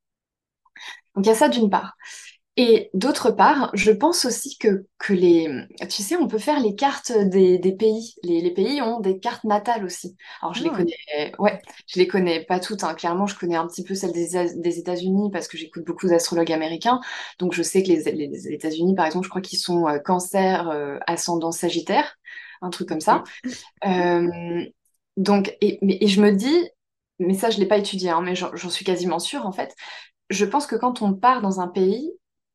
Donc, 1.15 1.27
il 1.27 1.29
y 1.29 1.33
a 1.33 1.35
ça 1.35 1.49
d'une 1.49 1.71
part. 1.71 1.97
Et 2.59 2.91
d'autre 2.93 3.31
part, 3.31 3.71
je 3.73 3.91
pense 3.91 4.27
aussi 4.27 4.59
que, 4.59 4.87
que 4.99 5.15
les... 5.15 5.49
Tu 5.89 6.03
sais, 6.03 6.17
on 6.17 6.29
peut 6.29 6.39
faire 6.39 6.61
les 6.61 6.75
cartes 6.75 7.11
des, 7.11 7.59
des 7.59 7.73
pays. 7.73 8.15
Les, 8.23 8.43
les, 8.43 8.53
pays 8.53 8.83
ont 8.83 9.01
des 9.01 9.19
cartes 9.19 9.45
natales 9.45 9.87
aussi. 9.87 10.17
Alors, 10.43 10.53
je 10.53 10.65
les 10.65 10.71
ah. 10.71 10.77
connais... 10.77 11.33
Ouais, 11.39 11.63
je 11.87 11.99
les 11.99 12.07
connais 12.07 12.45
pas 12.45 12.61
toutes. 12.61 12.85
Hein. 12.85 12.93
Clairement, 12.93 13.27
je 13.27 13.39
connais 13.39 13.57
un 13.57 13.67
petit 13.67 13.83
peu 13.83 13.95
celles 13.95 14.13
des, 14.13 14.55
des 14.55 14.79
États-Unis 14.79 15.31
parce 15.33 15.49
que 15.49 15.57
j'écoute 15.57 15.85
beaucoup 15.87 16.09
d'astrologues 16.09 16.53
américains. 16.53 17.01
Donc, 17.39 17.55
je 17.55 17.63
sais 17.63 17.83
que 17.83 17.89
les, 17.89 18.03
les, 18.13 18.53
États-Unis, 18.53 18.95
par 18.95 19.07
exemple, 19.07 19.25
je 19.25 19.31
crois 19.31 19.43
qu'ils 19.43 19.59
sont 19.59 19.89
euh, 19.89 19.99
cancer, 19.99 20.69
euh, 20.69 20.99
ascendant 21.07 21.53
sagittaire, 21.53 22.19
un 22.61 22.69
truc 22.69 22.87
comme 22.87 23.01
ça. 23.01 23.25
Euh, 23.87 24.65
donc, 25.17 25.57
et, 25.63 25.79
mais, 25.81 25.97
et 26.03 26.07
je 26.07 26.21
me 26.21 26.33
dis, 26.33 26.69
mais 27.19 27.35
ça, 27.35 27.49
je 27.49 27.59
l'ai 27.59 27.67
pas 27.67 27.79
étudié, 27.79 28.11
hein, 28.11 28.21
mais 28.23 28.35
j'en 28.35 28.71
suis 28.71 28.85
quasiment 28.85 29.19
sûre, 29.19 29.47
en 29.47 29.53
fait. 29.53 29.75
Je 30.29 30.45
pense 30.45 30.67
que 30.67 30.77
quand 30.77 31.01
on 31.01 31.15
part 31.15 31.41
dans 31.41 31.61
un 31.61 31.69
pays, 31.69 32.11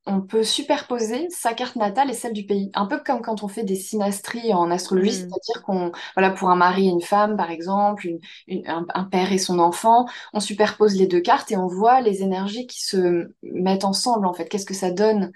on 0.07 0.21
peut 0.21 0.43
superposer 0.43 1.27
sa 1.29 1.53
carte 1.53 1.75
natale 1.75 2.09
et 2.09 2.13
celle 2.13 2.33
du 2.33 2.45
pays. 2.45 2.71
Un 2.73 2.85
peu 2.85 2.99
comme 3.05 3.21
quand 3.21 3.43
on 3.43 3.47
fait 3.47 3.63
des 3.63 3.75
synastries 3.75 4.53
en 4.53 4.71
astrologie, 4.71 5.09
mm. 5.09 5.29
c'est-à-dire 5.29 5.63
qu'on, 5.63 5.91
voilà, 6.15 6.31
pour 6.31 6.49
un 6.49 6.55
mari 6.55 6.87
et 6.87 6.91
une 6.91 7.01
femme, 7.01 7.35
par 7.37 7.51
exemple, 7.51 8.07
un, 8.47 9.03
père 9.03 9.31
et 9.31 9.37
son 9.37 9.59
enfant, 9.59 10.05
on 10.33 10.39
superpose 10.39 10.95
les 10.95 11.07
deux 11.07 11.19
cartes 11.19 11.51
et 11.51 11.57
on 11.57 11.67
voit 11.67 12.01
les 12.01 12.23
énergies 12.23 12.67
qui 12.67 12.83
se 12.83 13.27
mettent 13.43 13.85
ensemble, 13.85 14.25
en 14.25 14.33
fait. 14.33 14.47
Qu'est-ce 14.47 14.65
que 14.65 14.73
ça 14.73 14.91
donne? 14.91 15.31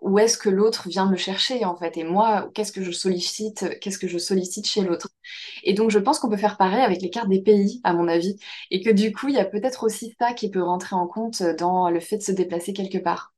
Où 0.00 0.18
est-ce 0.18 0.36
que 0.38 0.50
l'autre 0.50 0.88
vient 0.88 1.06
me 1.10 1.16
chercher, 1.16 1.64
en 1.64 1.76
fait? 1.76 1.96
Et 1.96 2.04
moi, 2.04 2.50
qu'est-ce 2.54 2.72
que 2.72 2.82
je 2.82 2.92
sollicite? 2.92 3.78
Qu'est-ce 3.80 3.98
que 3.98 4.08
je 4.08 4.18
sollicite 4.18 4.66
chez 4.66 4.82
l'autre? 4.82 5.08
Et 5.62 5.74
donc, 5.74 5.90
je 5.90 5.98
pense 5.98 6.18
qu'on 6.18 6.28
peut 6.30 6.36
faire 6.36 6.56
pareil 6.56 6.82
avec 6.82 7.02
les 7.02 7.10
cartes 7.10 7.28
des 7.28 7.42
pays, 7.42 7.80
à 7.84 7.92
mon 7.94 8.08
avis. 8.08 8.36
Et 8.70 8.82
que 8.82 8.90
du 8.90 9.12
coup, 9.12 9.28
il 9.28 9.34
y 9.34 9.38
a 9.38 9.44
peut-être 9.44 9.84
aussi 9.84 10.14
ça 10.18 10.32
qui 10.32 10.50
peut 10.50 10.62
rentrer 10.62 10.96
en 10.96 11.06
compte 11.06 11.42
dans 11.58 11.90
le 11.90 12.00
fait 12.00 12.18
de 12.18 12.22
se 12.22 12.32
déplacer 12.32 12.72
quelque 12.72 12.98
part. 12.98 13.33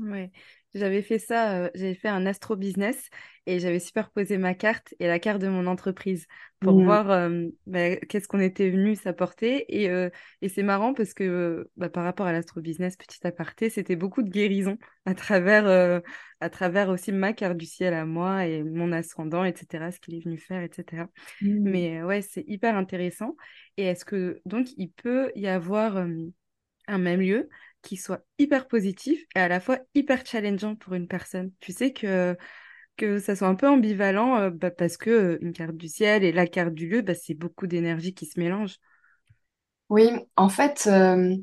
Ouais. 0.00 0.30
J'avais 0.72 1.02
fait 1.02 1.18
ça, 1.18 1.64
euh, 1.64 1.70
j'avais 1.74 1.94
fait 1.94 2.08
un 2.08 2.26
astro 2.26 2.54
business 2.54 3.08
et 3.46 3.58
j'avais 3.58 3.80
superposé 3.80 4.38
ma 4.38 4.54
carte 4.54 4.94
et 5.00 5.08
la 5.08 5.18
carte 5.18 5.40
de 5.40 5.48
mon 5.48 5.66
entreprise 5.66 6.26
pour 6.60 6.74
Mm. 6.74 6.84
voir 6.84 7.10
euh, 7.10 7.46
bah, 7.66 7.96
qu'est-ce 7.96 8.28
qu'on 8.28 8.38
était 8.38 8.70
venu 8.70 8.94
s'apporter. 8.94 9.64
Et, 9.68 9.90
euh, 9.90 10.10
et 10.42 10.48
c'est 10.48 10.62
marrant 10.62 10.94
parce 10.94 11.12
que 11.12 11.68
bah, 11.76 11.88
par 11.88 12.04
rapport 12.04 12.26
à 12.26 12.32
l'astro 12.32 12.60
business, 12.60 12.96
petit 12.96 13.26
aparté, 13.26 13.68
c'était 13.68 13.96
beaucoup 13.96 14.22
de 14.22 14.30
guérison 14.30 14.78
à 15.06 15.14
travers, 15.14 16.02
à 16.40 16.50
travers 16.50 16.88
aussi 16.88 17.10
ma 17.10 17.32
carte 17.32 17.56
du 17.56 17.66
ciel 17.66 17.92
à 17.92 18.04
moi 18.06 18.46
et 18.46 18.62
mon 18.62 18.92
ascendant, 18.92 19.44
etc., 19.44 19.90
ce 19.90 19.98
qu'il 19.98 20.14
est 20.14 20.24
venu 20.24 20.38
faire, 20.38 20.62
etc. 20.62 21.08
Mm. 21.42 21.70
Mais 21.70 22.02
ouais, 22.04 22.22
c'est 22.22 22.44
hyper 22.46 22.76
intéressant. 22.76 23.34
Et 23.76 23.84
est-ce 23.86 24.04
que 24.04 24.40
donc 24.46 24.68
il 24.76 24.92
peut 24.92 25.32
y 25.34 25.48
avoir 25.48 25.96
un 26.86 26.98
même 26.98 27.20
lieu 27.20 27.48
qui 27.82 27.96
soit 27.96 28.24
hyper 28.38 28.68
positif 28.68 29.24
et 29.34 29.40
à 29.40 29.48
la 29.48 29.60
fois 29.60 29.78
hyper 29.94 30.24
challengeant 30.24 30.76
pour 30.76 30.94
une 30.94 31.08
personne. 31.08 31.52
Tu 31.60 31.72
sais 31.72 31.92
que 31.92 32.36
que 32.96 33.18
ça 33.18 33.34
soit 33.34 33.48
un 33.48 33.54
peu 33.54 33.66
ambivalent 33.66 34.38
euh, 34.38 34.50
bah, 34.50 34.70
parce 34.70 34.98
que 34.98 35.10
euh, 35.10 35.38
une 35.40 35.54
carte 35.54 35.76
du 35.76 35.88
ciel 35.88 36.22
et 36.22 36.32
la 36.32 36.46
carte 36.46 36.74
du 36.74 36.86
lieu, 36.86 37.00
bah, 37.00 37.14
c'est 37.14 37.34
beaucoup 37.34 37.66
d'énergie 37.66 38.12
qui 38.12 38.26
se 38.26 38.38
mélange. 38.38 38.76
Oui, 39.88 40.10
en 40.36 40.50
fait, 40.50 40.86
euh, 40.86 41.34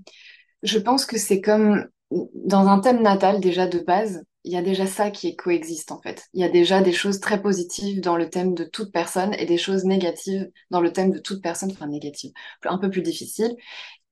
je 0.61 0.77
pense 0.77 1.05
que 1.05 1.17
c'est 1.17 1.41
comme 1.41 1.87
dans 2.11 2.67
un 2.67 2.79
thème 2.79 3.01
natal 3.01 3.41
déjà 3.41 3.67
de 3.67 3.79
base, 3.79 4.23
il 4.43 4.53
y 4.53 4.57
a 4.57 4.61
déjà 4.61 4.87
ça 4.87 5.11
qui 5.11 5.35
coexiste 5.35 5.91
en 5.91 5.99
fait. 5.99 6.27
Il 6.33 6.39
y 6.39 6.45
a 6.45 6.49
déjà 6.49 6.81
des 6.81 6.93
choses 6.93 7.19
très 7.19 7.41
positives 7.41 7.99
dans 7.99 8.15
le 8.15 8.29
thème 8.29 8.53
de 8.53 8.63
toute 8.63 8.93
personne 8.93 9.33
et 9.33 9.45
des 9.45 9.57
choses 9.57 9.83
négatives 9.83 10.49
dans 10.71 10.79
le 10.79 10.93
thème 10.93 11.11
de 11.11 11.19
toute 11.19 11.41
personne, 11.41 11.71
enfin 11.71 11.87
négatives, 11.87 12.31
un 12.63 12.77
peu 12.77 12.89
plus 12.89 13.01
difficiles. 13.01 13.53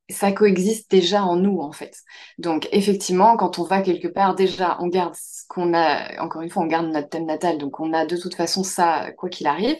Ça 0.09 0.31
coexiste 0.31 0.91
déjà 0.91 1.23
en 1.23 1.35
nous, 1.35 1.59
en 1.59 1.71
fait. 1.71 1.97
Donc, 2.37 2.67
effectivement, 2.71 3.37
quand 3.37 3.59
on 3.59 3.63
va 3.63 3.81
quelque 3.81 4.07
part, 4.07 4.35
déjà, 4.35 4.77
on 4.79 4.87
garde 4.87 5.15
ce 5.15 5.43
qu'on 5.47 5.73
a, 5.73 6.21
encore 6.21 6.41
une 6.41 6.49
fois, 6.49 6.63
on 6.63 6.67
garde 6.67 6.87
notre 6.87 7.09
thème 7.09 7.25
natal, 7.25 7.57
donc 7.57 7.79
on 7.79 7.93
a 7.93 8.05
de 8.05 8.17
toute 8.17 8.35
façon 8.35 8.63
ça, 8.63 9.11
quoi 9.17 9.29
qu'il 9.29 9.47
arrive. 9.47 9.77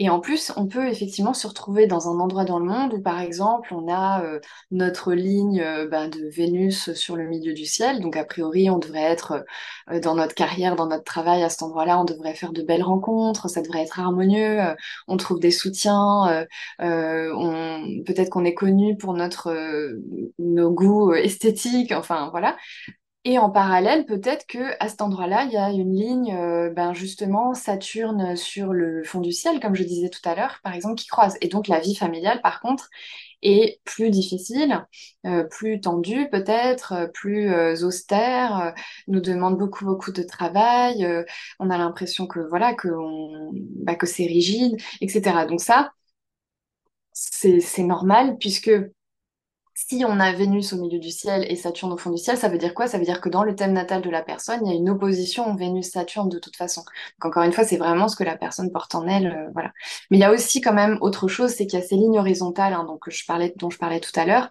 Et 0.00 0.10
en 0.10 0.18
plus, 0.18 0.52
on 0.56 0.66
peut 0.66 0.88
effectivement 0.88 1.34
se 1.34 1.46
retrouver 1.46 1.86
dans 1.86 2.08
un 2.08 2.18
endroit 2.18 2.44
dans 2.44 2.58
le 2.58 2.64
monde 2.64 2.94
où, 2.94 3.00
par 3.00 3.20
exemple, 3.20 3.72
on 3.72 3.86
a 3.88 4.24
euh, 4.24 4.40
notre 4.72 5.12
ligne 5.12 5.60
euh, 5.60 5.86
ben, 5.86 6.08
de 6.08 6.28
Vénus 6.28 6.92
sur 6.94 7.14
le 7.14 7.28
milieu 7.28 7.54
du 7.54 7.64
ciel. 7.64 8.00
Donc, 8.00 8.16
a 8.16 8.24
priori, 8.24 8.68
on 8.70 8.78
devrait 8.78 9.02
être 9.02 9.44
euh, 9.92 10.00
dans 10.00 10.16
notre 10.16 10.34
carrière, 10.34 10.74
dans 10.74 10.88
notre 10.88 11.04
travail 11.04 11.44
à 11.44 11.48
cet 11.48 11.62
endroit-là, 11.62 12.00
on 12.00 12.04
devrait 12.04 12.34
faire 12.34 12.52
de 12.52 12.62
belles 12.62 12.82
rencontres, 12.82 13.48
ça 13.48 13.62
devrait 13.62 13.82
être 13.82 14.00
harmonieux, 14.00 14.58
on 15.06 15.16
trouve 15.16 15.38
des 15.38 15.50
soutiens, 15.52 16.44
peut-être 16.78 18.30
qu'on 18.30 18.44
est 18.44 18.54
connu 18.54 18.96
pour 18.96 19.14
notre, 19.14 19.52
nos 20.38 20.70
goûts 20.70 21.14
esthétiques, 21.14 21.92
enfin 21.92 22.30
voilà. 22.30 22.56
Et 23.26 23.38
en 23.38 23.48
parallèle, 23.50 24.04
peut-être 24.04 24.46
que 24.46 24.76
à 24.80 24.88
cet 24.90 25.00
endroit-là, 25.00 25.44
il 25.44 25.52
y 25.52 25.56
a 25.56 25.70
une 25.70 25.94
ligne, 25.96 26.34
euh, 26.34 26.68
ben 26.70 26.92
justement, 26.92 27.54
Saturne 27.54 28.36
sur 28.36 28.74
le 28.74 29.02
fond 29.02 29.20
du 29.22 29.32
ciel, 29.32 29.60
comme 29.60 29.74
je 29.74 29.82
disais 29.82 30.10
tout 30.10 30.20
à 30.28 30.34
l'heure, 30.34 30.60
par 30.62 30.74
exemple, 30.74 30.96
qui 30.96 31.06
croise. 31.06 31.38
Et 31.40 31.48
donc 31.48 31.66
la 31.66 31.80
vie 31.80 31.94
familiale, 31.94 32.42
par 32.42 32.60
contre, 32.60 32.90
est 33.42 33.80
plus 33.84 34.10
difficile, 34.10 34.86
euh, 35.26 35.44
plus 35.44 35.80
tendue 35.80 36.28
peut-être, 36.30 36.92
euh, 36.92 37.06
plus 37.06 37.50
austère, 37.84 38.74
nous 39.08 39.20
demande 39.20 39.56
beaucoup 39.58 39.84
beaucoup 39.86 40.12
de 40.12 40.22
travail. 40.22 41.06
on 41.60 41.70
a 41.70 41.78
l'impression 41.78 42.26
que 42.26 42.40
voilà 42.40 42.74
que 42.74 42.88
bah, 43.84 43.94
que 43.94 44.06
c'est 44.06 44.26
rigide, 44.26 44.76
etc. 45.00 45.46
Donc 45.46 45.60
ça, 45.62 45.92
c'est 47.12 47.82
normal 47.82 48.36
puisque 48.38 48.70
si 49.74 50.04
on 50.06 50.20
a 50.20 50.32
Vénus 50.32 50.72
au 50.72 50.76
milieu 50.76 51.00
du 51.00 51.10
ciel 51.10 51.44
et 51.48 51.56
Saturne 51.56 51.92
au 51.92 51.96
fond 51.96 52.10
du 52.10 52.18
ciel, 52.18 52.36
ça 52.36 52.48
veut 52.48 52.58
dire 52.58 52.74
quoi? 52.74 52.86
Ça 52.86 52.96
veut 52.96 53.04
dire 53.04 53.20
que 53.20 53.28
dans 53.28 53.42
le 53.42 53.56
thème 53.56 53.72
natal 53.72 54.02
de 54.02 54.10
la 54.10 54.22
personne, 54.22 54.60
il 54.64 54.70
y 54.70 54.72
a 54.72 54.76
une 54.76 54.88
opposition 54.88 55.54
Vénus-Saturne 55.54 56.28
de 56.28 56.38
toute 56.38 56.56
façon. 56.56 56.82
Donc 56.82 57.26
encore 57.26 57.42
une 57.42 57.52
fois, 57.52 57.64
c'est 57.64 57.76
vraiment 57.76 58.06
ce 58.06 58.14
que 58.14 58.22
la 58.22 58.36
personne 58.36 58.70
porte 58.70 58.94
en 58.94 59.06
elle, 59.08 59.26
euh, 59.26 59.50
voilà. 59.52 59.72
Mais 60.10 60.18
il 60.18 60.20
y 60.20 60.24
a 60.24 60.30
aussi 60.30 60.60
quand 60.60 60.72
même 60.72 60.98
autre 61.00 61.26
chose, 61.26 61.50
c'est 61.50 61.66
qu'il 61.66 61.78
y 61.78 61.82
a 61.82 61.84
ces 61.84 61.96
lignes 61.96 62.18
horizontales, 62.18 62.72
hein, 62.72 62.84
donc 62.84 63.04
dont 63.56 63.70
je 63.70 63.78
parlais 63.78 64.00
tout 64.00 64.12
à 64.14 64.24
l'heure, 64.24 64.48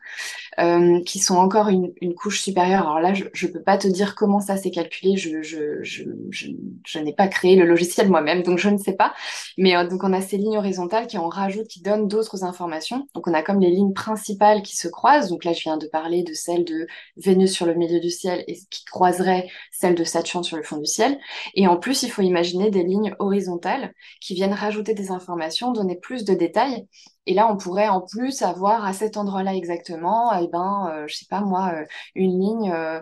euh, 0.60 1.02
qui 1.04 1.20
sont 1.20 1.38
encore 1.38 1.70
une, 1.70 1.94
couche 2.16 2.42
supérieure. 2.42 2.82
Alors 2.82 3.00
là, 3.00 3.14
je 3.14 3.48
ne 3.48 3.52
peux 3.52 3.62
pas 3.62 3.78
te 3.78 3.88
dire 3.88 4.16
comment 4.16 4.42
ça 4.42 4.58
s'est 4.58 4.72
calculé, 4.72 5.16
je 5.16 7.00
n'ai 7.00 7.14
pas 7.14 7.28
créé 7.28 7.56
le 7.56 7.66
logiciel 7.66 8.10
moi-même, 8.10 8.44
donc 8.44 8.60
je 8.60 8.70
ne 8.70 8.78
sais 8.78 8.94
pas. 8.94 9.14
Mais 9.58 9.76
euh, 9.76 9.88
donc 9.88 10.04
on 10.04 10.12
a 10.12 10.22
ces 10.22 10.38
lignes 10.38 10.58
horizontales 10.58 11.08
qui 11.08 11.18
en 11.18 11.30
rajoutent, 11.30 11.68
qui 11.68 11.82
donnent 11.82 12.08
d'autres 12.08 12.44
informations. 12.44 13.08
Donc 13.16 13.28
on 13.28 13.34
a 13.34 13.42
comme 13.42 13.60
les 13.60 13.70
lignes 13.70 13.94
principales 13.94 14.62
qui 14.62 14.76
se 14.76 14.88
croisent. 14.88 15.13
Donc 15.22 15.46
là, 15.46 15.54
je 15.54 15.62
viens 15.62 15.78
de 15.78 15.88
parler 15.88 16.24
de 16.24 16.34
celle 16.34 16.66
de 16.66 16.88
Vénus 17.18 17.54
sur 17.54 17.66
le 17.66 17.74
milieu 17.74 18.00
du 18.00 18.10
ciel 18.10 18.44
et 18.48 18.56
qui 18.70 18.84
croiserait 18.86 19.48
celle 19.72 19.96
de 19.96 20.04
Saturne 20.04 20.44
sur 20.44 20.58
le 20.58 20.64
fond 20.64 20.78
du 20.78 20.86
ciel. 20.86 21.20
Et 21.56 21.68
en 21.68 21.78
plus, 21.78 22.04
il 22.04 22.12
faut 22.12 22.22
imaginer 22.22 22.70
des 22.70 22.84
lignes 22.84 23.16
horizontales 23.20 23.94
qui 24.22 24.34
viennent 24.34 24.54
rajouter 24.54 24.94
des 24.94 25.12
informations, 25.12 25.72
donner 25.72 25.96
plus 25.96 26.26
de 26.26 26.34
détails. 26.34 26.88
Et 27.26 27.34
là, 27.34 27.52
on 27.52 27.58
pourrait 27.58 27.88
en 27.88 28.02
plus 28.02 28.42
avoir 28.42 28.86
à 28.86 28.94
cet 28.94 29.18
endroit-là 29.18 29.56
exactement, 29.56 30.32
eh 30.34 30.48
ben, 30.48 30.90
euh, 30.92 31.06
je 31.08 31.16
sais 31.16 31.26
pas 31.30 31.42
moi, 31.42 31.72
euh, 31.74 31.86
une 32.16 32.40
ligne 32.40 32.72
euh, 32.72 33.02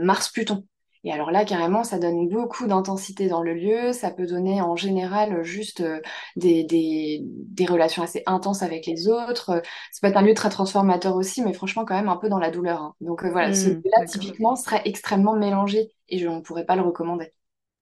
Mars-Pluton. 0.00 0.64
Et 1.04 1.12
alors 1.12 1.30
là, 1.30 1.44
carrément, 1.46 1.82
ça 1.84 1.98
donne 1.98 2.28
beaucoup 2.28 2.66
d'intensité 2.66 3.28
dans 3.28 3.42
le 3.42 3.54
lieu. 3.54 3.92
Ça 3.92 4.10
peut 4.10 4.26
donner 4.26 4.60
en 4.60 4.76
général 4.76 5.42
juste 5.42 5.80
euh, 5.80 6.00
des, 6.36 6.64
des, 6.64 7.20
des 7.24 7.66
relations 7.66 8.02
assez 8.02 8.22
intenses 8.26 8.62
avec 8.62 8.86
les 8.86 9.08
autres. 9.08 9.50
Euh, 9.50 9.60
Ça 9.92 10.00
peut 10.02 10.08
être 10.08 10.16
un 10.18 10.22
lieu 10.22 10.34
très 10.34 10.50
transformateur 10.50 11.16
aussi, 11.16 11.42
mais 11.42 11.54
franchement, 11.54 11.84
quand 11.86 11.94
même 11.94 12.08
un 12.10 12.16
peu 12.16 12.28
dans 12.28 12.38
la 12.38 12.50
douleur. 12.50 12.82
hein. 12.82 12.94
Donc 13.00 13.24
euh, 13.24 13.30
voilà, 13.30 13.52
ce 13.54 13.68
Hmm, 13.68 13.82
lieu-là, 13.82 14.04
typiquement, 14.06 14.56
serait 14.56 14.82
extrêmement 14.84 15.36
mélangé 15.36 15.90
et 16.08 16.18
je 16.18 16.28
ne 16.28 16.40
pourrais 16.40 16.66
pas 16.66 16.76
le 16.76 16.82
recommander. 16.82 17.32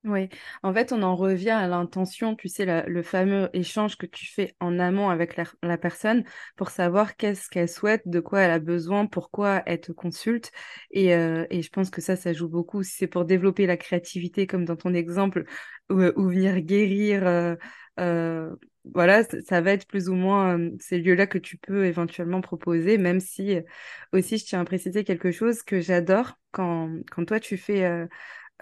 Oui, 0.05 0.29
en 0.63 0.73
fait, 0.73 0.93
on 0.93 1.03
en 1.03 1.17
revient 1.17 1.51
à 1.51 1.67
l'intention, 1.67 2.37
tu 2.37 2.49
sais, 2.49 2.65
le 2.87 3.03
fameux 3.03 3.51
échange 3.53 3.97
que 3.99 4.07
tu 4.07 4.27
fais 4.27 4.55
en 4.61 4.79
amont 4.79 5.11
avec 5.11 5.37
la, 5.37 5.77
personne 5.77 6.25
pour 6.57 6.71
savoir 6.71 7.17
qu'est-ce 7.17 7.51
qu'elle 7.51 7.69
souhaite, 7.69 8.03
de 8.07 8.21
quoi 8.21 8.41
elle 8.43 8.53
a 8.53 8.59
besoin, 8.61 9.07
pourquoi 9.07 9.61
elle 9.67 9.81
te 9.81 9.91
consulte. 9.91 10.53
Et, 10.93 11.15
euh, 11.15 11.47
et 11.51 11.63
je 11.63 11.71
pense 11.71 11.91
que 11.91 12.01
ça, 12.01 12.15
ça 12.15 12.33
joue 12.33 12.49
beaucoup. 12.49 12.85
Si 12.85 12.93
c'est 12.97 13.07
pour 13.09 13.25
développer 13.25 13.67
la 13.67 13.77
créativité, 13.77 14.47
comme 14.47 14.65
dans 14.65 14.77
ton 14.77 14.95
exemple, 14.95 15.45
ou, 15.91 16.01
ou 16.17 16.29
venir 16.29 16.61
guérir, 16.61 17.27
euh, 17.27 17.57
euh, 17.99 18.55
voilà, 18.95 19.25
ça, 19.25 19.61
va 19.61 19.73
être 19.73 19.87
plus 19.87 20.09
ou 20.09 20.15
moins 20.15 20.59
euh, 20.59 20.71
ces 20.79 20.99
lieux-là 20.99 21.27
que 21.27 21.39
tu 21.39 21.59
peux 21.59 21.85
éventuellement 21.87 22.41
proposer, 22.41 22.99
même 22.99 23.21
si 23.21 23.57
euh, 23.57 23.63
aussi, 24.13 24.39
je 24.39 24.45
tiens 24.47 24.61
à 24.61 24.65
préciser 24.65 25.03
quelque 25.05 25.33
chose 25.33 25.63
que 25.65 25.81
j'adore 25.81 26.39
quand, 26.53 26.89
quand 27.11 27.25
toi, 27.25 27.41
tu 27.41 27.57
fais... 27.57 28.07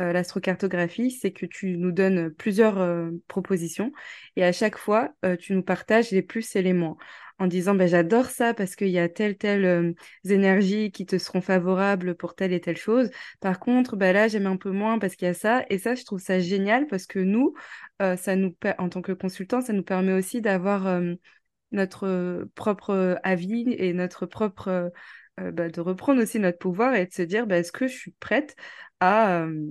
euh, 0.01 0.05
euh, 0.05 0.13
l'astrocartographie, 0.13 1.11
c'est 1.11 1.33
que 1.33 1.47
tu 1.47 1.77
nous 1.77 1.93
donnes 1.93 2.31
plusieurs 2.31 2.79
euh, 2.79 3.11
propositions 3.29 3.93
et 4.37 4.45
à 4.45 4.53
chaque 4.53 4.79
fois, 4.79 5.11
euh, 5.25 5.37
tu 5.37 5.55
nous 5.55 5.63
partages 5.63 6.11
les 6.11 6.23
plus 6.23 6.55
et 6.57 6.63
les 6.63 6.73
moins 6.73 6.97
en 7.39 7.47
disant 7.47 7.75
ben, 7.75 7.87
j'adore 7.87 8.27
ça 8.27 8.55
parce 8.55 8.77
qu'il 8.77 8.89
y 8.89 8.99
a 8.99 9.09
telle, 9.11 9.37
telle 9.37 9.65
euh, 9.67 9.93
énergies 10.25 10.91
qui 10.91 11.05
te 11.05 11.19
seront 11.19 11.43
favorables 11.43 12.15
pour 12.17 12.35
telle 12.35 12.53
et 12.55 12.61
telle 12.61 12.79
chose. 12.79 13.11
Par 13.41 13.61
contre, 13.61 13.95
ben, 13.97 14.13
là, 14.15 14.27
j'aime 14.29 14.47
un 14.47 14.57
peu 14.57 14.71
moins 14.71 14.99
parce 14.99 15.17
qu'il 15.17 15.27
y 15.27 15.31
a 15.31 15.35
ça. 15.35 15.65
Et 15.69 15.79
ça, 15.79 15.95
je 15.95 16.05
trouve 16.05 16.21
ça 16.21 16.39
génial 16.39 16.87
parce 16.87 17.07
que 17.07 17.19
nous, 17.19 17.53
euh, 18.01 18.17
ça 18.17 18.37
nous, 18.37 18.55
en 18.79 18.89
tant 18.89 19.03
que 19.03 19.13
consultant, 19.13 19.61
ça 19.61 19.73
nous 19.75 19.83
permet 19.83 20.13
aussi 20.15 20.41
d'avoir 20.41 20.87
euh, 20.87 21.15
notre 21.73 22.07
euh, 22.07 22.45
propre 22.55 22.91
euh, 22.91 23.15
avis 23.23 23.67
et 23.79 23.93
notre 23.93 24.27
propre... 24.27 24.69
euh, 24.69 24.89
euh, 25.41 25.53
bah, 25.53 25.69
de 25.69 25.81
reprendre 25.83 26.23
aussi 26.23 26.39
notre 26.39 26.59
pouvoir 26.59 26.95
et 26.95 27.07
de 27.07 27.13
se 27.13 27.21
dire 27.23 27.47
bah, 27.47 27.59
est-ce 27.59 27.73
que 27.73 27.87
je 27.87 27.95
suis 27.95 28.13
prête 28.21 28.57
à, 29.01 29.43
euh, 29.43 29.67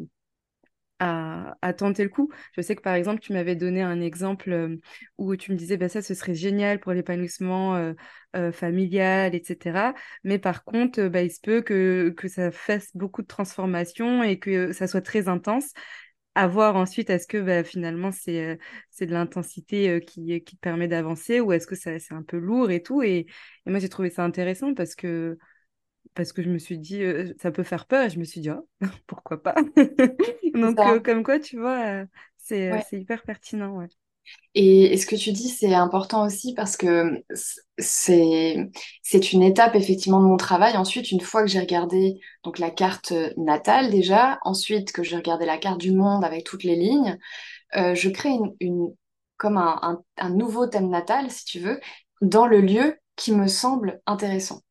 à, 0.99 1.73
tenter 1.77 2.03
le 2.03 2.09
coup. 2.09 2.31
Je 2.55 2.61
sais 2.61 2.75
que 2.75 2.81
par 2.81 2.93
exemple, 2.95 3.19
tu 3.19 3.33
m'avais 3.33 3.55
donné 3.55 3.81
un 3.81 3.99
exemple 4.01 4.51
euh, 4.51 4.77
où 5.17 5.35
tu 5.35 5.51
me 5.51 5.57
disais, 5.57 5.77
bah, 5.77 5.89
ça, 5.89 6.01
ce 6.01 6.13
serait 6.13 6.35
génial 6.35 6.79
pour 6.79 6.93
l'épanouissement 6.93 7.75
euh, 7.75 7.93
euh, 8.35 8.51
familial, 8.51 9.35
etc. 9.35 9.93
Mais 10.23 10.39
par 10.39 10.63
contre, 10.63 11.07
bah, 11.07 11.21
il 11.21 11.31
se 11.31 11.41
peut 11.41 11.61
que, 11.61 12.13
que 12.15 12.27
ça 12.27 12.51
fasse 12.51 12.95
beaucoup 12.95 13.21
de 13.21 13.27
transformations 13.27 14.23
et 14.23 14.39
que 14.39 14.71
ça 14.73 14.87
soit 14.87 15.01
très 15.01 15.27
intense. 15.27 15.71
À 16.37 16.47
voir 16.47 16.75
ensuite, 16.75 17.09
est-ce 17.09 17.27
que 17.27 17.37
bah, 17.37 17.63
finalement 17.63 18.11
c'est 18.11 18.57
de 19.01 19.11
l'intensité 19.11 20.01
qui, 20.05 20.43
qui 20.43 20.55
te 20.57 20.61
permet 20.61 20.87
d'avancer 20.89 21.39
ou 21.39 21.53
est-ce 21.53 21.65
que 21.67 21.75
c'est 21.75 22.01
un 22.11 22.23
peu 22.23 22.37
lourd 22.37 22.71
et 22.71 22.83
tout. 22.83 23.01
Et 23.03 23.25
moi, 23.65 23.79
j'ai 23.79 23.89
trouvé 23.89 24.09
ça 24.09 24.23
intéressant 24.23 24.73
parce 24.73 24.95
que 24.95 25.37
parce 26.13 26.33
que 26.33 26.41
je 26.43 26.49
me 26.49 26.57
suis 26.59 26.77
dit, 26.77 27.01
euh, 27.03 27.33
ça 27.39 27.51
peut 27.51 27.63
faire 27.63 27.85
peur, 27.87 28.03
et 28.05 28.09
je 28.09 28.19
me 28.19 28.23
suis 28.25 28.41
dit, 28.41 28.49
oh, 28.51 28.67
pourquoi 29.07 29.41
pas? 29.41 29.55
Donc, 30.53 30.85
euh, 30.85 30.99
comme 30.99 31.23
quoi, 31.23 31.39
tu 31.39 31.57
vois, 31.59 32.05
c'est, 32.37 32.71
Ouais. 32.71 32.85
hyper 32.91 33.23
pertinent, 33.23 33.77
ouais. 33.77 33.87
Et, 34.53 34.93
et 34.93 34.97
ce 34.97 35.05
que 35.05 35.15
tu 35.15 35.31
dis, 35.33 35.49
c'est 35.49 35.73
important 35.73 36.25
aussi 36.25 36.53
parce 36.53 36.77
que 36.77 37.23
c'est 37.77 38.55
c'est 39.03 39.33
une 39.33 39.43
étape 39.43 39.75
effectivement 39.75 40.21
de 40.21 40.25
mon 40.27 40.37
travail. 40.37 40.77
Ensuite, 40.77 41.11
une 41.11 41.19
fois 41.21 41.41
que 41.43 41.47
j'ai 41.49 41.59
regardé 41.59 42.19
donc 42.43 42.59
la 42.59 42.71
carte 42.71 43.13
natale 43.37 43.91
déjà, 43.91 44.39
ensuite 44.43 44.91
que 44.93 45.03
j'ai 45.03 45.17
regardé 45.17 45.45
la 45.45 45.57
carte 45.57 45.79
du 45.79 45.91
monde 45.91 46.23
avec 46.23 46.45
toutes 46.45 46.63
les 46.63 46.75
lignes, 46.75 47.17
euh, 47.77 47.95
je 47.95 48.09
crée 48.09 48.29
une, 48.31 48.55
une 48.61 48.95
comme 49.37 49.57
un, 49.57 49.79
un, 49.83 50.03
un 50.17 50.29
nouveau 50.31 50.67
thème 50.67 50.89
natal, 50.89 51.31
si 51.31 51.45
tu 51.45 51.59
veux, 51.59 51.79
dans 52.21 52.47
le 52.47 52.61
lieu 52.61 52.97
qui 53.17 53.33
me 53.33 53.47
semble 53.47 54.01
intéressant. 54.07 54.61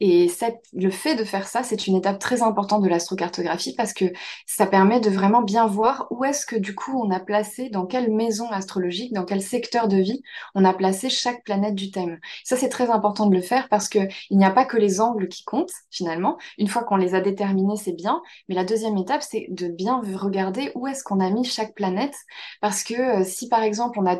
Et 0.00 0.30
le 0.72 0.90
fait 0.90 1.14
de 1.14 1.24
faire 1.24 1.46
ça, 1.46 1.62
c'est 1.62 1.86
une 1.86 1.96
étape 1.96 2.18
très 2.18 2.42
importante 2.42 2.82
de 2.82 2.88
l'astrocartographie 2.88 3.74
parce 3.76 3.92
que 3.92 4.06
ça 4.46 4.66
permet 4.66 4.98
de 4.98 5.10
vraiment 5.10 5.42
bien 5.42 5.66
voir 5.66 6.06
où 6.10 6.24
est-ce 6.24 6.46
que 6.46 6.56
du 6.56 6.74
coup 6.74 6.98
on 6.98 7.10
a 7.10 7.20
placé, 7.20 7.68
dans 7.68 7.86
quelle 7.86 8.10
maison 8.10 8.50
astrologique, 8.50 9.12
dans 9.12 9.24
quel 9.24 9.42
secteur 9.42 9.88
de 9.88 9.98
vie 9.98 10.22
on 10.54 10.64
a 10.64 10.72
placé 10.72 11.10
chaque 11.10 11.44
planète 11.44 11.74
du 11.74 11.90
thème. 11.90 12.18
Ça, 12.44 12.56
c'est 12.56 12.70
très 12.70 12.90
important 12.90 13.26
de 13.26 13.34
le 13.34 13.42
faire 13.42 13.68
parce 13.68 13.88
qu'il 13.88 14.08
n'y 14.30 14.44
a 14.44 14.50
pas 14.50 14.64
que 14.64 14.78
les 14.78 15.00
angles 15.00 15.28
qui 15.28 15.44
comptent 15.44 15.72
finalement. 15.90 16.38
Une 16.58 16.68
fois 16.68 16.82
qu'on 16.84 16.96
les 16.96 17.14
a 17.14 17.20
déterminés, 17.20 17.76
c'est 17.76 17.92
bien. 17.92 18.22
Mais 18.48 18.54
la 18.54 18.64
deuxième 18.64 18.96
étape, 18.96 19.22
c'est 19.22 19.46
de 19.50 19.68
bien 19.68 20.00
regarder 20.14 20.72
où 20.74 20.86
est-ce 20.86 21.04
qu'on 21.04 21.20
a 21.20 21.30
mis 21.30 21.44
chaque 21.44 21.74
planète. 21.74 22.14
Parce 22.60 22.82
que 22.84 23.20
euh, 23.20 23.24
si 23.24 23.48
par 23.48 23.62
exemple 23.62 23.98
on 24.00 24.06
a 24.06 24.16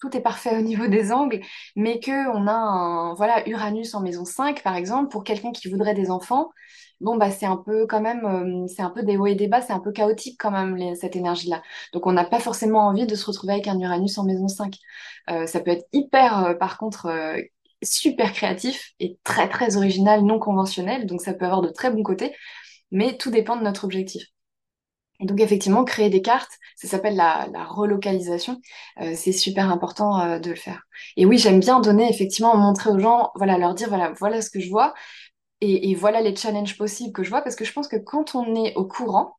tout 0.00 0.16
est 0.16 0.20
parfait 0.20 0.56
au 0.56 0.60
niveau 0.62 0.86
des 0.86 1.12
angles, 1.12 1.40
mais 1.76 2.00
que 2.00 2.28
on 2.36 2.46
a 2.46 2.52
un 2.52 3.14
voilà 3.14 3.48
Uranus 3.48 3.94
en 3.94 4.00
maison 4.00 4.24
5 4.24 4.62
par 4.62 4.76
exemple 4.76 5.08
pour 5.10 5.24
quelqu'un 5.24 5.52
qui 5.52 5.68
voudrait 5.70 5.94
des 5.94 6.10
enfants, 6.10 6.50
bon 7.00 7.16
bah 7.16 7.30
c'est 7.30 7.46
un 7.46 7.56
peu 7.56 7.86
quand 7.86 8.00
même 8.00 8.24
euh, 8.26 8.66
c'est 8.68 8.82
un 8.82 8.90
peu 8.90 9.02
des 9.02 9.16
hauts 9.16 9.26
et 9.26 9.34
des 9.34 9.48
bas, 9.48 9.60
c'est 9.60 9.72
un 9.72 9.80
peu 9.80 9.92
chaotique 9.92 10.36
quand 10.38 10.50
même 10.50 10.94
cette 10.94 11.16
énergie 11.16 11.48
là. 11.48 11.62
Donc 11.92 12.06
on 12.06 12.12
n'a 12.12 12.24
pas 12.24 12.40
forcément 12.40 12.86
envie 12.86 13.06
de 13.06 13.14
se 13.14 13.26
retrouver 13.26 13.54
avec 13.54 13.68
un 13.68 13.78
Uranus 13.78 14.18
en 14.18 14.24
maison 14.24 14.48
5. 14.48 14.76
Euh, 15.30 15.46
ça 15.46 15.60
peut 15.60 15.70
être 15.70 15.86
hyper 15.92 16.44
euh, 16.44 16.54
par 16.54 16.78
contre 16.78 17.08
super 17.82 18.32
créatif 18.32 18.92
et 19.00 19.18
très 19.24 19.48
très 19.48 19.76
original, 19.76 20.22
non 20.22 20.38
conventionnel, 20.38 21.06
donc 21.06 21.20
ça 21.20 21.34
peut 21.34 21.44
avoir 21.44 21.62
de 21.62 21.68
très 21.68 21.90
bons 21.90 22.02
côtés, 22.02 22.34
mais 22.90 23.16
tout 23.16 23.30
dépend 23.30 23.56
de 23.56 23.62
notre 23.62 23.84
objectif. 23.84 24.24
Donc 25.20 25.40
effectivement, 25.40 25.84
créer 25.84 26.10
des 26.10 26.22
cartes, 26.22 26.52
ça 26.76 26.88
s'appelle 26.88 27.16
la, 27.16 27.46
relocalisation. 27.64 28.60
Euh, 29.00 29.14
c'est 29.16 29.32
super 29.32 29.70
important 29.70 30.20
euh, 30.20 30.38
de 30.38 30.50
le 30.50 30.56
faire. 30.56 30.82
Et 31.16 31.24
oui, 31.26 31.38
j'aime 31.38 31.60
bien 31.60 31.80
donner 31.80 32.08
effectivement, 32.10 32.56
montrer 32.56 32.90
aux 32.90 32.98
gens, 32.98 33.30
voilà, 33.36 33.58
leur 33.58 33.74
dire 33.74 33.88
voilà, 33.88 34.12
voilà 34.18 34.42
ce 34.42 34.50
que 34.50 34.60
je 34.60 34.68
vois 34.70 34.94
et, 35.60 35.90
et, 35.90 35.94
voilà 35.94 36.20
les 36.20 36.36
challenges 36.36 36.76
possibles 36.76 37.12
que 37.12 37.22
je 37.22 37.30
vois, 37.30 37.42
parce 37.42 37.56
que 37.56 37.64
je 37.64 37.72
pense 37.72 37.88
que 37.88 37.96
quand 37.96 38.34
on 38.34 38.54
est 38.54 38.74
au 38.76 38.86
courant, 38.86 39.38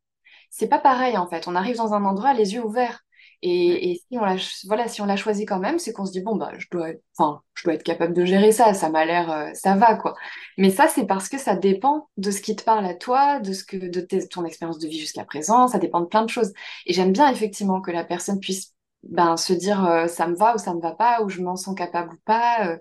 c'est 0.50 0.68
pas 0.68 0.80
pareil 0.80 1.18
en 1.18 1.28
fait. 1.28 1.48
On 1.48 1.56
arrive 1.56 1.78
dans 1.78 1.94
un 1.94 2.06
endroit 2.06 2.34
les 2.34 2.54
yeux 2.54 2.64
ouverts. 2.64 3.05
Et, 3.48 4.02
si 4.10 4.18
on 4.18 4.26
l'a, 4.26 4.38
voilà, 4.66 4.88
si 4.88 5.02
on 5.02 5.06
l'a 5.06 5.18
choisi 5.18 5.46
quand 5.46 5.60
même, 5.60 5.78
c'est 5.78 5.94
qu'on 5.94 6.06
se 6.06 6.12
dit 6.12 6.22
bon 6.22 6.36
bah 6.36 6.52
je 6.58 6.68
dois, 6.72 6.90
enfin, 7.16 7.44
je 7.54 7.64
dois 7.64 7.76
être 7.76 7.84
capable 7.84 8.14
de 8.16 8.26
gérer 8.26 8.52
ça. 8.52 8.74
Ça 8.74 8.90
m'a 8.90 9.06
l'air, 9.06 9.32
euh, 9.32 9.52
ça 9.54 9.76
va 9.76 9.96
quoi. 9.96 10.16
Mais 10.58 10.72
ça 10.72 10.88
c'est 10.88 11.06
parce 11.06 11.30
que 11.30 11.38
ça 11.38 11.56
dépend 11.56 12.10
de 12.18 12.32
ce 12.32 12.42
qui 12.42 12.56
te 12.56 12.64
parle 12.64 12.86
à 12.86 12.96
toi, 12.96 13.40
de 13.40 13.54
ce 13.54 13.64
que, 13.64 13.78
de 13.78 14.02
ton 14.32 14.46
expérience 14.46 14.80
de 14.80 14.88
vie 14.88 15.00
jusqu'à 15.00 15.26
présent. 15.26 15.68
Ça 15.68 15.78
dépend 15.78 16.02
de 16.02 16.08
plein 16.08 16.24
de 16.24 16.30
choses. 16.30 16.54
Et 16.88 16.94
j'aime 16.94 17.12
bien 17.12 17.30
effectivement 17.32 17.82
que 17.82 17.92
la 17.92 18.04
personne 18.04 18.40
puisse 18.40 18.74
ben, 19.04 19.38
se 19.38 19.54
dire 19.54 19.86
euh, 19.86 20.08
ça 20.08 20.28
me 20.28 20.36
va 20.36 20.56
ou 20.56 20.58
ça 20.58 20.74
me 20.74 20.82
va 20.82 20.94
pas, 20.94 21.22
ou 21.22 21.30
je 21.30 21.42
m'en 21.42 21.56
sens 21.56 21.76
capable 21.76 22.14
ou 22.14 22.20
pas. 22.26 22.68
Euh, 22.68 22.78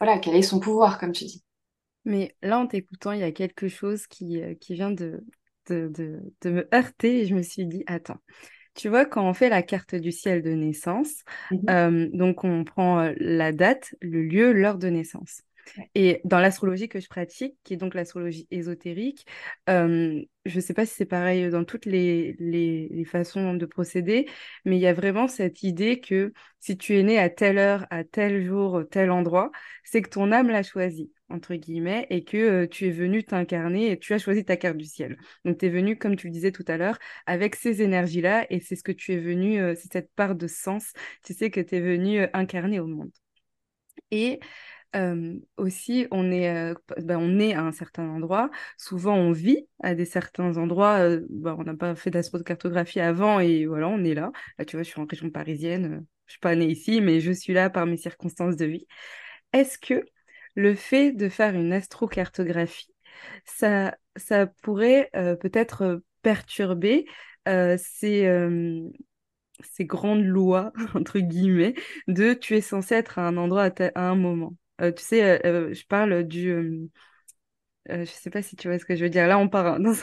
voilà, 0.00 0.18
quel 0.18 0.34
est 0.34 0.42
son 0.42 0.58
pouvoir 0.58 0.98
comme 0.98 1.12
tu 1.12 1.24
dis. 1.24 1.44
Mais 2.04 2.34
là, 2.42 2.58
en 2.58 2.66
t'écoutant, 2.66 3.12
il 3.12 3.20
y 3.20 3.24
a 3.24 3.30
quelque 3.30 3.68
chose 3.68 4.08
qui, 4.08 4.40
qui 4.60 4.74
vient 4.74 4.90
de, 4.90 5.24
de, 5.68 5.88
de, 5.94 6.34
de 6.40 6.50
me 6.50 6.68
heurter 6.74 7.20
et 7.20 7.26
je 7.26 7.34
me 7.34 7.42
suis 7.42 7.66
dit, 7.66 7.84
attends, 7.86 8.16
tu 8.74 8.88
vois, 8.88 9.04
quand 9.04 9.28
on 9.28 9.34
fait 9.34 9.48
la 9.48 9.62
carte 9.62 9.94
du 9.94 10.12
ciel 10.12 10.42
de 10.42 10.50
naissance, 10.50 11.24
mmh 11.50 11.56
euh, 11.70 12.08
donc 12.12 12.44
on 12.44 12.64
prend 12.64 13.00
euh, 13.00 13.12
la 13.18 13.52
date, 13.52 13.94
le 14.00 14.22
lieu, 14.22 14.52
l'heure 14.52 14.78
de 14.78 14.88
naissance. 14.88 15.42
Et 15.94 16.20
dans 16.24 16.40
l'astrologie 16.40 16.88
que 16.88 16.98
je 16.98 17.08
pratique, 17.08 17.56
qui 17.62 17.74
est 17.74 17.76
donc 17.76 17.94
l'astrologie 17.94 18.48
ésotérique, 18.50 19.26
euh, 19.68 20.20
je 20.44 20.56
ne 20.56 20.60
sais 20.60 20.74
pas 20.74 20.84
si 20.86 20.94
c'est 20.94 21.04
pareil 21.04 21.48
dans 21.50 21.64
toutes 21.64 21.86
les, 21.86 22.34
les, 22.40 23.04
façons 23.04 23.54
de 23.54 23.66
procéder, 23.66 24.26
mais 24.64 24.76
il 24.76 24.80
y 24.80 24.86
a 24.86 24.92
vraiment 24.92 25.28
cette 25.28 25.62
idée 25.62 26.00
que 26.00 26.32
si 26.58 26.76
tu 26.76 26.98
es 26.98 27.02
né 27.02 27.18
à 27.18 27.30
telle 27.30 27.58
heure, 27.58 27.86
à 27.90 28.02
tel 28.02 28.44
jour, 28.44 28.82
tel 28.90 29.10
endroit, 29.10 29.52
c'est 29.84 30.02
que 30.02 30.10
ton 30.10 30.32
âme 30.32 30.48
l'a 30.48 30.62
choisi 30.62 31.12
entre 31.30 31.54
guillemets, 31.54 32.06
et 32.10 32.24
que 32.24 32.66
tu 32.66 32.86
es 32.88 32.90
venu 32.90 33.24
t'incarner 33.24 33.90
et 33.90 33.98
tu 33.98 34.12
as 34.14 34.18
choisi 34.18 34.44
ta 34.44 34.56
carte 34.56 34.76
du 34.76 34.84
ciel. 34.84 35.16
Donc 35.44 35.58
tu 35.58 35.66
es 35.66 35.68
venu, 35.68 35.96
comme 35.96 36.16
tu 36.16 36.26
le 36.28 36.32
disais 36.32 36.52
tout 36.52 36.64
à 36.68 36.76
l'heure, 36.76 36.98
avec 37.26 37.54
ces 37.56 37.82
énergies-là, 37.82 38.46
et 38.50 38.60
c'est 38.60 38.76
ce 38.76 38.82
que 38.82 38.92
tu 38.92 39.12
es 39.12 39.18
venu, 39.18 39.58
c'est 39.76 39.92
cette 39.92 40.12
part 40.14 40.34
de 40.34 40.46
sens, 40.46 40.92
tu 41.24 41.34
sais, 41.34 41.50
que 41.50 41.60
tu 41.60 41.76
es 41.76 41.80
venu 41.80 42.26
incarner 42.32 42.80
au 42.80 42.86
monde. 42.86 43.10
Et 44.10 44.40
aussi, 45.56 46.06
on 46.10 46.32
est, 46.32 46.74
ben, 46.98 47.18
on 47.18 47.38
est 47.38 47.54
à 47.54 47.62
un 47.62 47.72
certain 47.72 48.08
endroit. 48.08 48.50
Souvent, 48.76 49.14
on 49.14 49.30
vit 49.32 49.68
à 49.82 49.94
des 49.94 50.04
certains 50.04 50.56
endroits. 50.56 51.16
Ben, 51.28 51.54
on 51.58 51.62
n'a 51.64 51.74
pas 51.74 51.94
fait 51.94 52.10
cartographie 52.44 53.00
avant 53.00 53.40
et 53.40 53.66
voilà, 53.66 53.88
on 53.88 54.02
est 54.04 54.14
là. 54.14 54.32
Là, 54.58 54.64
tu 54.64 54.76
vois, 54.76 54.82
je 54.82 54.90
suis 54.90 55.00
en 55.00 55.06
région 55.06 55.30
parisienne. 55.30 56.04
je 56.26 56.32
suis 56.32 56.40
pas 56.40 56.56
née 56.56 56.66
ici, 56.66 57.00
mais 57.00 57.20
je 57.20 57.32
suis 57.32 57.52
là 57.52 57.70
par 57.70 57.86
mes 57.86 57.96
circonstances 57.96 58.56
de 58.56 58.66
vie. 58.66 58.86
Est-ce 59.52 59.78
que 59.78 60.04
le 60.54 60.74
fait 60.74 61.12
de 61.12 61.28
faire 61.28 61.54
une 61.54 61.72
astrocartographie, 61.72 62.92
ça, 63.44 63.96
ça 64.16 64.46
pourrait 64.46 65.10
euh, 65.16 65.36
peut-être 65.36 65.82
euh, 65.82 65.98
perturber 66.22 67.06
euh, 67.48 67.76
ces, 67.78 68.28
ces, 69.62 69.84
grandes 69.84 70.24
lois, 70.24 70.72
entre 70.94 71.18
guillemets, 71.18 71.74
de 72.08 72.34
tu 72.34 72.56
es 72.56 72.60
censé 72.60 72.94
être 72.94 73.18
à 73.18 73.26
un 73.26 73.36
endroit 73.36 73.70
à, 73.94 74.08
un 74.08 74.16
moment. 74.16 74.54
tu 74.78 74.92
sais, 75.02 75.40
je 75.44 75.86
parle 75.86 76.24
du... 76.24 76.88
je 77.88 78.04
sais 78.04 78.30
pas 78.30 78.42
si 78.42 78.56
tu 78.56 78.68
vois 78.68 78.78
ce 78.78 78.84
que 78.84 78.94
je 78.94 79.04
veux 79.04 79.10
dire. 79.10 79.26
Là, 79.26 79.38
on 79.38 79.48
part 79.48 79.80
dans 79.80 79.94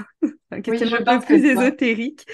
un, 0.52 0.62
questionnement 0.62 0.98
un 1.06 1.20
peu 1.20 1.26
plus 1.26 1.46
ésotérique, 1.46 2.26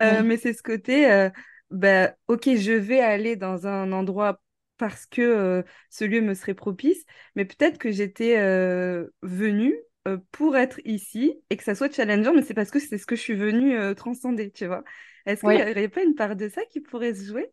mais 0.00 0.36
c'est 0.36 0.52
ce 0.52 0.62
côté, 0.62 1.28
bah, 1.70 2.14
ok, 2.28 2.54
je 2.54 2.72
vais 2.72 3.00
aller 3.00 3.34
dans 3.34 3.66
un 3.66 3.90
endroit 3.90 4.40
parce 4.82 5.06
que 5.06 5.22
euh, 5.22 5.62
ce 5.90 6.04
lieu 6.04 6.20
me 6.20 6.34
serait 6.34 6.54
propice, 6.54 7.04
mais 7.36 7.44
peut-être 7.44 7.78
que 7.78 7.92
j'étais 7.92 8.36
euh, 8.38 9.06
venue 9.22 9.76
euh, 10.08 10.18
pour 10.32 10.56
être 10.56 10.80
ici 10.84 11.40
et 11.50 11.56
que 11.56 11.62
ça 11.62 11.76
soit 11.76 11.92
challengeant, 11.94 12.34
mais 12.34 12.42
c'est 12.42 12.54
parce 12.54 12.70
que 12.72 12.80
c'est 12.80 12.98
ce 12.98 13.06
que 13.06 13.14
je 13.14 13.20
suis 13.20 13.34
venue 13.36 13.94
transcender, 13.94 14.50
tu 14.50 14.66
vois. 14.66 14.82
Est-ce 15.26 15.44
qu'il 15.44 15.54
n'y 15.54 15.62
aurait 15.62 15.88
pas 15.88 16.02
une 16.02 16.16
part 16.16 16.34
de 16.34 16.48
ça 16.48 16.64
qui 16.66 16.80
pourrait 16.80 17.14
se 17.14 17.24
jouer? 17.26 17.52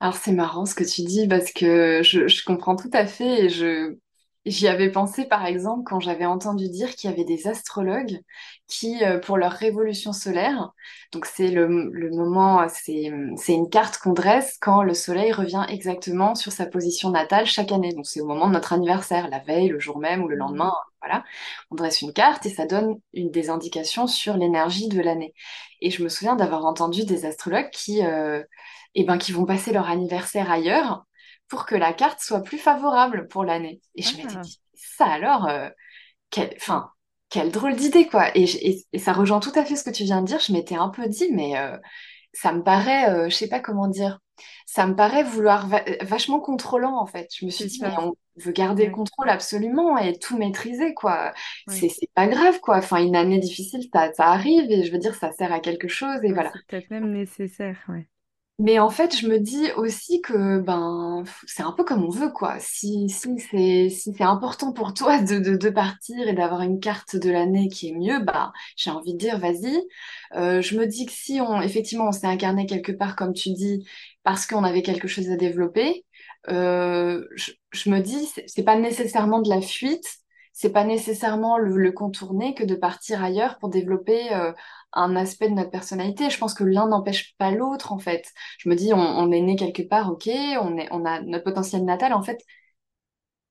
Alors 0.00 0.14
c'est 0.16 0.32
marrant 0.32 0.64
ce 0.66 0.74
que 0.74 0.84
tu 0.84 1.02
dis 1.02 1.26
parce 1.28 1.52
que 1.52 2.02
je, 2.02 2.26
je 2.28 2.44
comprends 2.44 2.76
tout 2.76 2.90
à 2.92 3.06
fait 3.06 3.44
et 3.44 3.48
je, 3.50 3.96
J'y 4.46 4.68
avais 4.68 4.90
pensé 4.90 5.26
par 5.26 5.44
exemple 5.44 5.82
quand 5.84 6.00
j'avais 6.00 6.24
entendu 6.24 6.70
dire 6.70 6.94
qu'il 6.94 7.10
y 7.10 7.12
avait 7.12 7.24
des 7.24 7.46
astrologues 7.46 8.20
qui, 8.68 9.04
euh, 9.04 9.18
pour 9.18 9.36
leur 9.36 9.52
révolution 9.52 10.14
solaire, 10.14 10.72
donc 11.12 11.26
c'est 11.26 11.50
le, 11.50 11.68
moment, 11.68 12.66
c'est 12.68 13.02
une 13.48 13.68
carte 13.68 13.98
qu'on 13.98 14.14
dresse 14.14 14.56
quand 14.60 14.82
le 14.82 14.94
soleil 14.94 15.32
revient 15.32 15.66
exactement 15.68 16.34
sur 16.34 16.52
sa 16.52 16.64
position 16.64 17.10
natale 17.10 17.44
chaque 17.44 17.70
année. 17.70 17.92
Donc 17.92 18.06
c'est 18.06 18.22
au 18.22 18.26
moment 18.26 18.48
de 18.48 18.54
notre 18.54 18.72
anniversaire, 18.72 19.28
la 19.28 19.40
veille, 19.40 19.68
le 19.68 19.78
jour 19.78 19.98
même 19.98 20.22
ou 20.22 20.28
le 20.28 20.36
mmh. 20.36 20.38
lendemain, 20.38 20.72
voilà. 21.02 21.24
On 21.70 21.74
dresse 21.76 22.00
une 22.00 22.12
carte 22.12 22.46
et 22.46 22.50
ça 22.50 22.66
donne 22.66 22.98
une, 23.12 23.30
des 23.30 23.50
indications 23.50 24.06
sur 24.06 24.36
l'énergie 24.36 24.88
de 24.88 25.00
l'année. 25.02 25.34
Et 25.82 25.90
je 25.90 26.02
me 26.02 26.08
souviens 26.08 26.36
d'avoir 26.36 26.64
entendu 26.64 27.04
des 27.04 27.26
astrologues 27.26 27.70
qui, 27.70 28.04
euh, 28.04 28.42
eh 28.94 29.04
ben, 29.04 29.18
qui 29.18 29.32
vont 29.32 29.44
passer 29.44 29.72
leur 29.72 29.88
anniversaire 29.88 30.50
ailleurs 30.50 31.04
pour 31.50 31.66
que 31.66 31.74
la 31.74 31.92
carte 31.92 32.20
soit 32.20 32.42
plus 32.42 32.58
favorable 32.58 33.28
pour 33.28 33.44
l'année. 33.44 33.82
Et 33.96 34.02
je 34.02 34.16
m'étais 34.16 34.36
ah. 34.36 34.40
dit, 34.40 34.62
ça 34.74 35.04
alors, 35.04 35.48
euh, 35.48 35.68
quel, 36.30 36.54
enfin, 36.56 36.90
quelle 37.28 37.50
drôle 37.50 37.74
d'idée, 37.74 38.06
quoi. 38.06 38.30
Et, 38.34 38.46
ça 38.98 39.12
rejoint 39.12 39.40
tout 39.40 39.52
à 39.56 39.64
fait 39.64 39.76
ce 39.76 39.84
que 39.84 39.90
tu 39.90 40.04
viens 40.04 40.22
de 40.22 40.26
dire. 40.26 40.38
Je 40.38 40.52
m'étais 40.52 40.76
un 40.76 40.88
peu 40.88 41.06
dit, 41.08 41.28
mais 41.32 41.58
euh, 41.58 41.76
ça 42.32 42.52
me 42.52 42.62
paraît, 42.62 43.10
euh, 43.10 43.28
je 43.28 43.34
sais 43.34 43.48
pas 43.48 43.58
comment 43.58 43.88
dire, 43.88 44.20
ça 44.64 44.86
me 44.86 44.94
paraît 44.94 45.24
vouloir 45.24 45.68
vachement 46.02 46.38
contrôlant, 46.38 46.96
en 46.96 47.06
fait. 47.06 47.28
Je 47.36 47.44
me 47.44 47.50
suis 47.50 47.66
dit, 47.66 47.80
mais 47.82 47.92
on 47.98 48.14
veut 48.36 48.52
garder 48.52 48.86
le 48.86 48.92
contrôle 48.92 49.28
absolument 49.28 49.98
et 49.98 50.16
tout 50.18 50.38
maîtriser, 50.38 50.94
quoi. 50.94 51.34
C'est 51.66 51.90
pas 52.14 52.28
grave, 52.28 52.60
quoi. 52.60 52.76
Enfin, 52.76 53.04
une 53.04 53.16
année 53.16 53.40
difficile, 53.40 53.88
ça, 53.92 54.12
ça, 54.12 54.28
arrive 54.28 54.70
et 54.70 54.84
je 54.84 54.92
veux 54.92 54.98
dire, 54.98 55.16
ça 55.16 55.32
sert 55.32 55.52
à 55.52 55.58
quelque 55.58 55.88
chose 55.88 56.22
et 56.22 56.32
voilà. 56.32 56.52
C'est 56.54 56.66
peut-être 56.68 56.90
même 56.90 57.10
nécessaire, 57.10 57.76
ouais. 57.88 58.06
Mais 58.62 58.78
en 58.78 58.90
fait, 58.90 59.16
je 59.16 59.26
me 59.26 59.38
dis 59.38 59.72
aussi 59.76 60.20
que 60.20 60.60
ben 60.60 61.24
c'est 61.46 61.62
un 61.62 61.72
peu 61.72 61.82
comme 61.82 62.04
on 62.04 62.10
veut, 62.10 62.30
quoi. 62.30 62.58
Si, 62.60 63.08
si 63.08 63.38
c'est 63.38 63.88
si 63.88 64.12
c'est 64.14 64.22
important 64.22 64.72
pour 64.74 64.92
toi 64.92 65.18
de, 65.22 65.38
de, 65.38 65.56
de 65.56 65.70
partir 65.70 66.28
et 66.28 66.34
d'avoir 66.34 66.60
une 66.60 66.78
carte 66.78 67.16
de 67.16 67.30
l'année 67.30 67.68
qui 67.68 67.88
est 67.88 67.94
mieux, 67.94 68.20
bah 68.22 68.52
j'ai 68.76 68.90
envie 68.90 69.14
de 69.14 69.18
dire 69.18 69.38
vas-y. 69.38 69.80
Euh, 70.36 70.60
je 70.60 70.76
me 70.78 70.86
dis 70.86 71.06
que 71.06 71.12
si 71.12 71.40
on 71.40 71.62
effectivement 71.62 72.08
on 72.08 72.12
s'est 72.12 72.26
incarné 72.26 72.66
quelque 72.66 72.92
part, 72.92 73.16
comme 73.16 73.32
tu 73.32 73.50
dis, 73.50 73.88
parce 74.24 74.46
qu'on 74.46 74.62
avait 74.64 74.82
quelque 74.82 75.08
chose 75.08 75.30
à 75.30 75.36
développer, 75.36 76.04
euh, 76.50 77.26
je, 77.36 77.52
je 77.72 77.88
me 77.90 78.00
dis 78.00 78.28
c'est 78.46 78.62
pas 78.64 78.76
nécessairement 78.76 79.40
de 79.40 79.48
la 79.48 79.62
fuite, 79.62 80.20
c'est 80.52 80.70
pas 80.72 80.84
nécessairement 80.84 81.56
le, 81.58 81.92
contourner 81.92 82.54
que 82.54 82.64
de 82.64 82.74
partir 82.74 83.24
ailleurs 83.24 83.58
pour 83.58 83.70
développer 83.70 84.32
euh, 84.34 84.52
un 84.92 85.16
aspect 85.16 85.48
de 85.48 85.54
notre 85.54 85.70
personnalité. 85.70 86.30
Je 86.30 86.38
pense 86.38 86.54
que 86.54 86.64
l'un 86.64 86.88
n'empêche 86.88 87.36
pas 87.36 87.50
l'autre, 87.50 87.92
en 87.92 87.98
fait. 87.98 88.32
Je 88.58 88.68
me 88.68 88.74
dis, 88.74 88.92
on, 88.94 89.30
est 89.32 89.40
né 89.40 89.56
quelque 89.56 89.82
part, 89.82 90.10
ok, 90.10 90.28
on, 90.28 90.76
est, 90.78 90.88
on 90.90 91.04
a 91.04 91.20
notre 91.22 91.44
potentiel 91.44 91.84
natal. 91.84 92.12
En 92.12 92.22
fait, 92.22 92.44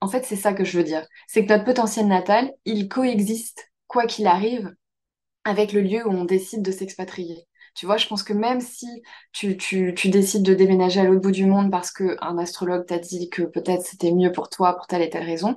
en 0.01 0.07
fait 0.07 0.23
c'est 0.25 0.35
ça 0.35 0.53
que 0.53 0.63
je 0.63 0.77
veux 0.77 0.83
dire. 0.83 1.05
C'est 1.27 1.45
que 1.45 1.51
notre 1.51 1.65
potentiel 1.65 2.07
natal, 2.07 2.51
il 2.65 2.87
coexiste, 2.89 3.71
quoi 3.87 4.05
qu'il 4.05 4.27
arrive, 4.27 4.73
avec 5.45 5.73
le 5.73 5.81
lieu 5.81 6.05
où 6.07 6.11
on 6.11 6.25
décide 6.25 6.61
de 6.61 6.71
s'expatrier. 6.71 7.47
Tu 7.75 7.85
vois, 7.85 7.97
je 7.97 8.07
pense 8.07 8.23
que 8.23 8.33
même 8.33 8.61
si 8.61 8.87
tu, 9.31 9.55
tu, 9.57 9.93
tu 9.95 10.09
décides 10.09 10.43
de 10.43 10.53
déménager 10.53 10.99
à 10.99 11.03
l'autre 11.03 11.21
bout 11.21 11.31
du 11.31 11.45
monde 11.45 11.71
parce 11.71 11.91
qu'un 11.91 12.37
astrologue 12.37 12.85
t'a 12.85 12.99
dit 12.99 13.29
que 13.29 13.43
peut-être 13.43 13.83
c'était 13.83 14.11
mieux 14.11 14.31
pour 14.31 14.49
toi 14.49 14.75
pour 14.75 14.87
telle 14.87 15.01
et 15.01 15.09
telle 15.09 15.23
raison, 15.23 15.55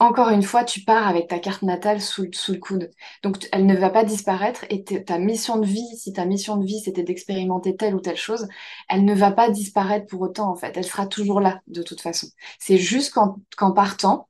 encore 0.00 0.30
une 0.30 0.42
fois, 0.42 0.64
tu 0.64 0.80
pars 0.80 1.06
avec 1.06 1.28
ta 1.28 1.38
carte 1.38 1.60
natale 1.62 2.00
sous, 2.00 2.22
le 2.22 2.58
coude. 2.58 2.90
Donc, 3.22 3.46
elle 3.52 3.66
ne 3.66 3.76
va 3.76 3.90
pas 3.90 4.02
disparaître 4.02 4.64
et 4.70 4.82
ta 4.82 5.18
mission 5.18 5.58
de 5.58 5.66
vie, 5.66 5.96
si 5.96 6.14
ta 6.14 6.24
mission 6.24 6.56
de 6.56 6.64
vie 6.64 6.80
c'était 6.80 7.02
d'expérimenter 7.02 7.76
telle 7.76 7.94
ou 7.94 8.00
telle 8.00 8.16
chose, 8.16 8.48
elle 8.88 9.04
ne 9.04 9.14
va 9.14 9.30
pas 9.30 9.50
disparaître 9.50 10.06
pour 10.06 10.22
autant, 10.22 10.50
en 10.50 10.56
fait. 10.56 10.74
Elle 10.74 10.84
sera 10.84 11.06
toujours 11.06 11.40
là, 11.40 11.60
de 11.66 11.82
toute 11.82 12.00
façon. 12.00 12.28
C'est 12.58 12.78
juste 12.78 13.12
qu'en 13.12 13.72
partant, 13.72 14.28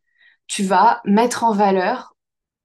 tu 0.49 0.65
vas 0.65 1.01
mettre 1.05 1.45
en 1.45 1.55
valeur 1.55 2.17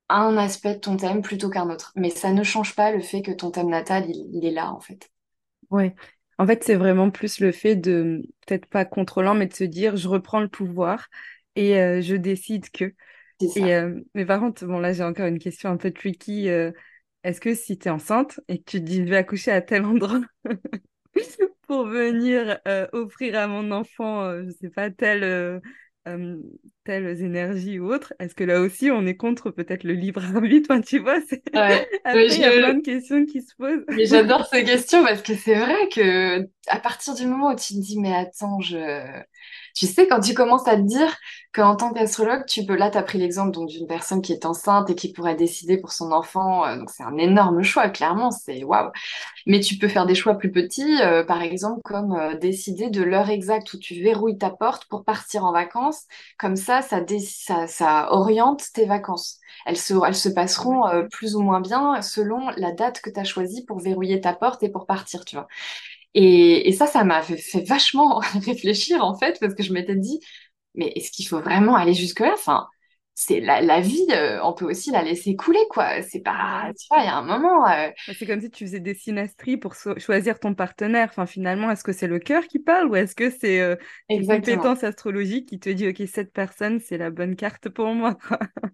un 0.09 0.35
aspect 0.37 0.73
de 0.73 0.79
ton 0.79 0.97
thème 0.97 1.21
plutôt 1.21 1.51
qu'un 1.51 1.69
autre. 1.69 1.91
Mais 1.95 2.09
ça 2.09 2.31
ne 2.31 2.43
change 2.43 2.75
pas 2.75 2.91
le 2.91 3.01
fait 3.01 3.21
que 3.21 3.31
ton 3.31 3.51
thème 3.51 3.69
natal, 3.69 4.05
il, 4.09 4.43
est 4.43 4.51
là, 4.51 4.73
en 4.73 4.79
fait. 4.79 5.11
Ouais. 5.69 5.93
En 6.39 6.47
fait, 6.47 6.63
c'est 6.63 6.75
vraiment 6.75 7.11
plus 7.11 7.39
le 7.39 7.51
fait 7.51 7.75
de, 7.75 8.23
peut-être 8.47 8.65
pas 8.65 8.83
contrôlant, 8.83 9.35
mais 9.35 9.45
de 9.45 9.53
se 9.53 9.63
dire, 9.63 9.95
je 9.95 10.07
reprends 10.07 10.39
le 10.39 10.49
pouvoir 10.49 11.07
et 11.55 11.77
euh, 11.77 12.01
je 12.01 12.15
décide 12.15 12.69
que. 12.71 12.93
Et, 13.41 13.75
euh, 13.75 13.99
mais 14.13 14.25
par 14.25 14.39
contre, 14.39 14.65
bon, 14.65 14.79
là, 14.79 14.93
j'ai 14.93 15.03
encore 15.03 15.25
une 15.25 15.39
question 15.39 15.69
un 15.69 15.77
peu 15.77 15.91
tricky. 15.91 16.49
Euh, 16.49 16.71
est-ce 17.23 17.41
que 17.41 17.53
si 17.53 17.77
tu 17.77 17.87
es 17.87 17.91
enceinte 17.91 18.39
et 18.47 18.59
que 18.59 18.63
tu 18.63 18.79
te 18.79 18.85
dis, 18.85 18.97
je 18.97 19.09
vais 19.09 19.17
accoucher 19.17 19.51
à 19.51 19.61
tel 19.61 19.83
endroit 19.85 20.21
pour 21.67 21.87
venir 21.87 22.59
offrir 22.93 23.37
à 23.37 23.47
mon 23.47 23.71
enfant, 23.71 24.43
je 24.43 24.51
sais 24.51 24.69
pas, 24.69 24.89
tel 24.91 25.61
euh, 26.07 26.37
telles 26.83 27.23
énergies 27.23 27.79
ou 27.79 27.91
autres, 27.91 28.13
est-ce 28.19 28.35
que 28.35 28.43
là 28.43 28.61
aussi 28.61 28.91
on 28.91 29.07
est 29.07 29.15
contre 29.15 29.49
peut-être 29.49 29.83
le 29.83 29.93
libre 29.93 30.23
arbitre? 30.35 30.77
Tu 30.85 30.99
vois, 30.99 31.17
ouais. 31.17 31.87
après 32.05 32.27
il 32.27 32.39
y 32.39 32.43
a 32.43 32.51
plein 32.51 32.75
de 32.75 32.81
questions 32.81 33.25
qui 33.25 33.41
se 33.41 33.55
posent. 33.55 33.83
Mais 33.89 34.05
j'adore 34.05 34.45
ces 34.45 34.63
questions 34.63 35.03
parce 35.03 35.23
que 35.23 35.33
c'est 35.33 35.55
vrai 35.55 35.89
que 35.89 36.47
à 36.67 36.79
partir 36.79 37.15
du 37.15 37.25
moment 37.25 37.53
où 37.53 37.55
tu 37.55 37.73
te 37.73 37.79
dis 37.79 37.99
mais 37.99 38.13
attends, 38.13 38.59
je 38.61 38.77
tu 39.75 39.87
sais, 39.87 40.07
quand 40.07 40.21
tu 40.21 40.33
commences 40.33 40.67
à 40.67 40.77
te 40.77 40.81
dire 40.81 41.15
qu'en 41.53 41.75
tant 41.75 41.93
qu'astrologue, 41.93 42.45
tu 42.47 42.65
peux, 42.65 42.75
là, 42.75 42.89
tu 42.89 42.97
as 42.97 43.03
pris 43.03 43.17
l'exemple 43.17 43.51
donc 43.51 43.67
d'une 43.69 43.87
personne 43.87 44.21
qui 44.21 44.31
est 44.33 44.45
enceinte 44.45 44.89
et 44.89 44.95
qui 44.95 45.11
pourrait 45.11 45.35
décider 45.35 45.77
pour 45.77 45.91
son 45.91 46.11
enfant, 46.13 46.65
euh, 46.65 46.77
donc 46.77 46.89
c'est 46.89 47.03
un 47.03 47.17
énorme 47.17 47.61
choix, 47.61 47.89
clairement, 47.89 48.31
c'est 48.31 48.63
waouh. 48.63 48.91
Mais 49.45 49.59
tu 49.59 49.77
peux 49.77 49.87
faire 49.89 50.05
des 50.05 50.15
choix 50.15 50.35
plus 50.35 50.51
petits, 50.51 51.01
euh, 51.01 51.23
par 51.23 51.41
exemple, 51.41 51.81
comme 51.83 52.13
euh, 52.13 52.35
décider 52.37 52.89
de 52.89 53.03
l'heure 53.03 53.29
exacte 53.29 53.73
où 53.73 53.77
tu 53.77 54.01
verrouilles 54.01 54.37
ta 54.37 54.49
porte 54.49 54.85
pour 54.85 55.03
partir 55.03 55.45
en 55.45 55.51
vacances. 55.51 56.03
Comme 56.37 56.55
ça, 56.55 56.81
ça, 56.81 57.01
ça, 57.19 57.67
ça 57.67 58.07
oriente 58.11 58.63
tes 58.73 58.85
vacances. 58.85 59.39
Elles 59.65 59.77
se, 59.77 59.93
elles 60.05 60.15
se 60.15 60.29
passeront 60.29 60.83
plus 61.11 61.35
ou 61.35 61.41
moins 61.41 61.61
bien 61.61 62.01
selon 62.01 62.49
la 62.57 62.71
date 62.71 63.01
que 63.01 63.09
tu 63.09 63.19
as 63.19 63.23
choisie 63.23 63.65
pour 63.65 63.79
verrouiller 63.79 64.21
ta 64.21 64.33
porte 64.33 64.63
et 64.63 64.69
pour 64.69 64.85
partir, 64.85 65.25
tu 65.25 65.35
vois. 65.35 65.47
Et, 66.15 66.71
ça, 66.71 66.87
ça 66.87 67.03
m'a 67.03 67.21
fait, 67.21 67.61
vachement 67.67 68.19
réfléchir 68.45 69.03
en 69.03 69.17
fait, 69.17 69.37
parce 69.39 69.53
que 69.53 69.63
je 69.63 69.73
m'étais 69.73 69.95
dit, 69.95 70.19
mais 70.73 70.91
est-ce 70.95 71.11
qu'il 71.11 71.27
faut 71.27 71.41
vraiment 71.41 71.75
aller 71.75 71.93
jusque-là? 71.93 72.35
C'est 73.17 73.39
la, 73.39 73.79
vie, 73.79 74.05
euh, 74.11 74.39
on 74.43 74.51
peut 74.51 74.65
aussi 74.65 74.91
la 74.91 75.01
laisser 75.01 75.37
couler, 75.37 75.63
quoi. 75.69 76.01
C'est 76.01 76.19
pas, 76.19 76.69
tu 76.77 76.85
vois, 76.89 77.01
il 77.01 77.05
y 77.05 77.07
a 77.07 77.15
un 77.15 77.21
moment. 77.21 77.65
Euh, 77.65 77.89
c'est 78.13 78.25
comme 78.25 78.41
si 78.41 78.51
tu 78.51 78.65
faisais 78.65 78.81
des 78.81 78.93
synastries 78.93 79.55
pour 79.55 79.73
choisir 79.73 80.37
ton 80.37 80.53
partenaire. 80.53 81.07
Enfin, 81.11 81.25
finalement, 81.25 81.71
est-ce 81.71 81.85
que 81.85 81.93
c'est 81.93 82.07
le 82.07 82.19
cœur 82.19 82.45
qui 82.45 82.59
parle 82.59 82.87
ou 82.89 82.95
est-ce 82.97 83.15
que 83.15 83.29
c'est 83.29 83.61
euh, 83.61 83.77
une 84.09 84.27
compétence 84.27 84.83
astrologique 84.83 85.47
qui 85.47 85.59
te 85.59 85.69
dit, 85.69 85.87
ok, 85.87 86.03
cette 86.11 86.33
personne, 86.33 86.81
c'est 86.81 86.97
la 86.97 87.09
bonne 87.09 87.37
carte 87.37 87.69
pour 87.69 87.87
moi, 87.93 88.17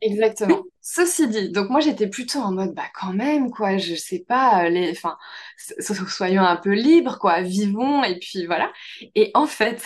Exactement. 0.01 0.63
Ceci 0.81 1.27
dit, 1.27 1.51
donc 1.51 1.69
moi 1.69 1.79
j'étais 1.79 2.07
plutôt 2.07 2.39
en 2.39 2.51
mode, 2.51 2.73
bah 2.73 2.89
quand 2.99 3.13
même, 3.13 3.51
quoi, 3.51 3.77
je 3.77 3.93
sais 3.93 4.25
pas, 4.27 4.67
les, 4.67 4.89
enfin, 4.89 5.15
soyons 6.07 6.41
un 6.41 6.55
peu 6.55 6.71
libres, 6.71 7.19
quoi, 7.19 7.41
vivons, 7.41 8.03
et 8.03 8.17
puis 8.17 8.47
voilà. 8.47 8.73
Et 9.13 9.29
en 9.35 9.45
fait, 9.45 9.85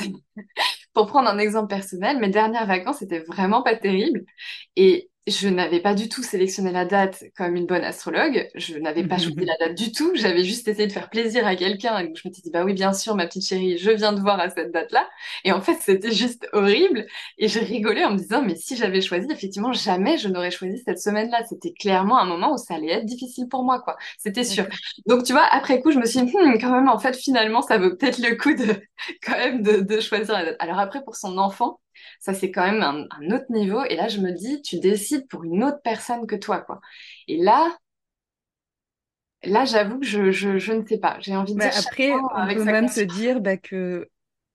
pour 0.95 1.07
prendre 1.07 1.29
un 1.29 1.37
exemple 1.37 1.67
personnel, 1.67 2.19
mes 2.19 2.29
dernières 2.29 2.65
vacances 2.65 3.01
étaient 3.03 3.19
vraiment 3.19 3.61
pas 3.61 3.75
terribles. 3.75 4.25
Et 4.77 5.11
je 5.27 5.47
n'avais 5.49 5.79
pas 5.81 5.95
du 5.95 6.07
tout 6.09 6.21
sélectionné 6.21 6.71
la 6.71 6.85
date 6.85 7.23
comme 7.35 7.55
une 7.55 7.65
bonne 7.65 7.83
astrologue. 7.83 8.47
Je 8.55 8.77
n'avais 8.77 9.03
pas 9.03 9.17
choisi 9.17 9.43
la 9.45 9.57
date 9.57 9.75
du 9.75 9.91
tout. 9.91 10.11
J'avais 10.15 10.43
juste 10.43 10.67
essayé 10.67 10.87
de 10.87 10.91
faire 10.91 11.09
plaisir 11.09 11.47
à 11.47 11.55
quelqu'un. 11.55 11.99
Je 11.99 12.27
me 12.27 12.33
suis 12.33 12.43
dit, 12.43 12.51
bah 12.51 12.63
oui, 12.63 12.73
bien 12.73 12.93
sûr, 12.93 13.15
ma 13.15 13.25
petite 13.25 13.45
chérie, 13.47 13.77
je 13.77 13.89
viens 13.91 14.13
de 14.13 14.21
voir 14.21 14.39
à 14.39 14.49
cette 14.51 14.71
date-là. 14.71 15.07
Et 15.43 15.51
en 15.51 15.61
fait, 15.61 15.77
c'était 15.81 16.11
juste 16.11 16.47
horrible. 16.53 17.07
Et 17.39 17.47
je 17.47 17.59
rigolais 17.59 18.05
en 18.05 18.11
me 18.11 18.17
disant, 18.17 18.43
mais 18.43 18.55
si 18.55 18.75
j'avais 18.75 19.01
choisi, 19.01 19.27
effectivement, 19.31 19.73
jamais 19.73 20.17
je 20.17 20.27
n'aurais 20.27 20.51
choisi 20.51 20.77
cette 20.85 20.99
semaine-là. 20.99 21.43
C'était 21.49 21.73
clairement 21.73 22.19
un 22.19 22.25
moment 22.25 22.53
où 22.53 22.57
ça 22.57 22.75
allait 22.75 22.91
être 22.91 23.05
difficile 23.05 23.47
pour 23.49 23.63
moi, 23.63 23.81
quoi. 23.81 23.97
C'était 24.19 24.43
sûr. 24.43 24.65
Donc, 25.07 25.23
tu 25.23 25.33
vois, 25.33 25.45
après 25.51 25.81
coup, 25.81 25.91
je 25.91 25.97
me 25.99 26.05
suis 26.05 26.21
dit, 26.21 26.31
hmm, 26.33 26.57
quand 26.59 26.71
même, 26.71 26.87
en 26.89 26.99
fait, 26.99 27.15
finalement, 27.15 27.61
ça 27.61 27.77
vaut 27.77 27.89
peut-être 27.95 28.19
le 28.19 28.35
coup 28.35 28.53
de, 28.53 28.75
quand 29.23 29.37
même, 29.37 29.61
de, 29.63 29.77
de 29.81 29.99
choisir 29.99 30.33
la 30.33 30.45
date. 30.45 30.55
Alors 30.59 30.79
après, 30.79 31.03
pour 31.03 31.15
son 31.15 31.37
enfant, 31.37 31.79
ça, 32.19 32.33
c'est 32.33 32.51
quand 32.51 32.65
même 32.65 32.81
un, 32.81 33.35
autre 33.35 33.45
niveau. 33.49 33.83
Et 33.85 33.95
là, 33.95 34.07
je 34.07 34.19
me 34.19 34.31
dis, 34.31 34.61
tu 34.61 34.79
décides 34.79 35.27
pour 35.27 35.43
une 35.43 35.63
autre 35.63 35.79
personne 35.83 36.27
que 36.27 36.35
toi, 36.35 36.61
quoi. 36.61 36.81
Et 37.27 37.37
là, 37.37 37.77
là, 39.43 39.65
j'avoue 39.65 39.99
que 39.99 40.05
je, 40.05 40.31
je, 40.31 40.73
ne 40.73 40.85
sais 40.85 40.97
pas. 40.97 41.17
J'ai 41.19 41.35
envie 41.35 41.53
de 41.53 41.59
bah, 41.59 41.69
dire. 41.69 41.79
Après, 41.85 42.11
on 42.11 42.53
peut 42.53 42.63
même 42.63 42.87
se 42.87 43.01
dire 43.01 43.41
bah, 43.41 43.57
que 43.57 44.09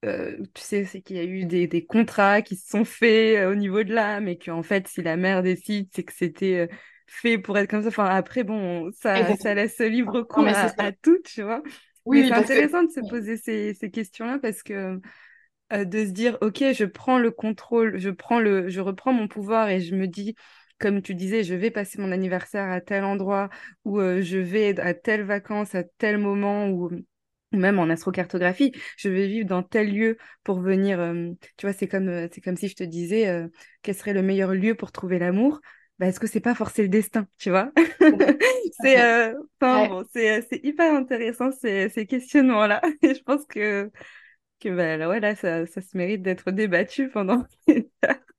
euh, 0.05 0.37
tu 0.55 0.63
sais, 0.63 0.85
c'est 0.85 1.03
qu'il 1.03 1.17
y 1.17 1.21
a 1.21 1.25
eu 1.25 1.45
des, 1.45 1.67
des, 1.67 1.85
contrats 1.85 2.41
qui 2.41 2.57
se 2.57 2.71
sont 2.71 2.85
faits 2.85 3.37
euh, 3.37 3.53
au 3.53 3.55
niveau 3.55 3.83
de 3.83 3.93
l'âme 3.93 4.29
et 4.29 4.39
qu'en 4.39 4.63
fait, 4.63 4.89
si 4.89 5.03
la 5.03 5.17
mère 5.17 5.43
décide, 5.43 5.89
c'est 5.95 6.05
que 6.05 6.13
c'était 6.15 6.71
euh, 6.71 6.75
fait 7.07 7.37
pour 7.37 7.59
être 7.59 7.69
comme 7.69 7.83
ça. 7.83 7.89
Enfin, 7.89 8.07
après, 8.07 8.43
bon, 8.43 8.91
ça, 8.93 9.37
ça 9.37 9.53
laisse 9.53 9.79
libre 9.79 10.23
cours 10.23 10.47
à, 10.47 10.93
tout, 11.03 11.19
tu 11.25 11.43
vois. 11.43 11.63
Oui, 12.07 12.27
c'est 12.27 12.35
intéressant 12.35 12.83
de 12.83 12.91
se 12.91 13.01
poser 13.11 13.37
ces, 13.37 13.75
ces 13.75 13.91
questions-là 13.91 14.39
parce 14.41 14.63
que 14.63 14.99
euh, 15.73 15.85
de 15.85 16.05
se 16.05 16.11
dire, 16.11 16.39
OK, 16.41 16.63
je 16.73 16.85
prends 16.85 17.19
le 17.19 17.31
contrôle, 17.31 17.99
je, 17.99 18.11
prends 18.11 18.41
le, 18.41 18.69
je 18.69 18.81
reprends 18.81 19.13
mon 19.13 19.29
pouvoir 19.29 19.69
et 19.69 19.81
je 19.81 19.95
me 19.95 20.07
dis, 20.07 20.35
comme 20.79 21.03
tu 21.03 21.15
disais, 21.15 21.45
je 21.45 21.55
vais 21.55 21.71
passer 21.71 22.01
mon 22.01 22.13
anniversaire 22.13 22.71
à 22.71 22.81
tel 22.81 23.05
endroit 23.05 23.51
ou 23.85 24.01
euh, 24.01 24.23
je 24.23 24.39
vais 24.39 24.79
à 24.81 24.95
telle 24.95 25.23
vacances 25.23 25.75
à 25.75 25.85
tel 25.85 26.19
moment 26.19 26.69
ou 26.69 26.91
même 27.53 27.79
en 27.79 27.91
astrocartographie, 27.91 28.73
je 28.97 29.09
vais 29.09 29.27
vivre 29.27 29.49
dans 29.49 29.63
tel 29.63 29.93
lieu 29.93 30.17
pour 30.45 30.61
venir. 30.61 31.01
Euh, 31.01 31.31
tu 31.57 31.67
vois, 31.67 31.73
c'est 31.73 31.89
comme, 31.89 32.29
c'est 32.33 32.41
comme 32.41 32.57
si 32.57 32.69
je 32.69 32.77
te 32.77 32.85
disais 32.85 33.49
quel 33.83 33.95
serait 33.95 34.13
le 34.13 34.23
meilleur 34.23 34.53
lieu 34.55 34.75
pour 34.75 34.93
trouver 34.93 35.19
l'amour? 35.19 35.61
Bah, 35.99 36.07
est-ce 36.07 36.21
que 36.21 36.27
c'est 36.27 36.41
pas 36.41 36.55
forcer 36.55 36.83
le 36.83 36.89
destin, 36.89 37.27
tu 37.39 37.51
vois? 37.51 37.73
C'est 38.83 39.35
bon, 39.61 40.05
c'est 40.11 40.61
hyper 40.63 40.95
intéressant 40.95 41.51
ces, 41.53 41.91
ces 41.91 42.07
questionnements-là. 42.07 42.81
je 43.03 43.21
pense 43.23 43.45
que 43.45 43.91
que 44.61 44.69
bah, 44.69 45.09
ouais, 45.09 45.35
ça, 45.35 45.67
ça 45.67 45.81
se 45.81 45.97
mérite 45.97 46.23
d'être 46.23 46.51
débattu 46.51 47.09
pendant 47.09 47.45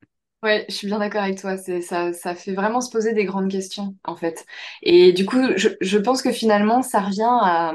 Ouais, 0.44 0.66
je 0.70 0.74
suis 0.74 0.88
bien 0.88 0.98
d'accord 0.98 1.22
avec 1.22 1.40
toi. 1.40 1.56
C'est 1.58 1.82
ça, 1.82 2.14
ça 2.14 2.34
fait 2.34 2.54
vraiment 2.54 2.82
se 2.82 2.90
poser 2.90 3.14
des 3.14 3.26
grandes 3.26 3.52
questions 3.52 3.96
en 4.04 4.16
fait. 4.16 4.44
Et 4.82 5.14
du 5.14 5.26
coup, 5.26 5.38
je, 5.56 5.70
je 5.80 5.98
pense 6.00 6.24
que 6.24 6.32
finalement, 6.32 6.82
ça 6.82 7.00
revient 7.00 7.22
à, 7.30 7.74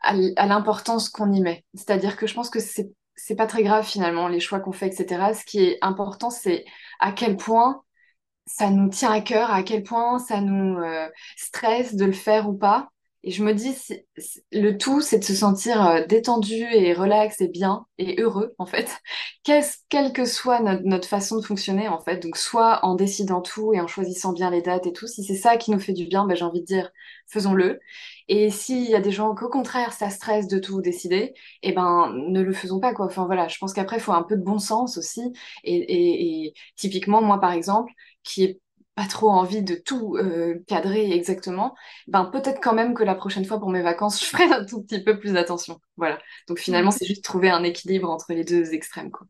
à, 0.00 0.46
l'importance 0.46 1.08
qu'on 1.08 1.32
y 1.32 1.40
met. 1.40 1.64
C'est-à-dire 1.74 2.16
que 2.16 2.26
je 2.26 2.34
pense 2.34 2.50
que 2.50 2.60
c'est 2.60 2.92
c'est 3.16 3.36
pas 3.36 3.46
très 3.46 3.62
grave 3.62 3.86
finalement 3.86 4.28
les 4.28 4.40
choix 4.40 4.60
qu'on 4.60 4.72
fait, 4.72 4.86
etc. 4.86 5.34
Ce 5.34 5.44
qui 5.44 5.62
est 5.62 5.78
important, 5.82 6.30
c'est 6.30 6.64
à 7.00 7.12
quel 7.12 7.36
point 7.36 7.82
ça 8.46 8.70
nous 8.70 8.88
tient 8.88 9.12
à 9.12 9.20
cœur, 9.20 9.50
à 9.52 9.62
quel 9.62 9.82
point 9.82 10.18
ça 10.18 10.40
nous 10.40 10.78
euh, 10.78 11.08
stresse 11.36 11.94
de 11.96 12.06
le 12.06 12.12
faire 12.12 12.48
ou 12.48 12.54
pas. 12.54 12.90
Et 13.22 13.30
je 13.32 13.44
me 13.44 13.52
dis, 13.52 13.76
le 14.50 14.78
tout, 14.78 15.02
c'est 15.02 15.18
de 15.18 15.24
se 15.24 15.34
sentir 15.34 15.86
euh, 15.86 16.06
détendu 16.06 16.54
et 16.54 16.94
relax 16.94 17.40
et 17.42 17.48
bien 17.48 17.84
et 17.98 18.18
heureux, 18.18 18.54
en 18.58 18.64
fait, 18.64 18.98
quelle 19.44 20.12
que 20.14 20.24
soit 20.24 20.60
notre, 20.60 21.06
façon 21.06 21.36
de 21.36 21.44
fonctionner, 21.44 21.86
en 21.88 22.00
fait. 22.00 22.18
Donc, 22.22 22.36
soit 22.38 22.82
en 22.84 22.94
décidant 22.94 23.42
tout 23.42 23.74
et 23.74 23.80
en 23.80 23.86
choisissant 23.86 24.32
bien 24.32 24.50
les 24.50 24.62
dates 24.62 24.86
et 24.86 24.92
tout, 24.94 25.06
si 25.06 25.22
c'est 25.22 25.34
ça 25.34 25.58
qui 25.58 25.70
nous 25.70 25.80
fait 25.80 25.92
du 25.92 26.06
bien, 26.06 26.24
ben, 26.26 26.34
j'ai 26.34 26.44
envie 26.44 26.60
de 26.60 26.66
dire, 26.66 26.90
faisons-le. 27.26 27.78
Et 28.28 28.50
s'il 28.50 28.88
y 28.88 28.94
a 28.94 29.00
des 29.00 29.10
gens 29.10 29.34
qu'au 29.34 29.50
contraire, 29.50 29.92
ça 29.92 30.08
stresse 30.08 30.46
de 30.48 30.58
tout 30.58 30.80
décider, 30.80 31.34
eh 31.62 31.72
ben, 31.72 32.12
ne 32.14 32.40
le 32.40 32.52
faisons 32.54 32.80
pas, 32.80 32.94
quoi. 32.94 33.06
Enfin, 33.06 33.26
voilà, 33.26 33.48
je 33.48 33.58
pense 33.58 33.74
qu'après, 33.74 33.96
il 33.96 34.02
faut 34.02 34.12
un 34.12 34.22
peu 34.22 34.36
de 34.36 34.42
bon 34.42 34.58
sens 34.58 34.96
aussi. 34.96 35.20
Et, 35.64 36.46
et, 36.46 36.54
typiquement, 36.76 37.20
moi, 37.22 37.38
par 37.40 37.52
exemple, 37.52 37.92
qui 38.22 38.44
est 38.44 38.60
pas 39.00 39.06
trop 39.06 39.30
envie 39.30 39.62
de 39.62 39.76
tout 39.76 40.16
euh, 40.18 40.62
cadrer 40.66 41.10
exactement, 41.12 41.74
ben 42.06 42.26
peut-être 42.26 42.60
quand 42.60 42.74
même 42.74 42.92
que 42.92 43.02
la 43.02 43.14
prochaine 43.14 43.46
fois 43.46 43.58
pour 43.58 43.70
mes 43.70 43.80
vacances, 43.80 44.20
je 44.20 44.26
ferai 44.26 44.44
un 44.44 44.62
tout 44.66 44.82
petit 44.82 45.02
peu 45.02 45.18
plus 45.18 45.36
attention. 45.36 45.80
Voilà. 45.96 46.18
Donc 46.48 46.58
finalement, 46.58 46.90
c'est 46.90 47.06
juste 47.06 47.24
trouver 47.24 47.48
un 47.48 47.64
équilibre 47.64 48.10
entre 48.10 48.34
les 48.34 48.44
deux 48.44 48.74
extrêmes, 48.74 49.10
quoi. 49.10 49.26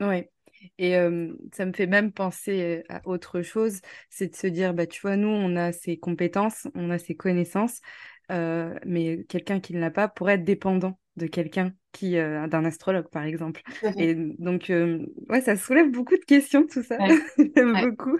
Oui. 0.00 0.24
Et 0.78 0.96
euh, 0.96 1.32
ça 1.52 1.64
me 1.64 1.72
fait 1.72 1.86
même 1.86 2.10
penser 2.10 2.82
à 2.88 3.02
autre 3.04 3.42
chose, 3.42 3.82
c'est 4.10 4.32
de 4.32 4.34
se 4.34 4.48
dire, 4.48 4.74
bah, 4.74 4.88
tu 4.88 5.00
vois, 5.00 5.14
nous, 5.14 5.28
on 5.28 5.54
a 5.54 5.70
ces 5.70 5.96
compétences, 5.96 6.66
on 6.74 6.90
a 6.90 6.98
ces 6.98 7.14
connaissances, 7.14 7.82
euh, 8.32 8.74
mais 8.84 9.22
quelqu'un 9.28 9.60
qui 9.60 9.74
ne 9.74 9.80
l'a 9.80 9.92
pas 9.92 10.08
pourrait 10.08 10.34
être 10.34 10.44
dépendant 10.44 10.98
de 11.14 11.28
quelqu'un 11.28 11.72
qui 11.92 12.14
d'un 12.14 12.64
astrologue 12.64 13.08
par 13.08 13.22
exemple 13.22 13.62
et 13.96 14.16
donc 14.16 14.72
ouais 15.28 15.40
ça 15.42 15.54
soulève 15.54 15.88
beaucoup 15.92 16.16
de 16.16 16.24
questions 16.24 16.66
tout 16.66 16.82
ça 16.82 16.98
j'aime 17.54 17.80
beaucoup 17.80 18.18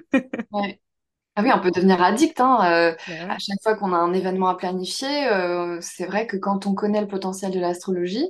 ah 1.37 1.43
oui, 1.43 1.51
on 1.55 1.61
peut 1.61 1.71
devenir 1.73 2.01
addict. 2.03 2.41
Hein, 2.41 2.59
euh, 2.65 2.97
bah 3.07 3.35
à 3.35 3.39
chaque 3.39 3.61
fois 3.63 3.75
qu'on 3.75 3.93
a 3.93 3.97
un 3.97 4.13
événement 4.13 4.49
à 4.49 4.57
planifier, 4.57 5.29
euh, 5.29 5.79
c'est 5.81 6.07
vrai 6.07 6.27
que 6.27 6.37
quand 6.37 6.67
on 6.67 6.75
connaît 6.75 7.01
le 7.01 7.09
potentiel 7.09 7.51
de 7.53 7.59
l'astrologie, 7.61 8.29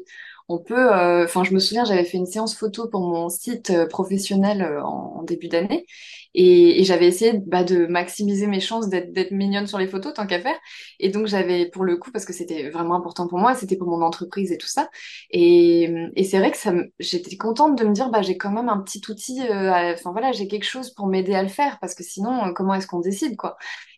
on 0.48 0.58
peut. 0.58 0.92
euh, 0.94 1.24
Enfin, 1.24 1.44
je 1.44 1.52
me 1.52 1.58
souviens, 1.58 1.84
j'avais 1.84 2.04
fait 2.04 2.16
une 2.18 2.26
séance 2.26 2.56
photo 2.56 2.88
pour 2.88 3.02
mon 3.06 3.28
site 3.28 3.70
euh, 3.70 3.86
professionnel 3.86 4.62
euh, 4.62 4.82
en, 4.82 5.18
en 5.18 5.22
début 5.22 5.48
d'année, 5.48 5.86
Et, 6.34 6.82
j'avais 6.84 7.06
essayé 7.06 7.40
bah, 7.46 7.64
de 7.64 7.86
maximiser 7.86 8.46
mes 8.46 8.60
chances 8.60 8.88
d'être 8.88 9.30
mignonne 9.30 9.66
sur 9.66 9.78
les 9.78 9.86
photos, 9.86 10.14
tant 10.14 10.26
qu'à 10.26 10.40
faire. 10.40 10.56
Et 10.98 11.08
donc, 11.08 11.26
j'avais, 11.26 11.66
pour 11.66 11.84
le 11.84 11.96
coup, 11.96 12.10
parce 12.10 12.24
que 12.24 12.32
c'était 12.32 12.70
vraiment 12.70 12.94
important 12.94 13.28
pour 13.28 13.38
moi, 13.38 13.54
c'était 13.54 13.76
pour 13.76 13.88
mon 13.88 14.02
entreprise 14.02 14.52
et 14.52 14.58
tout 14.58 14.66
ça. 14.66 14.90
Et, 15.30 15.90
c'est 16.24 16.38
vrai 16.38 16.50
que 16.50 16.56
ça 16.56 16.72
j'étais 16.98 17.36
contente 17.36 17.78
de 17.78 17.84
me 17.84 17.92
dire, 17.92 18.10
bah, 18.10 18.22
j'ai 18.22 18.36
quand 18.36 18.50
même 18.50 18.68
un 18.68 18.78
petit 18.78 19.02
outil, 19.08 19.40
euh, 19.42 19.92
enfin 19.92 20.12
voilà, 20.12 20.32
j'ai 20.32 20.48
quelque 20.48 20.64
chose 20.64 20.90
pour 20.90 21.06
m'aider 21.06 21.34
à 21.34 21.42
le 21.42 21.48
faire, 21.48 21.78
parce 21.80 21.94
que 21.94 22.02
sinon, 22.02 22.46
euh, 22.46 22.52
comment 22.52 22.74
est-ce 22.74 22.86
qu'on 22.86 23.00
décide, 23.00 23.36
quoi? 23.36 23.56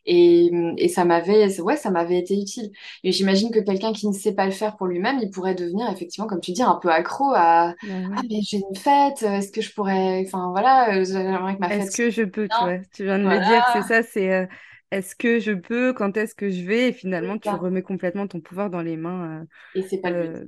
Et, 0.09 0.53
et, 0.78 0.89
ça 0.89 1.05
m'avait, 1.05 1.61
ouais, 1.61 1.76
ça 1.76 1.91
m'avait 1.91 2.18
été 2.18 2.39
utile. 2.41 2.70
Et 3.03 3.11
j'imagine 3.11 3.51
que 3.51 3.59
quelqu'un 3.59 3.93
qui 3.93 4.07
ne 4.07 4.12
sait 4.12 4.34
pas 4.34 4.47
le 4.47 4.53
faire 4.53 4.76
pour 4.76 4.87
lui-même, 4.87 5.18
il 5.20 5.30
pourrait 5.30 5.57
devenir 5.57 5.91
effectivement, 5.91 6.28
comme 6.28 6.41
tu 6.41 6.53
dis, 6.53 6.62
un 6.62 6.78
peu 6.80 6.91
accro 6.91 7.32
à 7.34 7.74
bah 7.82 7.95
ah 8.16 8.22
mais 8.30 8.41
j'ai 8.43 8.59
une 8.59 8.76
fête, 8.76 9.22
est-ce 9.22 9.51
que 9.51 9.61
je 9.61 9.72
pourrais, 9.74 10.22
enfin 10.24 10.51
voilà, 10.53 11.03
j'aimerais 11.03 11.57
que 11.57 11.61
ma 11.61 11.68
fête. 11.68 11.82
Est-ce 11.82 11.97
que 11.97 12.11
je 12.11 12.22
peux, 12.27 12.49
tu 12.49 12.64
vois, 12.64 12.79
tu 12.93 13.05
viens 13.05 13.18
de 13.18 13.24
le 13.27 13.41
dire, 13.41 13.62
c'est 13.66 13.83
ça, 13.83 14.03
c'est 14.03 14.33
euh, 14.33 14.47
est-ce 14.91 15.16
que 15.16 15.41
je 15.41 15.53
peux, 15.53 15.93
quand 15.93 16.16
est-ce 16.16 16.35
que 16.35 16.51
je 16.51 16.64
vais, 16.64 16.89
et 16.91 16.93
finalement 16.93 17.39
tu 17.39 17.57
remets 17.57 17.83
complètement 17.83 18.29
ton 18.29 18.41
pouvoir 18.41 18.70
dans 18.70 18.83
les 18.83 18.97
mains 18.97 19.47
et 19.74 19.83
c'est 19.83 20.01
pas 20.01 20.11
euh, 20.11 20.45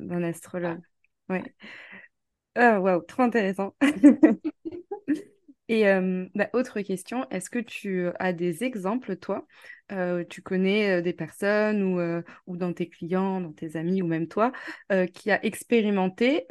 d'un 0.00 0.22
astrologue. 0.24 0.80
Ouais. 1.28 1.44
Ah, 2.54 2.78
waouh, 2.80 3.02
trop 3.02 3.22
intéressant. 3.22 3.74
Et 5.68 5.84
bah, 6.34 6.48
autre 6.52 6.80
question, 6.82 7.28
est-ce 7.30 7.50
que 7.50 7.58
tu 7.58 8.06
as 8.20 8.32
des 8.32 8.62
exemples, 8.62 9.16
toi? 9.16 9.46
Tu 10.28 10.40
connais 10.42 11.02
des 11.02 11.12
personnes 11.12 11.82
ou, 11.82 12.22
ou 12.46 12.56
dans 12.56 12.72
tes 12.72 12.88
clients, 12.88 13.40
dans 13.40 13.52
tes 13.52 13.76
amis 13.76 14.00
ou 14.02 14.06
même 14.06 14.28
toi, 14.28 14.52
qui 15.12 15.30
a 15.30 15.44
expérimenté 15.44 16.46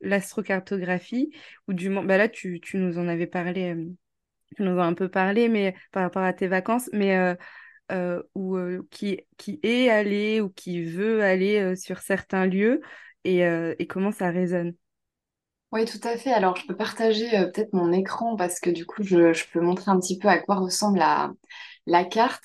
l'astrocartographie 0.00 1.30
ou 1.68 1.72
du 1.72 1.88
moins, 1.88 2.04
bah 2.04 2.18
là 2.18 2.28
tu, 2.28 2.60
tu, 2.60 2.76
nous 2.76 2.98
en 2.98 3.08
avais 3.08 3.26
parlé, 3.26 3.74
tu 4.56 4.62
nous 4.62 4.72
en 4.76 4.80
as 4.80 4.84
un 4.86 4.94
peu 4.94 5.08
parlé, 5.08 5.48
mais 5.48 5.74
par 5.92 6.02
rapport 6.04 6.22
à 6.22 6.32
tes 6.34 6.48
vacances, 6.48 6.90
mais 6.92 7.36
ou 8.34 8.58
qui, 8.90 9.20
qui 9.36 9.60
est 9.62 9.88
allé 9.90 10.40
ou 10.40 10.50
qui 10.50 10.84
veut 10.84 11.22
aller 11.22 11.76
sur 11.76 11.98
certains 12.00 12.46
lieux 12.46 12.80
et, 13.24 13.40
et 13.78 13.86
comment 13.86 14.12
ça 14.12 14.30
résonne? 14.30 14.74
Oui, 15.74 15.84
tout 15.86 16.00
à 16.04 16.16
fait. 16.16 16.32
Alors, 16.32 16.54
je 16.54 16.66
peux 16.66 16.76
partager 16.76 17.36
euh, 17.36 17.46
peut-être 17.46 17.72
mon 17.72 17.92
écran 17.92 18.36
parce 18.36 18.60
que 18.60 18.70
du 18.70 18.86
coup, 18.86 19.02
je, 19.02 19.44
peux 19.52 19.60
montrer 19.60 19.90
un 19.90 19.98
petit 19.98 20.18
peu 20.18 20.28
à 20.28 20.38
quoi 20.38 20.54
ressemble 20.54 21.00
la, 21.00 21.32
la 21.86 22.04
carte. 22.04 22.44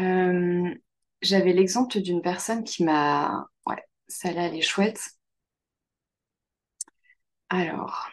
Euh, 0.00 0.72
j'avais 1.20 1.52
l'exemple 1.52 2.00
d'une 2.00 2.22
personne 2.22 2.62
qui 2.62 2.84
m'a... 2.84 3.48
Ouais, 3.66 3.84
celle-là, 4.06 4.46
elle 4.46 4.54
est 4.54 4.60
chouette. 4.60 5.00
Alors... 7.50 8.08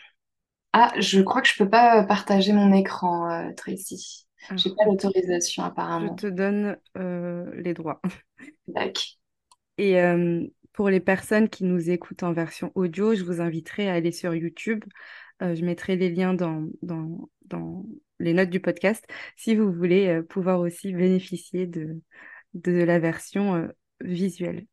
Ah, 0.74 0.92
je 1.00 1.22
crois 1.22 1.42
que 1.42 1.48
je 1.48 1.58
peux 1.58 1.70
pas 1.70 2.04
partager 2.04 2.52
mon 2.52 2.72
écran, 2.74 3.30
euh, 3.30 3.52
Tracy. 3.56 4.28
Ah. 4.50 4.56
J'ai 4.56 4.70
pas 4.70 4.86
l'autorisation 4.86 5.64
apparemment. 5.64 6.16
Je 6.18 6.28
te 6.28 6.34
donne 6.34 6.78
les 6.96 7.74
droits. 7.74 8.02
D'accord. 8.68 9.04
Et 9.78 9.96
pour 10.74 10.90
les 10.90 11.00
personnes 11.00 11.50
qui 11.50 11.64
nous 11.64 11.90
écoutent 11.90 12.24
en 12.24 12.34
version 12.34 12.72
audio, 12.76 13.16
je 13.16 13.24
vous 13.24 13.42
inviterai 13.42 13.90
à 13.90 13.94
aller 13.94 14.12
sur 14.12 14.34
YouTube. 14.36 14.84
Euh, 15.42 15.56
je 15.56 15.64
mettrai 15.64 15.96
les 15.96 16.10
liens 16.10 16.34
dans, 16.34 16.68
dans, 16.82 17.30
dans, 17.46 17.86
les 18.20 18.34
notes 18.34 18.50
du 18.50 18.60
podcast 18.60 19.06
si 19.38 19.56
vous 19.56 19.72
voulez 19.72 20.08
euh, 20.08 20.22
pouvoir 20.22 20.60
aussi 20.60 20.92
bénéficier 20.92 21.68
de, 21.68 22.02
de 22.54 22.72
la 22.72 23.00
version 23.00 23.56
euh, 23.56 23.68
visuelle. 24.02 24.66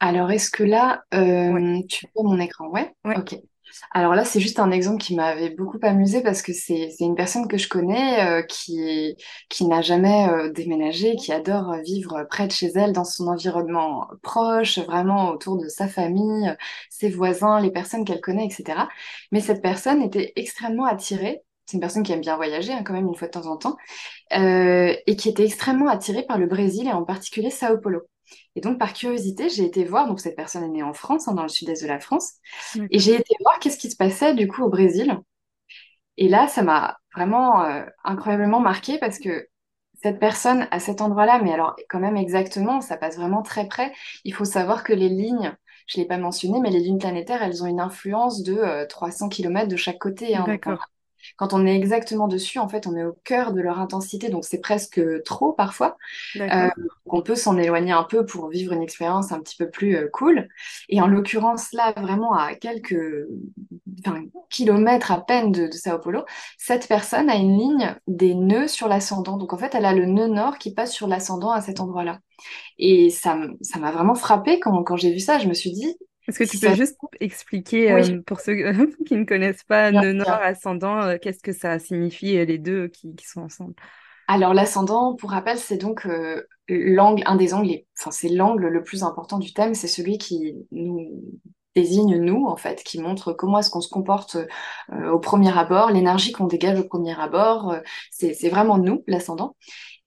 Alors, 0.00 0.30
est-ce 0.30 0.50
que 0.50 0.64
là, 0.64 1.04
tu 1.12 2.06
vois 2.14 2.24
mon 2.24 2.40
écran? 2.40 2.70
Ouais, 2.70 2.92
ouais. 3.04 3.18
Ok. 3.18 3.36
Alors 3.92 4.14
là, 4.14 4.24
c'est 4.24 4.40
juste 4.40 4.58
un 4.58 4.70
exemple 4.70 5.02
qui 5.02 5.14
m'avait 5.14 5.50
beaucoup 5.50 5.78
amusé 5.82 6.22
parce 6.22 6.42
que 6.42 6.52
c'est 6.52 6.90
une 7.00 7.14
personne 7.14 7.48
que 7.48 7.56
je 7.58 7.68
connais 7.68 8.40
euh, 8.40 8.42
qui, 8.42 9.16
n'a 9.62 9.82
jamais 9.82 10.28
euh, 10.28 10.50
déménagé, 10.50 11.16
qui 11.16 11.32
adore 11.32 11.74
vivre 11.84 12.24
près 12.28 12.46
de 12.46 12.52
chez 12.52 12.68
elle, 12.74 12.92
dans 12.92 13.04
son 13.04 13.28
environnement 13.28 14.08
proche, 14.22 14.78
vraiment 14.78 15.30
autour 15.30 15.58
de 15.58 15.68
sa 15.68 15.88
famille, 15.88 16.54
ses 16.90 17.08
voisins, 17.08 17.60
les 17.60 17.70
personnes 17.70 18.04
qu'elle 18.04 18.20
connaît, 18.20 18.46
etc. 18.46 18.88
Mais 19.30 19.40
cette 19.40 19.62
personne 19.62 20.02
était 20.02 20.32
extrêmement 20.36 20.86
attirée. 20.86 21.42
C'est 21.66 21.76
une 21.76 21.80
personne 21.80 22.02
qui 22.02 22.12
aime 22.12 22.20
bien 22.20 22.36
voyager, 22.36 22.72
hein, 22.72 22.82
quand 22.84 22.92
même, 22.92 23.06
une 23.08 23.14
fois 23.14 23.28
de 23.28 23.32
temps 23.32 23.46
en 23.46 23.56
temps, 23.56 23.76
euh, 24.34 24.94
et 25.06 25.16
qui 25.16 25.28
était 25.28 25.44
extrêmement 25.46 25.88
attirée 25.88 26.24
par 26.24 26.38
le 26.38 26.46
Brésil 26.46 26.88
et 26.88 26.92
en 26.92 27.04
particulier 27.04 27.50
Sao 27.50 27.78
Paulo. 27.78 28.02
Et 28.54 28.60
donc, 28.60 28.78
par 28.78 28.92
curiosité, 28.92 29.48
j'ai 29.48 29.64
été 29.64 29.84
voir, 29.84 30.06
donc 30.06 30.20
cette 30.20 30.36
personne 30.36 30.62
est 30.64 30.68
née 30.68 30.82
en 30.82 30.92
France, 30.92 31.28
hein, 31.28 31.34
dans 31.34 31.42
le 31.42 31.48
sud-est 31.48 31.82
de 31.82 31.88
la 31.88 32.00
France, 32.00 32.34
et 32.90 32.98
j'ai 32.98 33.14
été 33.14 33.34
voir 33.44 33.58
qu'est-ce 33.58 33.78
qui 33.78 33.90
se 33.90 33.96
passait 33.96 34.34
du 34.34 34.46
coup 34.48 34.62
au 34.62 34.68
Brésil. 34.68 35.18
Et 36.18 36.28
là, 36.28 36.48
ça 36.48 36.62
m'a 36.62 36.98
vraiment 37.14 37.64
euh, 37.64 37.84
incroyablement 38.04 38.60
marqué 38.60 38.98
parce 38.98 39.18
que 39.18 39.48
cette 40.02 40.18
personne 40.18 40.66
à 40.70 40.80
cet 40.80 41.00
endroit-là, 41.00 41.40
mais 41.42 41.52
alors 41.52 41.76
quand 41.88 42.00
même 42.00 42.16
exactement, 42.16 42.80
ça 42.80 42.96
passe 42.96 43.16
vraiment 43.16 43.42
très 43.42 43.66
près. 43.68 43.92
Il 44.24 44.34
faut 44.34 44.44
savoir 44.44 44.84
que 44.84 44.92
les 44.92 45.08
lignes, 45.08 45.54
je 45.86 45.98
ne 45.98 46.02
l'ai 46.02 46.08
pas 46.08 46.18
mentionné, 46.18 46.60
mais 46.60 46.70
les 46.70 46.80
lignes 46.80 46.98
planétaires, 46.98 47.42
elles 47.42 47.62
ont 47.62 47.66
une 47.66 47.80
influence 47.80 48.42
de 48.42 48.86
300 48.88 49.26
euh, 49.26 49.28
km 49.28 49.68
de 49.68 49.76
chaque 49.76 49.98
côté. 49.98 50.36
Hein, 50.36 50.44
D'accord. 50.46 50.86
Quand 51.36 51.52
on 51.52 51.66
est 51.66 51.76
exactement 51.76 52.28
dessus, 52.28 52.58
en 52.58 52.68
fait, 52.68 52.86
on 52.86 52.96
est 52.96 53.04
au 53.04 53.16
cœur 53.24 53.52
de 53.52 53.60
leur 53.60 53.78
intensité, 53.78 54.28
donc 54.28 54.44
c'est 54.44 54.60
presque 54.60 55.00
trop 55.24 55.52
parfois. 55.52 55.96
Euh, 56.36 56.68
on 57.06 57.22
peut 57.22 57.34
s'en 57.34 57.58
éloigner 57.58 57.92
un 57.92 58.04
peu 58.04 58.24
pour 58.24 58.48
vivre 58.48 58.72
une 58.72 58.82
expérience 58.82 59.32
un 59.32 59.40
petit 59.40 59.56
peu 59.56 59.70
plus 59.70 59.96
euh, 59.96 60.08
cool. 60.12 60.48
Et 60.88 61.00
en 61.00 61.06
l'occurrence, 61.06 61.72
là, 61.72 61.92
vraiment 61.96 62.34
à 62.34 62.54
quelques 62.54 63.26
kilomètres 64.50 65.12
à 65.12 65.20
peine 65.20 65.52
de, 65.52 65.70
Sao 65.70 65.98
Paulo, 65.98 66.24
cette 66.58 66.88
personne 66.88 67.30
a 67.30 67.36
une 67.36 67.56
ligne 67.56 67.96
des 68.06 68.34
nœuds 68.34 68.68
sur 68.68 68.88
l'ascendant. 68.88 69.36
Donc 69.36 69.52
en 69.52 69.58
fait, 69.58 69.74
elle 69.74 69.84
a 69.84 69.92
le 69.92 70.06
nœud 70.06 70.28
nord 70.28 70.58
qui 70.58 70.74
passe 70.74 70.92
sur 70.92 71.06
l'ascendant 71.06 71.50
à 71.50 71.60
cet 71.60 71.80
endroit-là. 71.80 72.18
Et 72.78 73.10
ça 73.10 73.36
m'a 73.36 73.92
vraiment 73.92 74.14
frappé 74.14 74.58
quand, 74.58 74.82
quand 74.82 74.96
j'ai 74.96 75.12
vu 75.12 75.20
ça. 75.20 75.38
Je 75.38 75.48
me 75.48 75.54
suis 75.54 75.72
dit, 75.72 75.96
est-ce 76.28 76.38
que 76.38 76.44
tu 76.44 76.58
peux 76.58 76.74
juste 76.74 76.98
expliquer 77.20 77.92
euh, 77.92 78.20
pour 78.24 78.40
ceux 78.40 78.54
qui 79.06 79.16
ne 79.16 79.24
connaissent 79.24 79.64
pas 79.64 79.90
le 79.90 80.12
nord 80.12 80.28
ascendant, 80.28 81.02
euh, 81.02 81.16
qu'est-ce 81.20 81.42
que 81.42 81.52
ça 81.52 81.78
signifie 81.78 82.38
euh, 82.38 82.44
les 82.44 82.58
deux 82.58 82.88
qui, 82.88 83.14
sont 83.24 83.42
ensemble? 83.42 83.74
Alors 84.28 84.54
l'ascendant, 84.54 85.14
pour 85.14 85.30
rappel, 85.30 85.58
c'est 85.58 85.78
donc 85.78 86.06
l'angle, 86.68 87.22
un 87.26 87.36
des 87.36 87.54
angles, 87.54 87.80
enfin 87.98 88.12
c'est 88.12 88.28
l'angle 88.28 88.68
le 88.68 88.82
plus 88.82 89.02
important 89.02 89.38
du 89.38 89.52
thème, 89.52 89.74
c'est 89.74 89.88
celui 89.88 90.16
qui 90.16 90.54
nous 90.70 91.10
désigne 91.74 92.18
nous 92.18 92.46
en 92.46 92.56
fait, 92.56 92.82
qui 92.84 93.00
montre 93.00 93.32
comment 93.32 93.58
est-ce 93.58 93.68
qu'on 93.68 93.80
se 93.80 93.88
comporte 93.88 94.36
au 94.90 95.18
premier 95.18 95.56
abord, 95.58 95.90
l'énergie 95.90 96.32
qu'on 96.32 96.46
dégage 96.46 96.78
au 96.78 96.84
premier 96.84 97.18
abord, 97.20 97.76
c'est 98.10 98.48
vraiment 98.48 98.78
nous, 98.78 99.02
l'ascendant. 99.06 99.56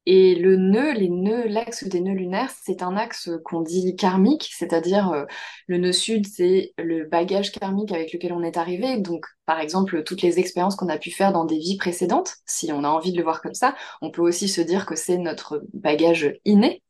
Et 0.05 0.35
le 0.35 0.55
nœud, 0.55 0.93
les 0.93 1.09
nœuds, 1.09 1.47
l'axe 1.47 1.83
des 1.83 1.99
nœuds 1.99 2.13
lunaires, 2.13 2.51
c'est 2.63 2.83
un 2.83 2.95
axe 2.95 3.29
qu'on 3.43 3.61
dit 3.61 3.95
karmique, 3.95 4.51
c'est-à-dire 4.55 5.11
euh, 5.11 5.25
le 5.67 5.77
nœud 5.77 5.91
sud, 5.91 6.27
c'est 6.27 6.73
le 6.77 7.05
bagage 7.05 7.51
karmique 7.51 7.91
avec 7.91 8.13
lequel 8.13 8.33
on 8.33 8.43
est 8.43 8.57
arrivé. 8.57 8.97
Donc, 8.97 9.25
par 9.45 9.59
exemple, 9.59 10.03
toutes 10.03 10.21
les 10.21 10.39
expériences 10.39 10.75
qu'on 10.75 10.89
a 10.89 10.97
pu 10.99 11.11
faire 11.11 11.33
dans 11.33 11.45
des 11.45 11.57
vies 11.57 11.77
précédentes, 11.77 12.35
si 12.45 12.71
on 12.71 12.83
a 12.83 12.89
envie 12.89 13.11
de 13.11 13.17
le 13.17 13.23
voir 13.23 13.41
comme 13.41 13.55
ça, 13.55 13.75
on 14.01 14.11
peut 14.11 14.21
aussi 14.21 14.47
se 14.47 14.61
dire 14.61 14.85
que 14.85 14.95
c'est 14.95 15.17
notre 15.17 15.63
bagage 15.73 16.35
inné. 16.45 16.83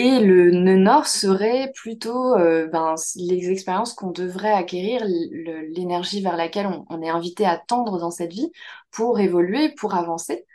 Et 0.00 0.20
le 0.20 0.52
nœud 0.52 0.76
nord 0.76 1.08
serait 1.08 1.72
plutôt 1.74 2.32
euh, 2.36 2.68
ben, 2.68 2.94
les 3.16 3.50
expériences 3.50 3.94
qu'on 3.94 4.12
devrait 4.12 4.52
acquérir, 4.52 5.04
l'énergie 5.04 6.22
vers 6.22 6.36
laquelle 6.36 6.68
on, 6.88 7.02
est 7.02 7.08
invité 7.08 7.44
à 7.44 7.56
tendre 7.56 7.98
dans 7.98 8.12
cette 8.12 8.32
vie 8.32 8.52
pour 8.92 9.18
évoluer, 9.18 9.70
pour 9.70 9.96
avancer, 9.96 10.46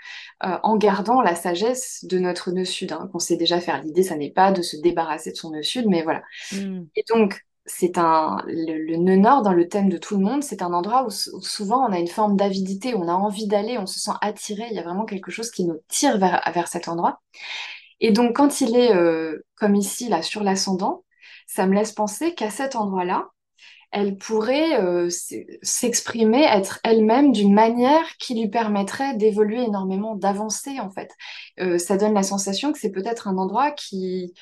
euh, 0.46 0.58
en 0.64 0.78
gardant 0.78 1.22
la 1.22 1.36
sagesse 1.36 2.06
de 2.06 2.20
notre 2.20 2.52
nœud 2.52 2.64
sud, 2.64 2.94
hein, 2.94 3.10
qu'on 3.12 3.20
sait 3.20 3.36
déjà 3.36 3.60
faire. 3.60 3.84
L'idée, 3.84 4.04
ça 4.04 4.16
n'est 4.16 4.32
pas 4.32 4.54
de 4.54 4.62
se 4.62 4.78
débarrasser 4.78 5.34
de 5.34 5.36
son 5.36 5.52
nœud 5.52 5.62
sud, 5.62 5.88
mais 5.90 6.04
voilà. 6.04 6.22
Hmm. 6.54 6.84
Et 6.96 7.04
donc, 7.14 7.42
c'est 7.66 7.98
un 7.98 8.38
le, 8.48 8.96
nœud 8.96 9.18
nord 9.18 9.42
dans 9.42 9.52
le 9.52 9.68
thème 9.68 9.90
de 9.90 9.98
tout 9.98 10.16
le 10.16 10.24
monde, 10.24 10.42
c'est 10.42 10.62
un 10.62 10.72
endroit 10.72 11.06
où, 11.06 11.10
souvent 11.10 11.86
on 11.86 11.92
a 11.92 12.00
une 12.00 12.08
forme 12.08 12.38
d'avidité, 12.38 12.96
on 12.96 13.10
a 13.10 13.14
envie 13.14 13.48
d'aller, 13.48 13.78
on 13.78 13.88
se 13.88 14.00
sent 14.00 14.16
attiré, 14.22 14.68
il 14.72 14.76
y 14.78 14.80
a 14.80 14.84
vraiment 14.84 15.04
quelque 15.04 15.32
chose 15.32 15.52
qui 15.52 15.66
nous 15.66 15.82
tire 15.90 16.18
vers, 16.18 16.42
vers 16.54 16.70
cet 16.70 16.88
endroit. 16.88 17.20
Et 18.04 18.12
donc, 18.12 18.36
quand 18.36 18.62
il 18.62 18.76
est 18.76 18.94
euh, 18.94 19.40
comme 19.56 19.76
ici, 19.76 20.10
là, 20.10 20.22
sur 20.22 20.44
l'ascendant, 20.44 21.06
ça 21.48 21.66
me 21.66 21.74
laisse 21.74 21.94
penser 21.94 22.36
qu'à 22.36 22.50
cet 22.50 22.76
endroit-là, 22.76 23.30
elle 23.92 24.18
pourrait 24.18 24.82
euh, 24.82 25.08
s'exprimer, 25.62 26.44
être 26.44 26.80
elle-même 26.84 27.32
d'une 27.32 27.54
manière 27.54 28.18
qui 28.18 28.34
lui 28.34 28.50
permettrait 28.50 29.16
d'évoluer 29.16 29.64
énormément, 29.64 30.16
d'avancer 30.16 30.80
en 30.80 30.90
fait. 30.90 31.12
Euh, 31.60 31.78
ça 31.78 31.96
donne 31.96 32.14
la 32.14 32.24
sensation 32.24 32.74
que 32.74 32.80
c'est 32.80 32.92
peut-être 32.92 33.28
un 33.28 33.38
endroit 33.38 33.72
qui, 33.72 34.34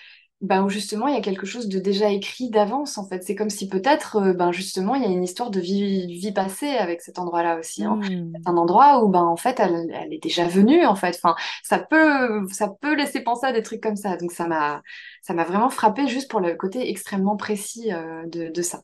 ben, 0.41 0.63
où 0.63 0.69
justement 0.69 1.07
il 1.07 1.13
y 1.13 1.17
a 1.17 1.21
quelque 1.21 1.45
chose 1.45 1.67
de 1.67 1.79
déjà 1.79 2.09
écrit 2.09 2.49
d'avance 2.49 2.97
en 2.97 3.07
fait. 3.07 3.23
C'est 3.23 3.35
comme 3.35 3.51
si 3.51 3.69
peut-être 3.69 4.17
euh, 4.17 4.33
ben, 4.33 4.51
justement 4.51 4.95
il 4.95 5.03
y 5.03 5.05
a 5.05 5.09
une 5.09 5.23
histoire 5.23 5.51
de 5.51 5.59
vie, 5.59 6.07
vie 6.07 6.31
passée 6.31 6.69
avec 6.69 7.01
cet 7.01 7.19
endroit-là 7.19 7.59
aussi. 7.59 7.83
Hein. 7.83 7.97
Hmm. 7.97 8.33
C'est 8.35 8.49
un 8.49 8.57
endroit 8.57 9.03
où 9.03 9.09
ben, 9.09 9.21
en 9.21 9.35
fait 9.35 9.59
elle, 9.59 9.91
elle, 9.93 10.13
est 10.13 10.21
déjà 10.21 10.47
venue 10.47 10.85
en 10.85 10.95
fait. 10.95 11.15
Enfin, 11.21 11.35
ça 11.63 11.77
peut, 11.77 12.47
ça 12.51 12.69
peut 12.81 12.95
laisser 12.95 13.21
penser 13.21 13.45
à 13.45 13.53
des 13.53 13.61
trucs 13.61 13.81
comme 13.81 13.95
ça. 13.95 14.17
Donc 14.17 14.31
ça 14.31 14.47
m'a 14.47 14.81
ça 15.21 15.35
m'a 15.35 15.43
vraiment 15.43 15.69
frappé 15.69 16.07
juste 16.07 16.29
pour 16.29 16.39
le 16.39 16.55
côté 16.55 16.89
extrêmement 16.89 17.37
précis 17.37 17.93
euh, 17.93 18.25
de, 18.25 18.49
de, 18.49 18.61
ça. 18.63 18.81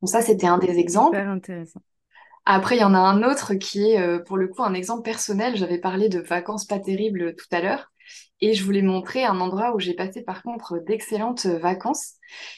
Donc 0.00 0.08
ça 0.08 0.22
c'était 0.22 0.46
un 0.46 0.58
des 0.58 0.78
exemples. 0.78 1.16
Super 1.16 1.28
intéressant. 1.30 1.80
Après, 2.50 2.76
il 2.76 2.80
y 2.80 2.84
en 2.84 2.94
a 2.94 2.98
un 2.98 3.22
autre 3.22 3.52
qui 3.52 3.90
est, 3.90 4.00
euh, 4.00 4.20
pour 4.20 4.38
le 4.38 4.48
coup, 4.48 4.62
un 4.62 4.72
exemple 4.72 5.02
personnel. 5.02 5.54
J'avais 5.56 5.76
parlé 5.76 6.08
de 6.08 6.18
vacances 6.18 6.64
pas 6.64 6.78
terribles 6.78 7.34
tout 7.36 7.46
à 7.52 7.60
l'heure. 7.60 7.92
Et 8.40 8.54
je 8.54 8.64
voulais 8.64 8.82
montrer 8.82 9.24
un 9.24 9.40
endroit 9.40 9.74
où 9.74 9.80
j'ai 9.80 9.94
passé 9.94 10.22
par 10.22 10.42
contre 10.42 10.78
d'excellentes 10.78 11.46
vacances. 11.46 12.14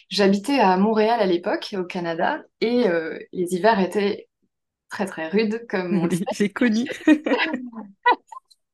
J'habitais 0.08 0.58
à 0.58 0.76
Montréal 0.76 1.20
à 1.20 1.26
l'époque, 1.26 1.74
au 1.78 1.84
Canada, 1.84 2.42
et 2.60 2.86
euh, 2.86 3.18
les 3.32 3.54
hivers 3.54 3.80
étaient 3.80 4.28
très 4.90 5.06
très 5.06 5.28
rudes, 5.28 5.66
comme 5.68 5.98
on 5.98 6.10
sait. 6.10 6.24
J'ai 6.32 6.50
connu. 6.50 6.86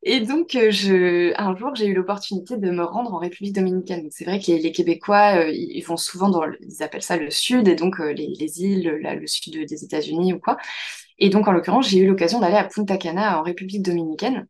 Et 0.09 0.21
donc, 0.21 0.55
euh, 0.55 0.71
je, 0.71 1.33
un 1.37 1.57
jour, 1.57 1.75
j'ai 1.75 1.87
eu 1.87 1.95
l'opportunité 1.95 2.57
de 2.57 2.71
me 2.71 2.85
rendre 2.85 3.13
en 3.13 3.19
République 3.19 3.53
dominicaine. 3.57 4.07
C'est 4.13 4.25
vrai 4.25 4.39
que 4.39 4.53
les, 4.53 4.71
Québécois, 4.71 5.41
euh, 5.41 5.51
ils 5.51 5.83
vont 5.83 5.97
souvent 5.97 6.29
dans, 6.29 6.45
le, 6.45 6.57
ils 6.61 6.81
appellent 6.85 7.03
ça 7.03 7.17
le 7.17 7.29
sud, 7.29 7.67
et 7.67 7.75
donc 7.75 7.99
euh, 7.99 8.13
les, 8.13 8.29
les, 8.39 8.63
îles, 8.63 8.89
là, 9.03 9.17
le 9.17 9.27
sud 9.27 9.67
des 9.67 9.85
États-Unis 9.85 10.33
ou 10.33 10.39
quoi. 10.39 10.59
Et 11.19 11.29
donc, 11.29 11.49
en 11.49 11.53
l'occurrence, 11.53 11.89
j'ai 11.89 11.99
eu 11.99 12.07
l'occasion 12.07 12.39
d'aller 12.39 12.55
à 12.55 12.63
Punta 12.63 12.99
Cana 12.99 13.41
en 13.41 13.43
République 13.43 13.83
dominicaine. 13.83 14.47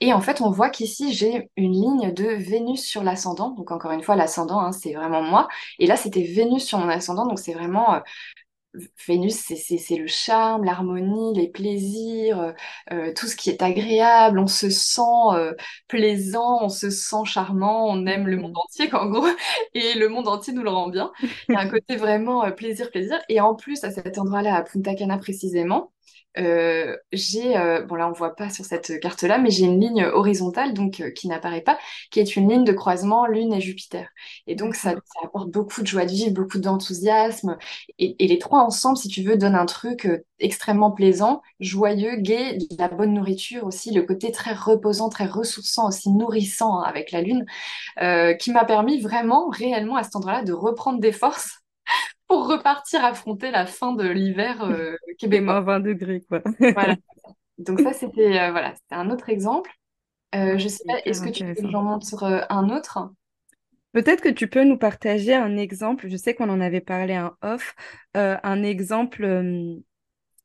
Et 0.00 0.12
en 0.12 0.20
fait, 0.20 0.40
on 0.42 0.50
voit 0.50 0.68
qu'ici, 0.70 1.12
j'ai 1.12 1.50
une 1.56 1.72
ligne 1.72 2.12
de 2.12 2.24
Vénus 2.24 2.84
sur 2.84 3.02
l'ascendant. 3.02 3.50
Donc, 3.52 3.70
encore 3.70 3.92
une 3.92 4.02
fois, 4.02 4.14
l'ascendant, 4.16 4.60
hein, 4.60 4.72
c'est 4.72 4.92
vraiment 4.92 5.22
moi. 5.22 5.48
Et 5.78 5.86
là, 5.86 5.96
c'était 5.96 6.22
Vénus 6.22 6.64
sur 6.64 6.78
mon 6.78 6.88
ascendant. 6.88 7.26
Donc, 7.26 7.38
c'est 7.38 7.54
vraiment 7.54 8.02
Vénus, 9.06 9.36
c'est 9.36 9.96
le 9.96 10.06
charme, 10.06 10.64
l'harmonie, 10.64 11.34
les 11.34 11.48
plaisirs, 11.48 12.40
euh, 12.40 12.52
euh, 12.92 13.12
tout 13.14 13.26
ce 13.26 13.36
qui 13.36 13.50
est 13.50 13.62
agréable. 13.62 14.38
On 14.38 14.46
se 14.46 14.70
sent 14.70 15.00
euh, 15.32 15.54
plaisant, 15.88 16.58
on 16.62 16.68
se 16.68 16.90
sent 16.90 17.24
charmant, 17.24 17.86
on 17.88 18.06
aime 18.06 18.26
le 18.26 18.36
monde 18.36 18.52
mm. 18.52 18.58
entier, 18.58 18.94
en 18.94 19.06
gros, 19.06 19.26
et 19.74 19.94
le 19.94 20.08
monde 20.08 20.28
entier 20.28 20.52
nous 20.52 20.62
le 20.62 20.70
rend 20.70 20.88
bien. 20.88 21.12
Il 21.48 21.54
y 21.54 21.56
a 21.56 21.60
un 21.60 21.68
côté 21.70 21.96
vraiment 21.96 22.50
plaisir, 22.52 22.90
plaisir. 22.90 23.20
Et 23.28 23.40
en 23.40 23.54
plus, 23.54 23.84
à 23.84 23.90
cet 23.90 24.18
endroit-là, 24.18 24.54
à 24.54 24.62
Punta 24.62 24.94
Cana 24.94 25.18
précisément, 25.18 25.92
euh, 26.38 26.96
j'ai, 27.12 27.56
euh, 27.56 27.82
bon 27.82 27.94
là 27.94 28.08
on 28.08 28.12
voit 28.12 28.34
pas 28.36 28.50
sur 28.50 28.64
cette 28.64 29.00
carte-là, 29.00 29.38
mais 29.38 29.50
j'ai 29.50 29.64
une 29.64 29.80
ligne 29.80 30.04
horizontale 30.04 30.74
donc 30.74 31.00
euh, 31.00 31.10
qui 31.10 31.28
n'apparaît 31.28 31.62
pas, 31.62 31.78
qui 32.10 32.20
est 32.20 32.36
une 32.36 32.48
ligne 32.48 32.64
de 32.64 32.72
croisement 32.72 33.26
Lune 33.26 33.52
et 33.52 33.60
Jupiter. 33.60 34.08
Et 34.46 34.54
donc 34.54 34.74
ça, 34.74 34.94
apporte 35.24 35.50
beaucoup 35.50 35.82
de 35.82 35.86
joie 35.86 36.04
de 36.04 36.10
vivre, 36.10 36.32
beaucoup 36.32 36.58
d'enthousiasme. 36.58 37.56
Et, 37.98 38.14
les 38.26 38.38
trois 38.38 38.60
ensemble, 38.60 38.96
si 38.98 39.08
tu 39.08 39.22
veux, 39.22 39.36
donnent 39.36 39.54
un 39.54 39.66
truc 39.66 40.08
extrêmement 40.38 40.90
plaisant, 40.90 41.42
joyeux, 41.60 42.16
gai, 42.16 42.58
de 42.58 42.66
la 42.78 42.88
bonne 42.88 43.14
nourriture 43.14 43.64
aussi, 43.64 43.92
le 43.92 44.02
côté 44.02 44.32
très 44.32 44.52
reposant, 44.52 45.08
très 45.08 45.26
ressourçant, 45.26 45.88
aussi 45.88 46.10
nourrissant 46.10 46.80
hein, 46.80 46.84
avec 46.86 47.12
la 47.12 47.22
Lune, 47.22 47.46
qui 48.38 48.50
m'a 48.50 48.64
permis 48.64 49.00
vraiment, 49.00 49.48
réellement 49.48 49.96
à 49.96 50.02
cet 50.02 50.16
endroit-là, 50.16 50.42
de 50.42 50.52
reprendre 50.52 51.00
des 51.00 51.12
forces 51.12 51.65
pour 52.28 52.48
repartir 52.48 53.04
affronter 53.04 53.50
la 53.50 53.66
fin 53.66 53.92
de 53.92 54.06
l'hiver 54.08 54.64
euh, 54.64 54.96
québécois. 55.18 55.60
20 55.60 55.80
degrés, 55.80 56.22
quoi. 56.28 56.42
voilà. 56.58 56.96
Donc 57.58 57.80
ça, 57.80 57.92
c'était 57.92 58.38
euh, 58.38 58.50
voilà, 58.50 58.74
c'était 58.74 58.94
un 58.94 59.10
autre 59.10 59.28
exemple. 59.28 59.70
Euh, 60.34 60.58
je 60.58 60.68
sais 60.68 60.84
pas, 60.86 60.98
est-ce 61.04 61.22
que 61.22 61.30
tu 61.30 61.44
veux 61.44 61.54
que 61.54 61.70
j'en 61.70 61.82
montre 61.82 62.22
euh, 62.24 62.40
un 62.50 62.68
autre? 62.68 63.10
Peut-être 63.92 64.20
que 64.20 64.28
tu 64.28 64.48
peux 64.48 64.64
nous 64.64 64.76
partager 64.76 65.34
un 65.34 65.56
exemple, 65.56 66.08
je 66.08 66.16
sais 66.16 66.34
qu'on 66.34 66.50
en 66.50 66.60
avait 66.60 66.82
parlé 66.82 67.18
en 67.18 67.32
off, 67.40 67.74
un 68.14 68.62
exemple 68.62 69.24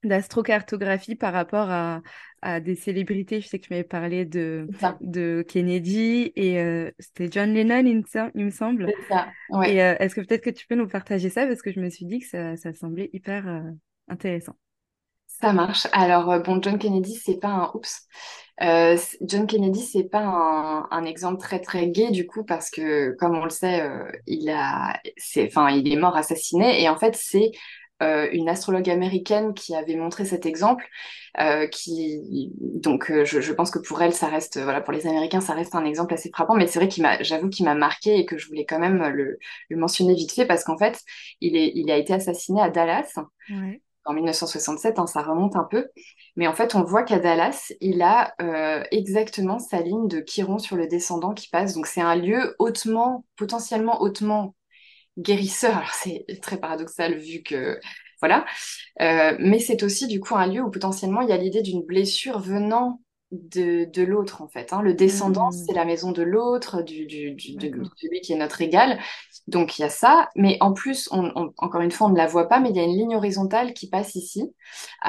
d'astrocartographie 0.03 1.15
par 1.15 1.33
rapport 1.33 1.69
à, 1.69 2.01
à, 2.41 2.59
des 2.59 2.75
célébrités. 2.75 3.41
Je 3.41 3.47
sais 3.47 3.59
que 3.59 3.67
tu 3.67 3.73
m'avais 3.73 3.83
parlé 3.83 4.25
de, 4.25 4.67
de 5.01 5.45
Kennedy 5.47 6.31
et 6.35 6.59
euh, 6.59 6.91
c'était 6.99 7.29
John 7.31 7.53
Lennon, 7.53 7.85
il, 7.85 8.45
me 8.45 8.51
semble. 8.51 8.91
Ça, 9.07 9.27
Et 9.65 9.83
euh, 9.83 9.95
est-ce 9.99 10.15
que 10.15 10.21
peut-être 10.21 10.43
que 10.43 10.49
tu 10.49 10.67
peux 10.67 10.75
nous 10.75 10.87
partager 10.87 11.29
ça? 11.29 11.45
Parce 11.45 11.61
que 11.61 11.71
je 11.71 11.79
me 11.79 11.89
suis 11.89 12.05
dit 12.05 12.19
que 12.19 12.27
ça, 12.27 12.57
ça 12.57 12.73
semblait 12.73 13.09
hyper 13.13 13.47
euh, 13.47 13.61
intéressant. 14.07 14.55
Ça 15.27 15.53
marche. 15.53 15.87
Alors, 15.91 16.39
bon, 16.43 16.61
John 16.61 16.77
Kennedy, 16.77 17.15
c'est 17.15 17.39
pas 17.39 17.49
un 17.49 17.71
oups. 17.73 18.07
John 19.21 19.47
Kennedy, 19.47 19.81
c'est 19.81 20.03
pas 20.03 20.23
un, 20.23 20.87
un, 20.91 21.03
exemple 21.03 21.39
très 21.39 21.59
très 21.59 21.87
gai 21.87 22.11
du 22.11 22.27
coup 22.27 22.43
parce 22.43 22.69
que, 22.69 23.15
comme 23.17 23.35
on 23.35 23.45
le 23.45 23.49
sait, 23.49 23.89
il 24.27 24.47
a, 24.51 24.99
enfin, 25.47 25.71
il 25.71 25.91
est 25.91 25.95
mort 25.95 26.15
assassiné 26.15 26.83
et 26.83 26.89
en 26.89 26.95
fait, 26.95 27.15
c'est 27.15 27.51
euh, 28.01 28.27
une 28.31 28.49
astrologue 28.49 28.89
américaine 28.89 29.53
qui 29.53 29.75
avait 29.75 29.95
montré 29.95 30.25
cet 30.25 30.47
exemple, 30.47 30.87
euh, 31.39 31.67
qui 31.67 32.51
donc 32.57 33.11
euh, 33.11 33.25
je, 33.25 33.41
je, 33.41 33.53
pense 33.53 33.69
que 33.69 33.77
pour 33.77 34.01
elle 34.01 34.13
ça 34.13 34.27
reste 34.27 34.59
voilà 34.59 34.81
pour 34.81 34.91
les 34.91 35.05
Américains 35.05 35.39
ça 35.39 35.53
reste 35.53 35.75
un 35.75 35.85
exemple 35.85 36.13
assez 36.15 36.31
frappant, 36.33 36.55
mais 36.55 36.65
c'est 36.65 36.79
vrai 36.79 36.87
qu'il 36.87 37.03
m'a 37.03 37.21
j'avoue 37.21 37.49
qu'il 37.49 37.65
m'a 37.65 37.75
marqué 37.75 38.17
et 38.17 38.25
que 38.25 38.39
je 38.39 38.47
voulais 38.47 38.65
quand 38.65 38.79
même 38.79 39.07
le, 39.09 39.37
le 39.69 39.77
mentionner 39.77 40.15
vite 40.15 40.31
fait 40.31 40.47
parce 40.47 40.63
qu'en 40.63 40.77
fait 40.77 40.99
il 41.41 41.55
est 41.55 41.71
il 41.75 41.91
a 41.91 41.97
été 41.97 42.13
assassiné 42.13 42.61
à 42.61 42.69
Dallas. 42.69 43.13
En 44.03 44.13
1967, 44.13 44.97
hein, 44.97 45.05
ça 45.05 45.21
remonte 45.21 45.55
un 45.55 45.63
peu. 45.63 45.87
Mais 46.35 46.47
en 46.47 46.53
fait, 46.53 46.73
on 46.73 46.83
voit 46.83 47.03
qu'à 47.03 47.19
Dallas, 47.19 47.71
il 47.81 48.01
a 48.01 48.33
exactement 48.89 49.59
sa 49.59 49.79
ligne 49.79 50.07
de 50.07 50.21
Chiron 50.25 50.57
sur 50.57 50.75
le 50.75 50.87
descendant 50.87 51.35
qui 51.35 51.49
passe. 51.49 51.75
Donc, 51.75 51.85
c'est 51.85 52.01
un 52.01 52.15
lieu 52.15 52.55
hautement, 52.57 53.25
potentiellement 53.35 54.01
hautement 54.01 54.55
guérisseur. 55.17 55.77
Alors 55.77 55.93
c'est 55.93 56.25
très 56.41 56.57
paradoxal 56.57 57.17
vu 57.17 57.43
que 57.43 57.79
voilà, 58.21 58.45
euh, 59.01 59.35
mais 59.39 59.59
c'est 59.59 59.83
aussi 59.83 60.07
du 60.07 60.19
coup 60.19 60.35
un 60.35 60.47
lieu 60.47 60.61
où 60.61 60.69
potentiellement 60.69 61.21
il 61.21 61.29
y 61.29 61.33
a 61.33 61.37
l'idée 61.37 61.63
d'une 61.63 61.83
blessure 61.83 62.39
venant 62.39 63.00
de, 63.31 63.85
de 63.85 64.03
l'autre 64.03 64.41
en 64.41 64.47
fait. 64.47 64.73
Hein. 64.73 64.81
Le 64.81 64.93
descendant, 64.93 65.49
mmh. 65.49 65.65
c'est 65.65 65.73
la 65.73 65.85
maison 65.85 66.11
de 66.11 66.21
l'autre, 66.21 66.81
du, 66.81 67.05
du, 67.05 67.31
du 67.31 67.55
de, 67.55 67.71
celui 67.97 68.21
qui 68.21 68.33
est 68.33 68.37
notre 68.37 68.61
égal. 68.61 68.99
Donc 69.47 69.77
il 69.77 69.81
y 69.81 69.85
a 69.85 69.89
ça, 69.89 70.29
mais 70.35 70.57
en 70.59 70.73
plus, 70.73 71.09
on, 71.11 71.51
encore 71.57 71.81
une 71.81 71.91
fois, 71.91 72.07
on 72.07 72.11
ne 72.11 72.17
la 72.17 72.27
voit 72.27 72.47
pas, 72.47 72.59
mais 72.59 72.69
il 72.69 72.75
y 72.75 72.79
a 72.79 72.83
une 72.83 72.95
ligne 72.95 73.15
horizontale 73.15 73.73
qui 73.73 73.89
passe 73.89 74.15
ici, 74.15 74.53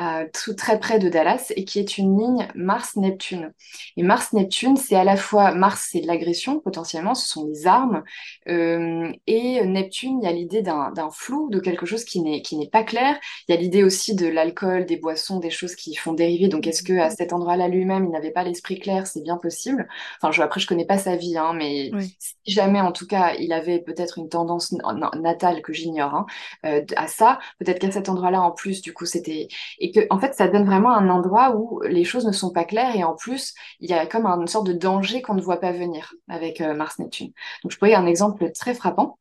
euh, 0.01 0.27
tout 0.33 0.55
très 0.55 0.79
près 0.81 0.99
de 0.99 1.09
Dallas, 1.09 1.53
et 1.55 1.65
qui 1.65 1.79
est 1.79 1.99
une 1.99 2.19
ligne 2.19 2.49
Mars-Neptune. 2.55 3.53
Et 3.97 4.03
Mars-Neptune, 4.03 4.77
c'est 4.77 4.97
à 4.97 5.05
la 5.05 5.17
fois 5.17 5.53
Mars, 5.55 5.89
c'est 5.93 6.01
de 6.01 6.07
l'agression 6.07 6.61
potentiellement, 6.61 7.15
ce 7.15 7.29
sont 7.29 7.45
des 7.45 7.67
armes, 7.67 8.03
euh, 8.49 9.13
et 9.27 9.65
Neptune, 9.67 10.21
il 10.23 10.25
y 10.25 10.29
a 10.29 10.33
l'idée 10.33 10.63
d'un 10.63 11.11
flou, 11.11 11.49
de 11.51 11.61
quelque 11.61 11.87
chose 11.87 12.05
qui 12.05 12.21
n'est 12.21 12.71
pas 12.71 12.85
clair. 12.85 13.19
Il 13.49 13.55
y 13.55 13.59
a 13.59 13.61
l'idée 13.61 13.85
aussi 13.85 14.15
de 14.15 14.27
l'alcool, 14.27 14.87
des 14.87 14.97
boissons, 14.97 15.39
des 15.41 15.51
choses 15.51 15.75
qui 15.75 15.95
font 15.95 16.13
dériver. 16.13 16.49
Donc 16.49 16.67
est-ce 16.67 16.83
que 16.83 16.95
à 16.95 17.11
cet 17.11 17.33
endroit-là 17.33 17.69
lui-même, 17.69 18.12
n'avait 18.13 18.31
pas 18.31 18.45
l'esprit 18.45 18.79
clair 18.79 19.07
C'est 19.07 19.23
bien 19.23 19.37
possible. 19.37 19.89
Enfin, 20.21 20.33
je, 20.33 20.43
après, 20.43 20.61
je 20.61 20.67
connais 20.67 20.87
pas 20.87 20.99
sa 20.99 21.17
vie, 21.17 21.37
hein, 21.37 21.53
mais 21.55 21.91
si 22.19 22.35
jamais, 22.47 22.81
en 22.81 22.93
tout 22.93 23.07
cas, 23.07 23.35
il 23.39 23.53
avait 23.53 23.81
peut-être 23.81 24.19
une 24.19 24.29
tendance 24.29 24.75
natale 25.17 25.63
que 25.63 25.73
j'ignore 25.73 26.15
hein, 26.15 26.27
euh, 26.67 26.85
à 26.97 27.07
ça. 27.07 27.39
Peut-être 27.59 27.79
qu'à 27.81 27.91
cet 27.91 28.09
endroit-là, 28.09 28.41
en 28.41 28.53
plus, 28.53 28.83
du 28.83 28.93
coup, 28.93 29.07
c'était 29.07 29.49
et 29.79 29.91
que 29.91 30.01
en 30.11 30.19
fait, 30.19 30.35
ça 30.35 30.49
donne 30.49 30.65
vraiment 30.65 30.93
un 30.93 31.09
endroit 31.09 31.57
où 31.57 31.81
les 31.83 32.05
choses 32.05 32.27
ne 32.27 32.33
sont 32.33 32.53
pas 32.53 32.65
claires 32.65 32.95
et 32.97 33.05
en 33.05 33.15
plus, 33.15 33.55
il 33.81 33.91
y 33.91 33.95
a 33.95 34.07
comme 34.07 34.27
une 34.27 34.47
sorte 34.47 34.67
de 34.67 34.73
danger 34.73 35.23
qu'on 35.23 35.35
ne 35.35 35.43
voit 35.43 35.61
pas 35.61 35.73
venir 35.73 36.15
avec 36.29 36.61
euh, 36.61 36.75
Mars-Neptune. 36.75 37.33
Donc, 37.63 37.73
je 37.73 37.79
pourrais 37.79 37.95
un 37.95 38.07
exemple 38.07 38.51
très 38.53 38.75
frappant. 38.75 39.19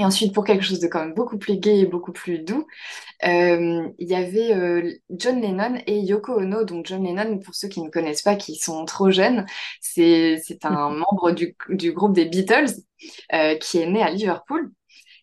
Et 0.00 0.04
ensuite, 0.04 0.32
pour 0.32 0.44
quelque 0.44 0.64
chose 0.64 0.80
de 0.80 0.88
quand 0.88 1.00
même 1.00 1.12
beaucoup 1.12 1.36
plus 1.36 1.58
gai 1.58 1.80
et 1.80 1.86
beaucoup 1.86 2.12
plus 2.12 2.38
doux, 2.38 2.66
euh, 3.26 3.86
il 3.98 4.08
y 4.08 4.14
avait 4.14 4.54
euh, 4.54 4.94
John 5.10 5.42
Lennon 5.42 5.78
et 5.86 6.00
Yoko 6.00 6.40
Ono. 6.40 6.64
Donc 6.64 6.86
John 6.86 7.04
Lennon, 7.04 7.38
pour 7.38 7.54
ceux 7.54 7.68
qui 7.68 7.82
ne 7.82 7.90
connaissent 7.90 8.22
pas, 8.22 8.34
qui 8.34 8.56
sont 8.56 8.86
trop 8.86 9.10
jeunes, 9.10 9.44
c'est 9.82 10.40
un 10.62 10.88
membre 11.12 11.32
du, 11.32 11.54
du, 11.68 11.92
groupe 11.92 12.14
des 12.14 12.24
Beatles 12.24 12.70
euh, 13.34 13.56
qui 13.56 13.76
est 13.76 13.90
né 13.90 14.02
à 14.02 14.08
Liverpool. 14.08 14.72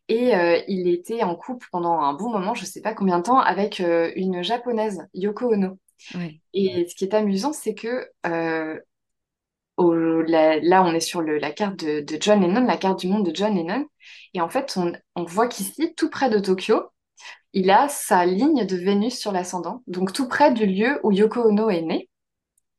Et 0.10 0.32
il 0.70 0.88
était 0.88 1.24
en 1.24 1.36
couple 1.36 1.68
pendant 1.70 2.00
un 2.00 2.14
bon 2.14 2.30
moment, 2.30 2.54
je 2.54 2.62
ne 2.62 2.66
sais 2.68 2.80
pas 2.80 2.94
combien 2.94 3.18
de 3.18 3.24
temps, 3.24 3.40
avec 3.40 3.80
une 3.80 4.42
japonaise, 4.42 5.06
Yoko 5.14 5.52
Ono. 5.52 5.80
Et 6.54 6.88
ce 6.88 6.96
qui 6.96 7.04
est 7.04 7.14
amusant, 7.14 7.52
c'est 7.52 7.74
que 7.74 8.08
là, 9.78 10.84
on 10.84 10.94
est 10.94 11.00
sur 11.00 11.22
la 11.22 11.52
carte 11.52 11.84
de, 11.84 12.18
John 12.20 12.42
Lennon, 12.42 12.66
la 12.66 12.78
carte 12.78 13.00
du 13.00 13.08
monde 13.08 13.26
de 13.30 13.36
John 13.36 13.56
Lennon. 13.56 13.86
Et 14.34 14.42
en 14.42 14.50
fait, 14.50 14.78
on, 15.16 15.24
voit 15.24 15.48
qu'ici, 15.48 15.94
tout 15.96 16.10
près 16.10 16.30
de 16.30 16.40
Tokyo, 16.40 16.84
il 17.54 17.70
a 17.72 17.88
sa 17.90 18.26
ligne 18.26 18.66
de 18.66 18.76
Vénus 18.76 19.18
sur 19.18 19.32
l'ascendant, 19.32 19.84
donc 19.88 20.14
tout 20.14 20.28
près 20.28 20.54
du 20.54 20.66
lieu 20.66 21.00
où 21.04 21.12
Yoko 21.12 21.42
Ono 21.42 21.70
est 21.70 21.82
né. 21.82 22.10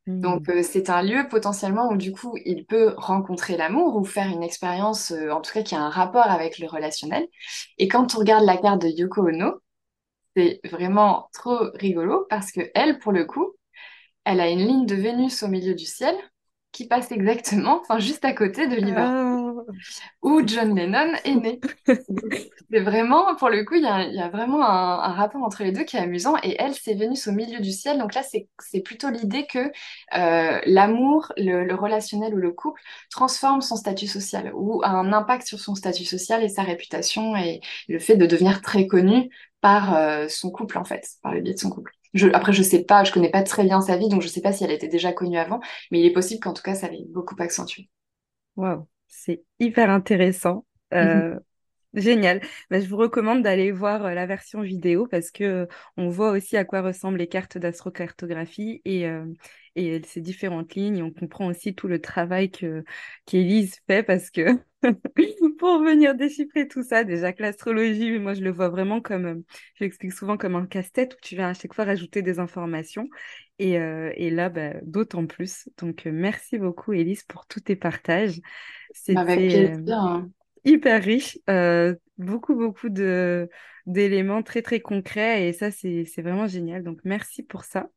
Hmm. 0.07 0.21
Donc 0.21 0.49
euh, 0.49 0.63
c'est 0.63 0.91
un 0.91 1.03
lieu 1.03 1.27
potentiellement 1.29 1.89
où 1.91 1.97
du 1.97 2.13
coup 2.13 2.37
il 2.45 2.65
peut 2.65 2.95
rencontrer 2.97 3.57
l'amour 3.57 3.97
ou 3.97 4.05
faire 4.05 4.29
une 4.29 4.43
expérience, 4.43 5.11
euh, 5.11 5.31
en 5.31 5.41
tout 5.41 5.53
cas 5.53 5.63
qui 5.63 5.75
a 5.75 5.81
un 5.81 5.91
rapport 5.91 6.27
avec 6.27 6.59
le 6.59 6.69
relationnel. 6.69 7.27
Et 7.79 7.89
quand 7.89 8.15
on 8.15 8.19
regarde 8.19 8.45
la 8.45 8.57
carte 8.57 8.83
de 8.83 8.89
Yoko 8.89 9.29
Ono, 9.29 9.55
c'est 10.37 10.61
vraiment 10.65 11.29
trop 11.33 11.59
rigolo 11.75 12.27
parce 12.31 12.53
que 12.53 12.71
elle, 12.75 12.99
pour 12.99 13.13
le 13.13 13.25
coup, 13.25 13.55
elle 14.25 14.41
a 14.41 14.49
une 14.49 14.61
ligne 14.61 14.87
de 14.87 14.95
Vénus 14.95 15.43
au 15.43 15.49
milieu 15.49 15.75
du 15.75 15.87
ciel 15.87 16.15
qui 16.73 16.87
passe 16.87 17.11
exactement, 17.13 17.81
enfin 17.81 17.99
juste 17.99 18.25
à 18.25 18.33
côté 18.33 18.69
de 18.69 18.77
Liverpool, 18.77 19.65
ah. 19.67 19.73
où 20.23 20.47
John 20.47 20.77
Lennon 20.77 21.15
est 21.25 21.35
né. 21.35 21.61
c'est 22.71 22.81
vraiment, 22.81 23.35
pour 23.37 23.49
le 23.49 23.65
coup, 23.65 23.75
il 23.75 23.83
y 23.83 24.21
a, 24.21 24.29
vraiment 24.29 24.63
un, 24.63 25.13
rapport 25.13 25.43
entre 25.43 25.63
les 25.63 25.73
deux 25.73 25.85
qui 25.85 25.97
est 25.97 26.01
amusant. 26.01 26.37
Et 26.43 26.57
elle, 26.59 26.75
c'est 26.75 26.95
Vénus 26.95 27.27
au 27.27 27.33
milieu 27.33 27.61
du 27.61 27.73
ciel. 27.73 27.99
Donc 27.99 28.15
là, 28.15 28.23
c'est 28.23 28.81
plutôt 28.81 29.09
l'idée 29.09 29.47
que 29.47 29.73
euh, 30.15 30.61
l'amour, 30.67 31.33
le, 31.37 31.75
relationnel 31.75 32.35
ou 32.35 32.39
le 32.39 32.53
couple 32.53 32.81
transforme 33.11 33.63
son 33.63 33.77
statut 33.77 34.07
social 34.07 34.53
ou 34.55 34.83
a 34.83 34.91
un 34.91 35.13
impact 35.13 35.47
sur 35.47 35.61
son 35.61 35.75
statut 35.75 36.05
social 36.05 36.43
et 36.43 36.49
sa 36.49 36.63
réputation 36.63 37.35
et 37.37 37.61
le 37.89 37.99
fait 37.99 38.17
de 38.17 38.27
devenir 38.27 38.61
très 38.61 38.87
connu 38.87 39.31
par 39.61 39.97
euh, 39.97 40.29
son 40.29 40.51
couple, 40.51 40.79
en 40.79 40.85
fait, 40.85 41.07
par 41.23 41.33
le 41.33 41.41
biais 41.41 41.55
de 41.55 41.59
son 41.59 41.71
couple. 41.71 41.93
Je, 42.15 42.29
après, 42.29 42.53
je 42.53 42.63
sais 42.63 42.85
pas, 42.85 43.05
je 43.05 43.13
connais 43.13 43.31
pas 43.31 43.43
très 43.43 43.65
bien 43.65 43.81
sa 43.81 43.97
vie, 43.97 44.09
donc 44.09 44.23
je 44.23 44.29
sais 44.29 44.41
pas 44.41 44.53
si 44.53 44.65
elle 44.65 44.71
était 44.73 44.89
déjà 44.89 45.13
connue 45.13 45.39
avant, 45.39 45.61
mais 45.91 46.01
il 46.01 46.07
est 46.07 46.13
possible 46.13 46.41
qu'en 46.41 46.53
tout 46.55 46.63
cas, 46.63 46.75
ça 46.75 46.89
l'ait 46.89 47.05
beaucoup 47.11 47.37
accentué. 47.39 47.89
Waouh, 48.57 48.87
c'est 49.07 49.43
hyper 49.59 49.91
intéressant. 49.91 50.65
Euh, 50.95 51.39
Génial. 51.95 52.43
Bah, 52.71 52.81
je 52.81 52.87
vous 52.87 52.99
recommande 52.99 53.43
d'aller 53.43 53.73
voir 53.73 54.15
la 54.15 54.27
version 54.27 54.61
vidéo 54.61 55.07
parce 55.07 55.31
que 55.31 55.45
euh, 55.45 55.67
on 55.97 56.11
voit 56.11 56.31
aussi 56.33 56.57
à 56.57 56.65
quoi 56.65 56.83
ressemblent 56.83 57.17
les 57.19 57.29
cartes 57.29 57.57
d'astrocartographie 57.57 58.83
et, 58.85 59.07
euh, 59.07 59.25
et 59.75 60.03
ces 60.05 60.21
différentes 60.21 60.75
lignes. 60.75 61.03
on 61.03 61.11
comprend 61.11 61.47
aussi 61.47 61.75
tout 61.75 61.89
le 61.89 62.01
travail 62.01 62.51
que 62.51 62.85
qu'Élise 63.25 63.77
fait 63.87 64.03
parce 64.03 64.31
que 64.31 64.43
pour 65.59 65.83
venir 65.83 66.15
déchiffrer 66.15 66.69
tout 66.69 66.83
ça, 66.83 67.05
déjà 67.05 67.33
que 67.33 67.43
l'astrologie, 67.43 68.19
moi 68.19 68.35
je 68.35 68.43
le 68.43 68.51
vois 68.53 68.69
vraiment 68.69 69.01
comme, 69.01 69.43
je 69.77 69.85
l'explique 69.85 70.13
souvent 70.13 70.37
comme 70.37 70.57
un 70.57 70.67
casse-tête 70.67 71.15
où 71.15 71.19
tu 71.23 71.37
viens 71.37 71.49
à 71.49 71.55
chaque 71.55 71.73
fois 71.75 71.87
rajouter 71.87 72.21
des 72.21 72.39
informations. 72.39 73.09
Et, 73.59 73.73
et 73.73 74.31
là, 74.31 74.51
bah, 74.51 74.75
d'autant 74.83 75.27
plus. 75.27 75.69
Donc, 75.79 76.05
merci 76.07 76.59
beaucoup, 76.59 76.93
Élise, 76.93 77.25
pour 77.25 77.45
tous 77.49 77.59
tes 77.59 77.75
partages. 77.75 78.41
Avec 79.15 79.47
plaisir. 79.49 79.99
Hein 79.99 80.31
hyper 80.65 81.03
riche, 81.03 81.39
euh, 81.51 81.95
beaucoup, 82.19 82.55
beaucoup 82.57 82.89
d'éléments 83.87 84.43
très, 84.43 84.63
très 84.63 84.81
concrets 84.81 85.49
et 85.49 85.53
ça, 85.53 85.71
c'est 85.71 86.05
vraiment 86.23 86.47
génial. 86.47 86.83
Donc, 86.85 87.01
merci 87.05 87.43
pour 87.43 87.65
ça. 87.65 87.89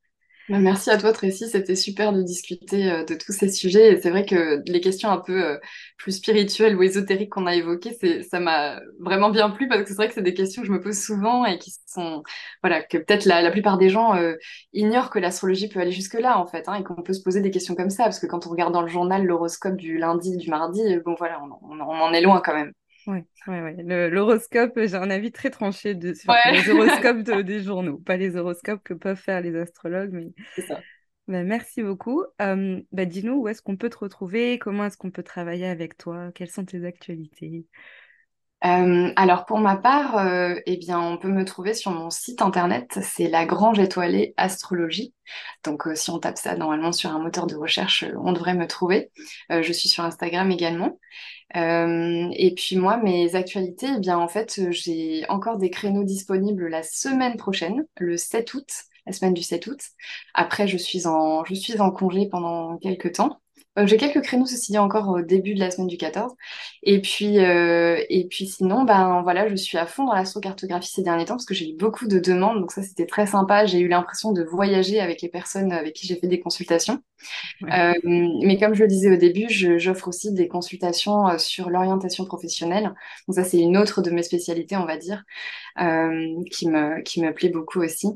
Bah, 0.50 0.60
merci 0.60 0.89
à 0.89 0.98
toi 0.98 1.14
Tracy, 1.14 1.48
c'était 1.48 1.76
super 1.78 2.12
de 2.12 2.22
discuter 2.24 2.92
euh, 2.92 3.06
de 3.06 3.16
tous 3.16 3.32
ces 3.32 3.50
sujets. 3.50 3.94
Et 3.94 4.02
c'est 4.02 4.10
vrai 4.10 4.26
que 4.26 4.62
les 4.70 4.82
questions 4.82 5.10
un 5.10 5.20
peu 5.20 5.42
euh, 5.46 5.58
plus 5.98 6.12
spirituelles 6.14 6.76
ou 6.76 6.84
ésotériques 6.84 7.30
qu'on 7.30 7.46
a 7.46 7.56
évoquées, 7.56 7.98
ça 8.24 8.39
m'a 8.42 8.82
vraiment 9.00 9.30
bien 9.30 9.50
plu 9.50 9.70
parce 9.70 9.84
que 9.84 9.88
c'est 9.88 9.96
vrai 9.96 10.10
que 10.10 10.14
c'est 10.14 10.22
des 10.22 10.34
questions 10.34 10.62
que 10.62 10.68
je 10.68 10.74
me 10.74 10.82
pose 10.82 11.00
souvent 11.00 11.46
et 11.46 11.58
qui 11.58 11.72
sont, 11.86 12.22
voilà, 12.64 12.84
que 12.84 12.98
peut-être 12.98 13.26
la, 13.26 13.42
la 13.42 13.52
plupart 13.52 13.78
des 13.78 13.89
gens 13.89 14.16
euh, 14.16 14.34
ignorent 14.74 15.10
que 15.10 15.20
l'astrologie 15.20 15.70
peut 15.70 15.80
aller 15.80 15.92
jusque-là 15.92 16.38
en 16.38 16.48
fait, 16.48 16.68
hein, 16.68 16.76
et 16.76 16.84
qu'on 16.84 17.02
peut 17.02 17.14
se 17.14 17.22
poser 17.24 17.39
des 17.42 17.52
questions 17.52 17.76
comme 17.76 17.89
ça 17.89 18.04
parce 18.04 18.20
que 18.20 18.28
quand 18.28 18.46
on 18.46 18.50
regarde 18.50 18.74
dans 18.74 18.82
le 18.82 18.88
journal 18.89 19.24
l'horoscope 19.26 19.78
du 19.78 19.98
lundi, 19.98 20.36
du 20.36 20.50
mardi, 20.50 20.82
bon 21.06 21.16
voilà, 21.18 21.42
on 21.62 21.80
en 21.80 22.14
est 22.14 22.22
loin 22.22 22.42
quand 22.44 22.54
même. 22.54 22.74
Ouais, 23.08 23.26
ouais, 23.47 23.62
ouais. 23.62 24.10
L'horoscope, 24.10 24.74
j'ai 24.78 24.95
un 24.95 25.10
avis 25.10 25.32
très 25.32 25.49
tranché 25.49 25.95
de, 25.95 26.14
sur 26.14 26.34
les 26.52 26.70
horoscopes 26.70 27.22
des 27.45 27.64
journaux, 27.64 27.97
pas 27.97 28.18
les 28.18 28.36
horoscopes 28.36 28.84
que 28.84 28.93
peuvent 28.93 29.18
faire 29.18 29.41
les 29.41 29.56
astrologues, 29.56 30.12
mais. 30.12 30.32
C'est 30.56 30.68
ça. 30.68 30.82
Bah, 31.28 31.43
merci 31.43 31.84
beaucoup. 31.84 32.24
bah, 32.39 33.06
Dis-nous 33.06 33.41
où 33.41 33.47
est-ce 33.47 33.62
qu'on 33.62 33.78
peut 33.78 33.89
te 33.89 33.97
retrouver, 33.97 34.60
comment 34.60 34.86
est-ce 34.86 34.97
qu'on 34.97 35.12
peut 35.12 35.24
travailler 35.24 35.66
avec 35.66 35.97
toi, 35.97 36.32
quelles 36.34 36.49
sont 36.49 36.66
tes 36.66 36.86
actualités? 36.86 37.66
Euh, 38.64 39.12
alors 39.16 39.45
pour 39.45 39.59
ma 39.59 39.76
part, 39.76 40.18
euh, 40.20 40.55
eh 40.68 40.78
bien, 40.78 40.99
on 40.99 41.18
peut 41.18 41.30
me 41.30 41.45
trouver 41.45 41.74
sur 41.74 41.91
mon 41.91 42.12
site 42.12 42.43
internet, 42.43 42.99
c'est 43.01 43.28
la 43.28 43.45
Grange 43.45 43.80
étoilée 43.80 44.34
astrologie. 44.38 45.16
Donc 45.64 45.88
euh, 45.88 45.95
si 45.95 46.12
on 46.12 46.20
tape 46.20 46.38
ça 46.38 46.55
normalement 46.55 46.91
sur 46.91 47.09
un 47.09 47.20
moteur 47.20 47.47
de 47.47 47.55
recherche, 47.55 48.05
on 48.24 48.34
devrait 48.34 48.53
me 48.53 48.68
trouver. 48.68 49.12
je 49.49 49.74
suis 49.74 49.89
sur 49.89 50.03
Instagram 50.03 50.51
également. 50.51 50.99
et 51.55 52.53
puis 52.55 52.76
moi, 52.76 52.97
mes 52.97 53.36
actualités, 53.36 53.88
eh 53.97 53.99
bien 53.99 54.18
en 54.20 54.28
fait, 54.28 54.62
j'ai 54.72 55.26
encore 55.30 55.57
des 55.57 55.70
créneaux 55.72 56.03
disponibles 56.03 56.68
la 56.68 56.84
semaine 56.84 57.38
prochaine, 57.38 57.86
le 57.97 58.16
7 58.18 58.53
août, 58.53 58.70
la 59.07 59.14
semaine 59.14 59.34
du 59.34 59.43
7 59.43 59.66
août. 59.68 59.82
Après, 60.36 60.68
je 60.68 60.78
suis 60.78 61.07
en, 61.07 61.43
je 61.45 61.55
suis 61.55 61.82
en 61.82 61.91
congé 61.91 62.28
pendant 62.30 62.78
quelques 62.78 63.14
temps. 63.14 63.41
Euh, 63.80 63.88
j'ai 63.88 63.95
quelques 63.95 64.22
créneaux, 64.22 64.45
ceci 64.45 64.74
dit, 64.74 64.78
encore 64.78 65.07
au 65.07 65.22
début 65.22 65.53
de 65.53 65.59
la 65.61 65.72
semaine 65.72 65.88
du 65.88 65.95
14. 65.97 66.34
Et 66.84 66.99
puis, 66.99 67.39
euh, 67.39 68.03
et 68.09 68.28
puis 68.28 68.45
sinon, 68.45 68.84
ben 68.84 69.22
voilà, 69.24 69.47
je 69.47 69.55
suis 69.55 69.78
à 69.78 69.86
fond 69.86 70.03
dans 70.05 70.13
l'astrocartographie 70.13 70.89
ces 70.91 71.03
derniers 71.03 71.24
temps 71.24 71.36
parce 71.36 71.45
que 71.45 71.53
j'ai 71.53 71.69
eu 71.69 71.78
beaucoup 71.78 72.05
de 72.07 72.19
demandes. 72.19 72.59
Donc 72.59 72.72
ça, 72.74 72.84
c'était 72.84 73.05
très 73.05 73.26
sympa. 73.28 73.65
J'ai 73.65 73.80
eu 73.80 73.88
l'impression 73.88 74.34
de 74.34 74.43
voyager 74.43 74.99
avec 74.99 75.22
les 75.22 75.30
personnes 75.30 75.72
avec 75.72 75.93
qui 75.93 76.05
j'ai 76.05 76.17
fait 76.17 76.28
des 76.28 76.41
consultations. 76.41 76.99
Euh, 77.72 77.93
mais 78.03 78.59
comme 78.59 78.74
je 78.74 78.82
le 78.84 78.88
disais 78.89 79.11
au 79.11 79.17
début, 79.17 79.47
j'offre 79.49 80.07
aussi 80.09 80.34
des 80.34 80.47
consultations 80.49 81.38
sur 81.39 81.69
l'orientation 81.69 82.26
professionnelle. 82.26 82.93
Donc 83.28 83.36
ça, 83.36 83.43
c'est 83.43 83.59
une 83.59 83.78
autre 83.78 84.01
de 84.01 84.11
mes 84.11 84.24
spécialités, 84.24 84.78
on 84.78 84.86
va 84.86 84.97
dire, 84.97 85.24
qui, 86.51 86.67
me, 86.67 87.01
qui 87.03 87.22
me 87.22 87.34
plaît 87.34 87.49
beaucoup 87.49 87.82
aussi. 87.82 88.07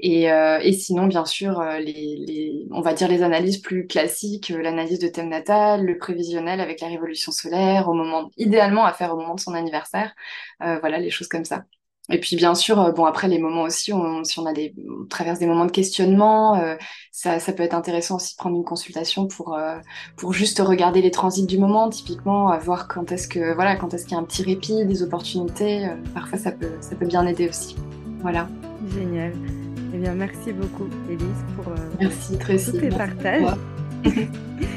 Et, 0.00 0.24
et 0.24 0.72
sinon, 0.72 1.06
bien 1.06 1.24
sûr, 1.24 1.62
les, 1.80 2.16
les, 2.26 2.66
on 2.70 2.80
va 2.80 2.94
dire 2.94 3.08
les 3.08 3.22
analyses 3.22 3.58
plus 3.58 3.86
classiques, 3.86 4.48
l'analyse 4.50 4.95
de 4.98 5.08
thème 5.08 5.28
natal, 5.28 5.84
le 5.84 5.98
prévisionnel 5.98 6.60
avec 6.60 6.80
la 6.80 6.88
révolution 6.88 7.32
solaire, 7.32 7.88
au 7.88 7.94
moment, 7.94 8.30
idéalement 8.36 8.84
à 8.84 8.92
faire 8.92 9.14
au 9.14 9.16
moment 9.16 9.34
de 9.34 9.40
son 9.40 9.54
anniversaire. 9.54 10.14
voilà, 10.60 10.98
les 10.98 11.10
choses 11.10 11.28
comme 11.28 11.44
ça. 11.44 11.64
Et 12.08 12.20
puis 12.20 12.36
bien 12.36 12.54
sûr, 12.54 12.80
euh, 12.80 12.92
bon 12.92 13.04
après 13.04 13.26
les 13.26 13.38
moments 13.38 13.62
aussi, 13.62 13.92
on, 13.92 14.22
si 14.22 14.38
on 14.38 14.46
a 14.46 14.52
des, 14.52 14.74
on 14.88 15.06
traverse 15.06 15.40
des 15.40 15.46
moments 15.46 15.64
de 15.64 15.72
questionnement, 15.72 16.54
euh, 16.56 16.76
ça, 17.10 17.40
ça, 17.40 17.52
peut 17.52 17.64
être 17.64 17.74
intéressant 17.74 18.16
aussi 18.16 18.34
de 18.34 18.36
prendre 18.36 18.56
une 18.56 18.64
consultation 18.64 19.26
pour 19.26 19.54
euh, 19.54 19.76
pour 20.16 20.32
juste 20.32 20.60
regarder 20.60 21.02
les 21.02 21.10
transits 21.10 21.46
du 21.46 21.58
moment, 21.58 21.88
typiquement 21.88 22.56
voir 22.58 22.86
quand 22.86 23.10
est-ce 23.10 23.26
que 23.26 23.54
voilà 23.54 23.74
quand 23.74 23.92
est-ce 23.92 24.04
qu'il 24.04 24.12
y 24.12 24.16
a 24.16 24.20
un 24.20 24.24
petit 24.24 24.44
répit, 24.44 24.84
des 24.84 25.02
opportunités. 25.02 25.88
parfois 26.14 26.38
ça 26.38 26.52
peut 26.52 26.70
ça 26.80 26.94
peut 26.94 27.06
bien 27.06 27.26
aider 27.26 27.48
aussi. 27.48 27.74
Voilà. 28.20 28.48
Génial. 28.94 29.32
Eh 29.92 29.98
bien 29.98 30.14
merci 30.14 30.52
beaucoup 30.52 30.88
Elise 31.10 31.26
pour 31.56 31.72
merci, 31.98 32.38
tous 32.38 32.78
tes 32.78 32.88
partages. 32.88 33.56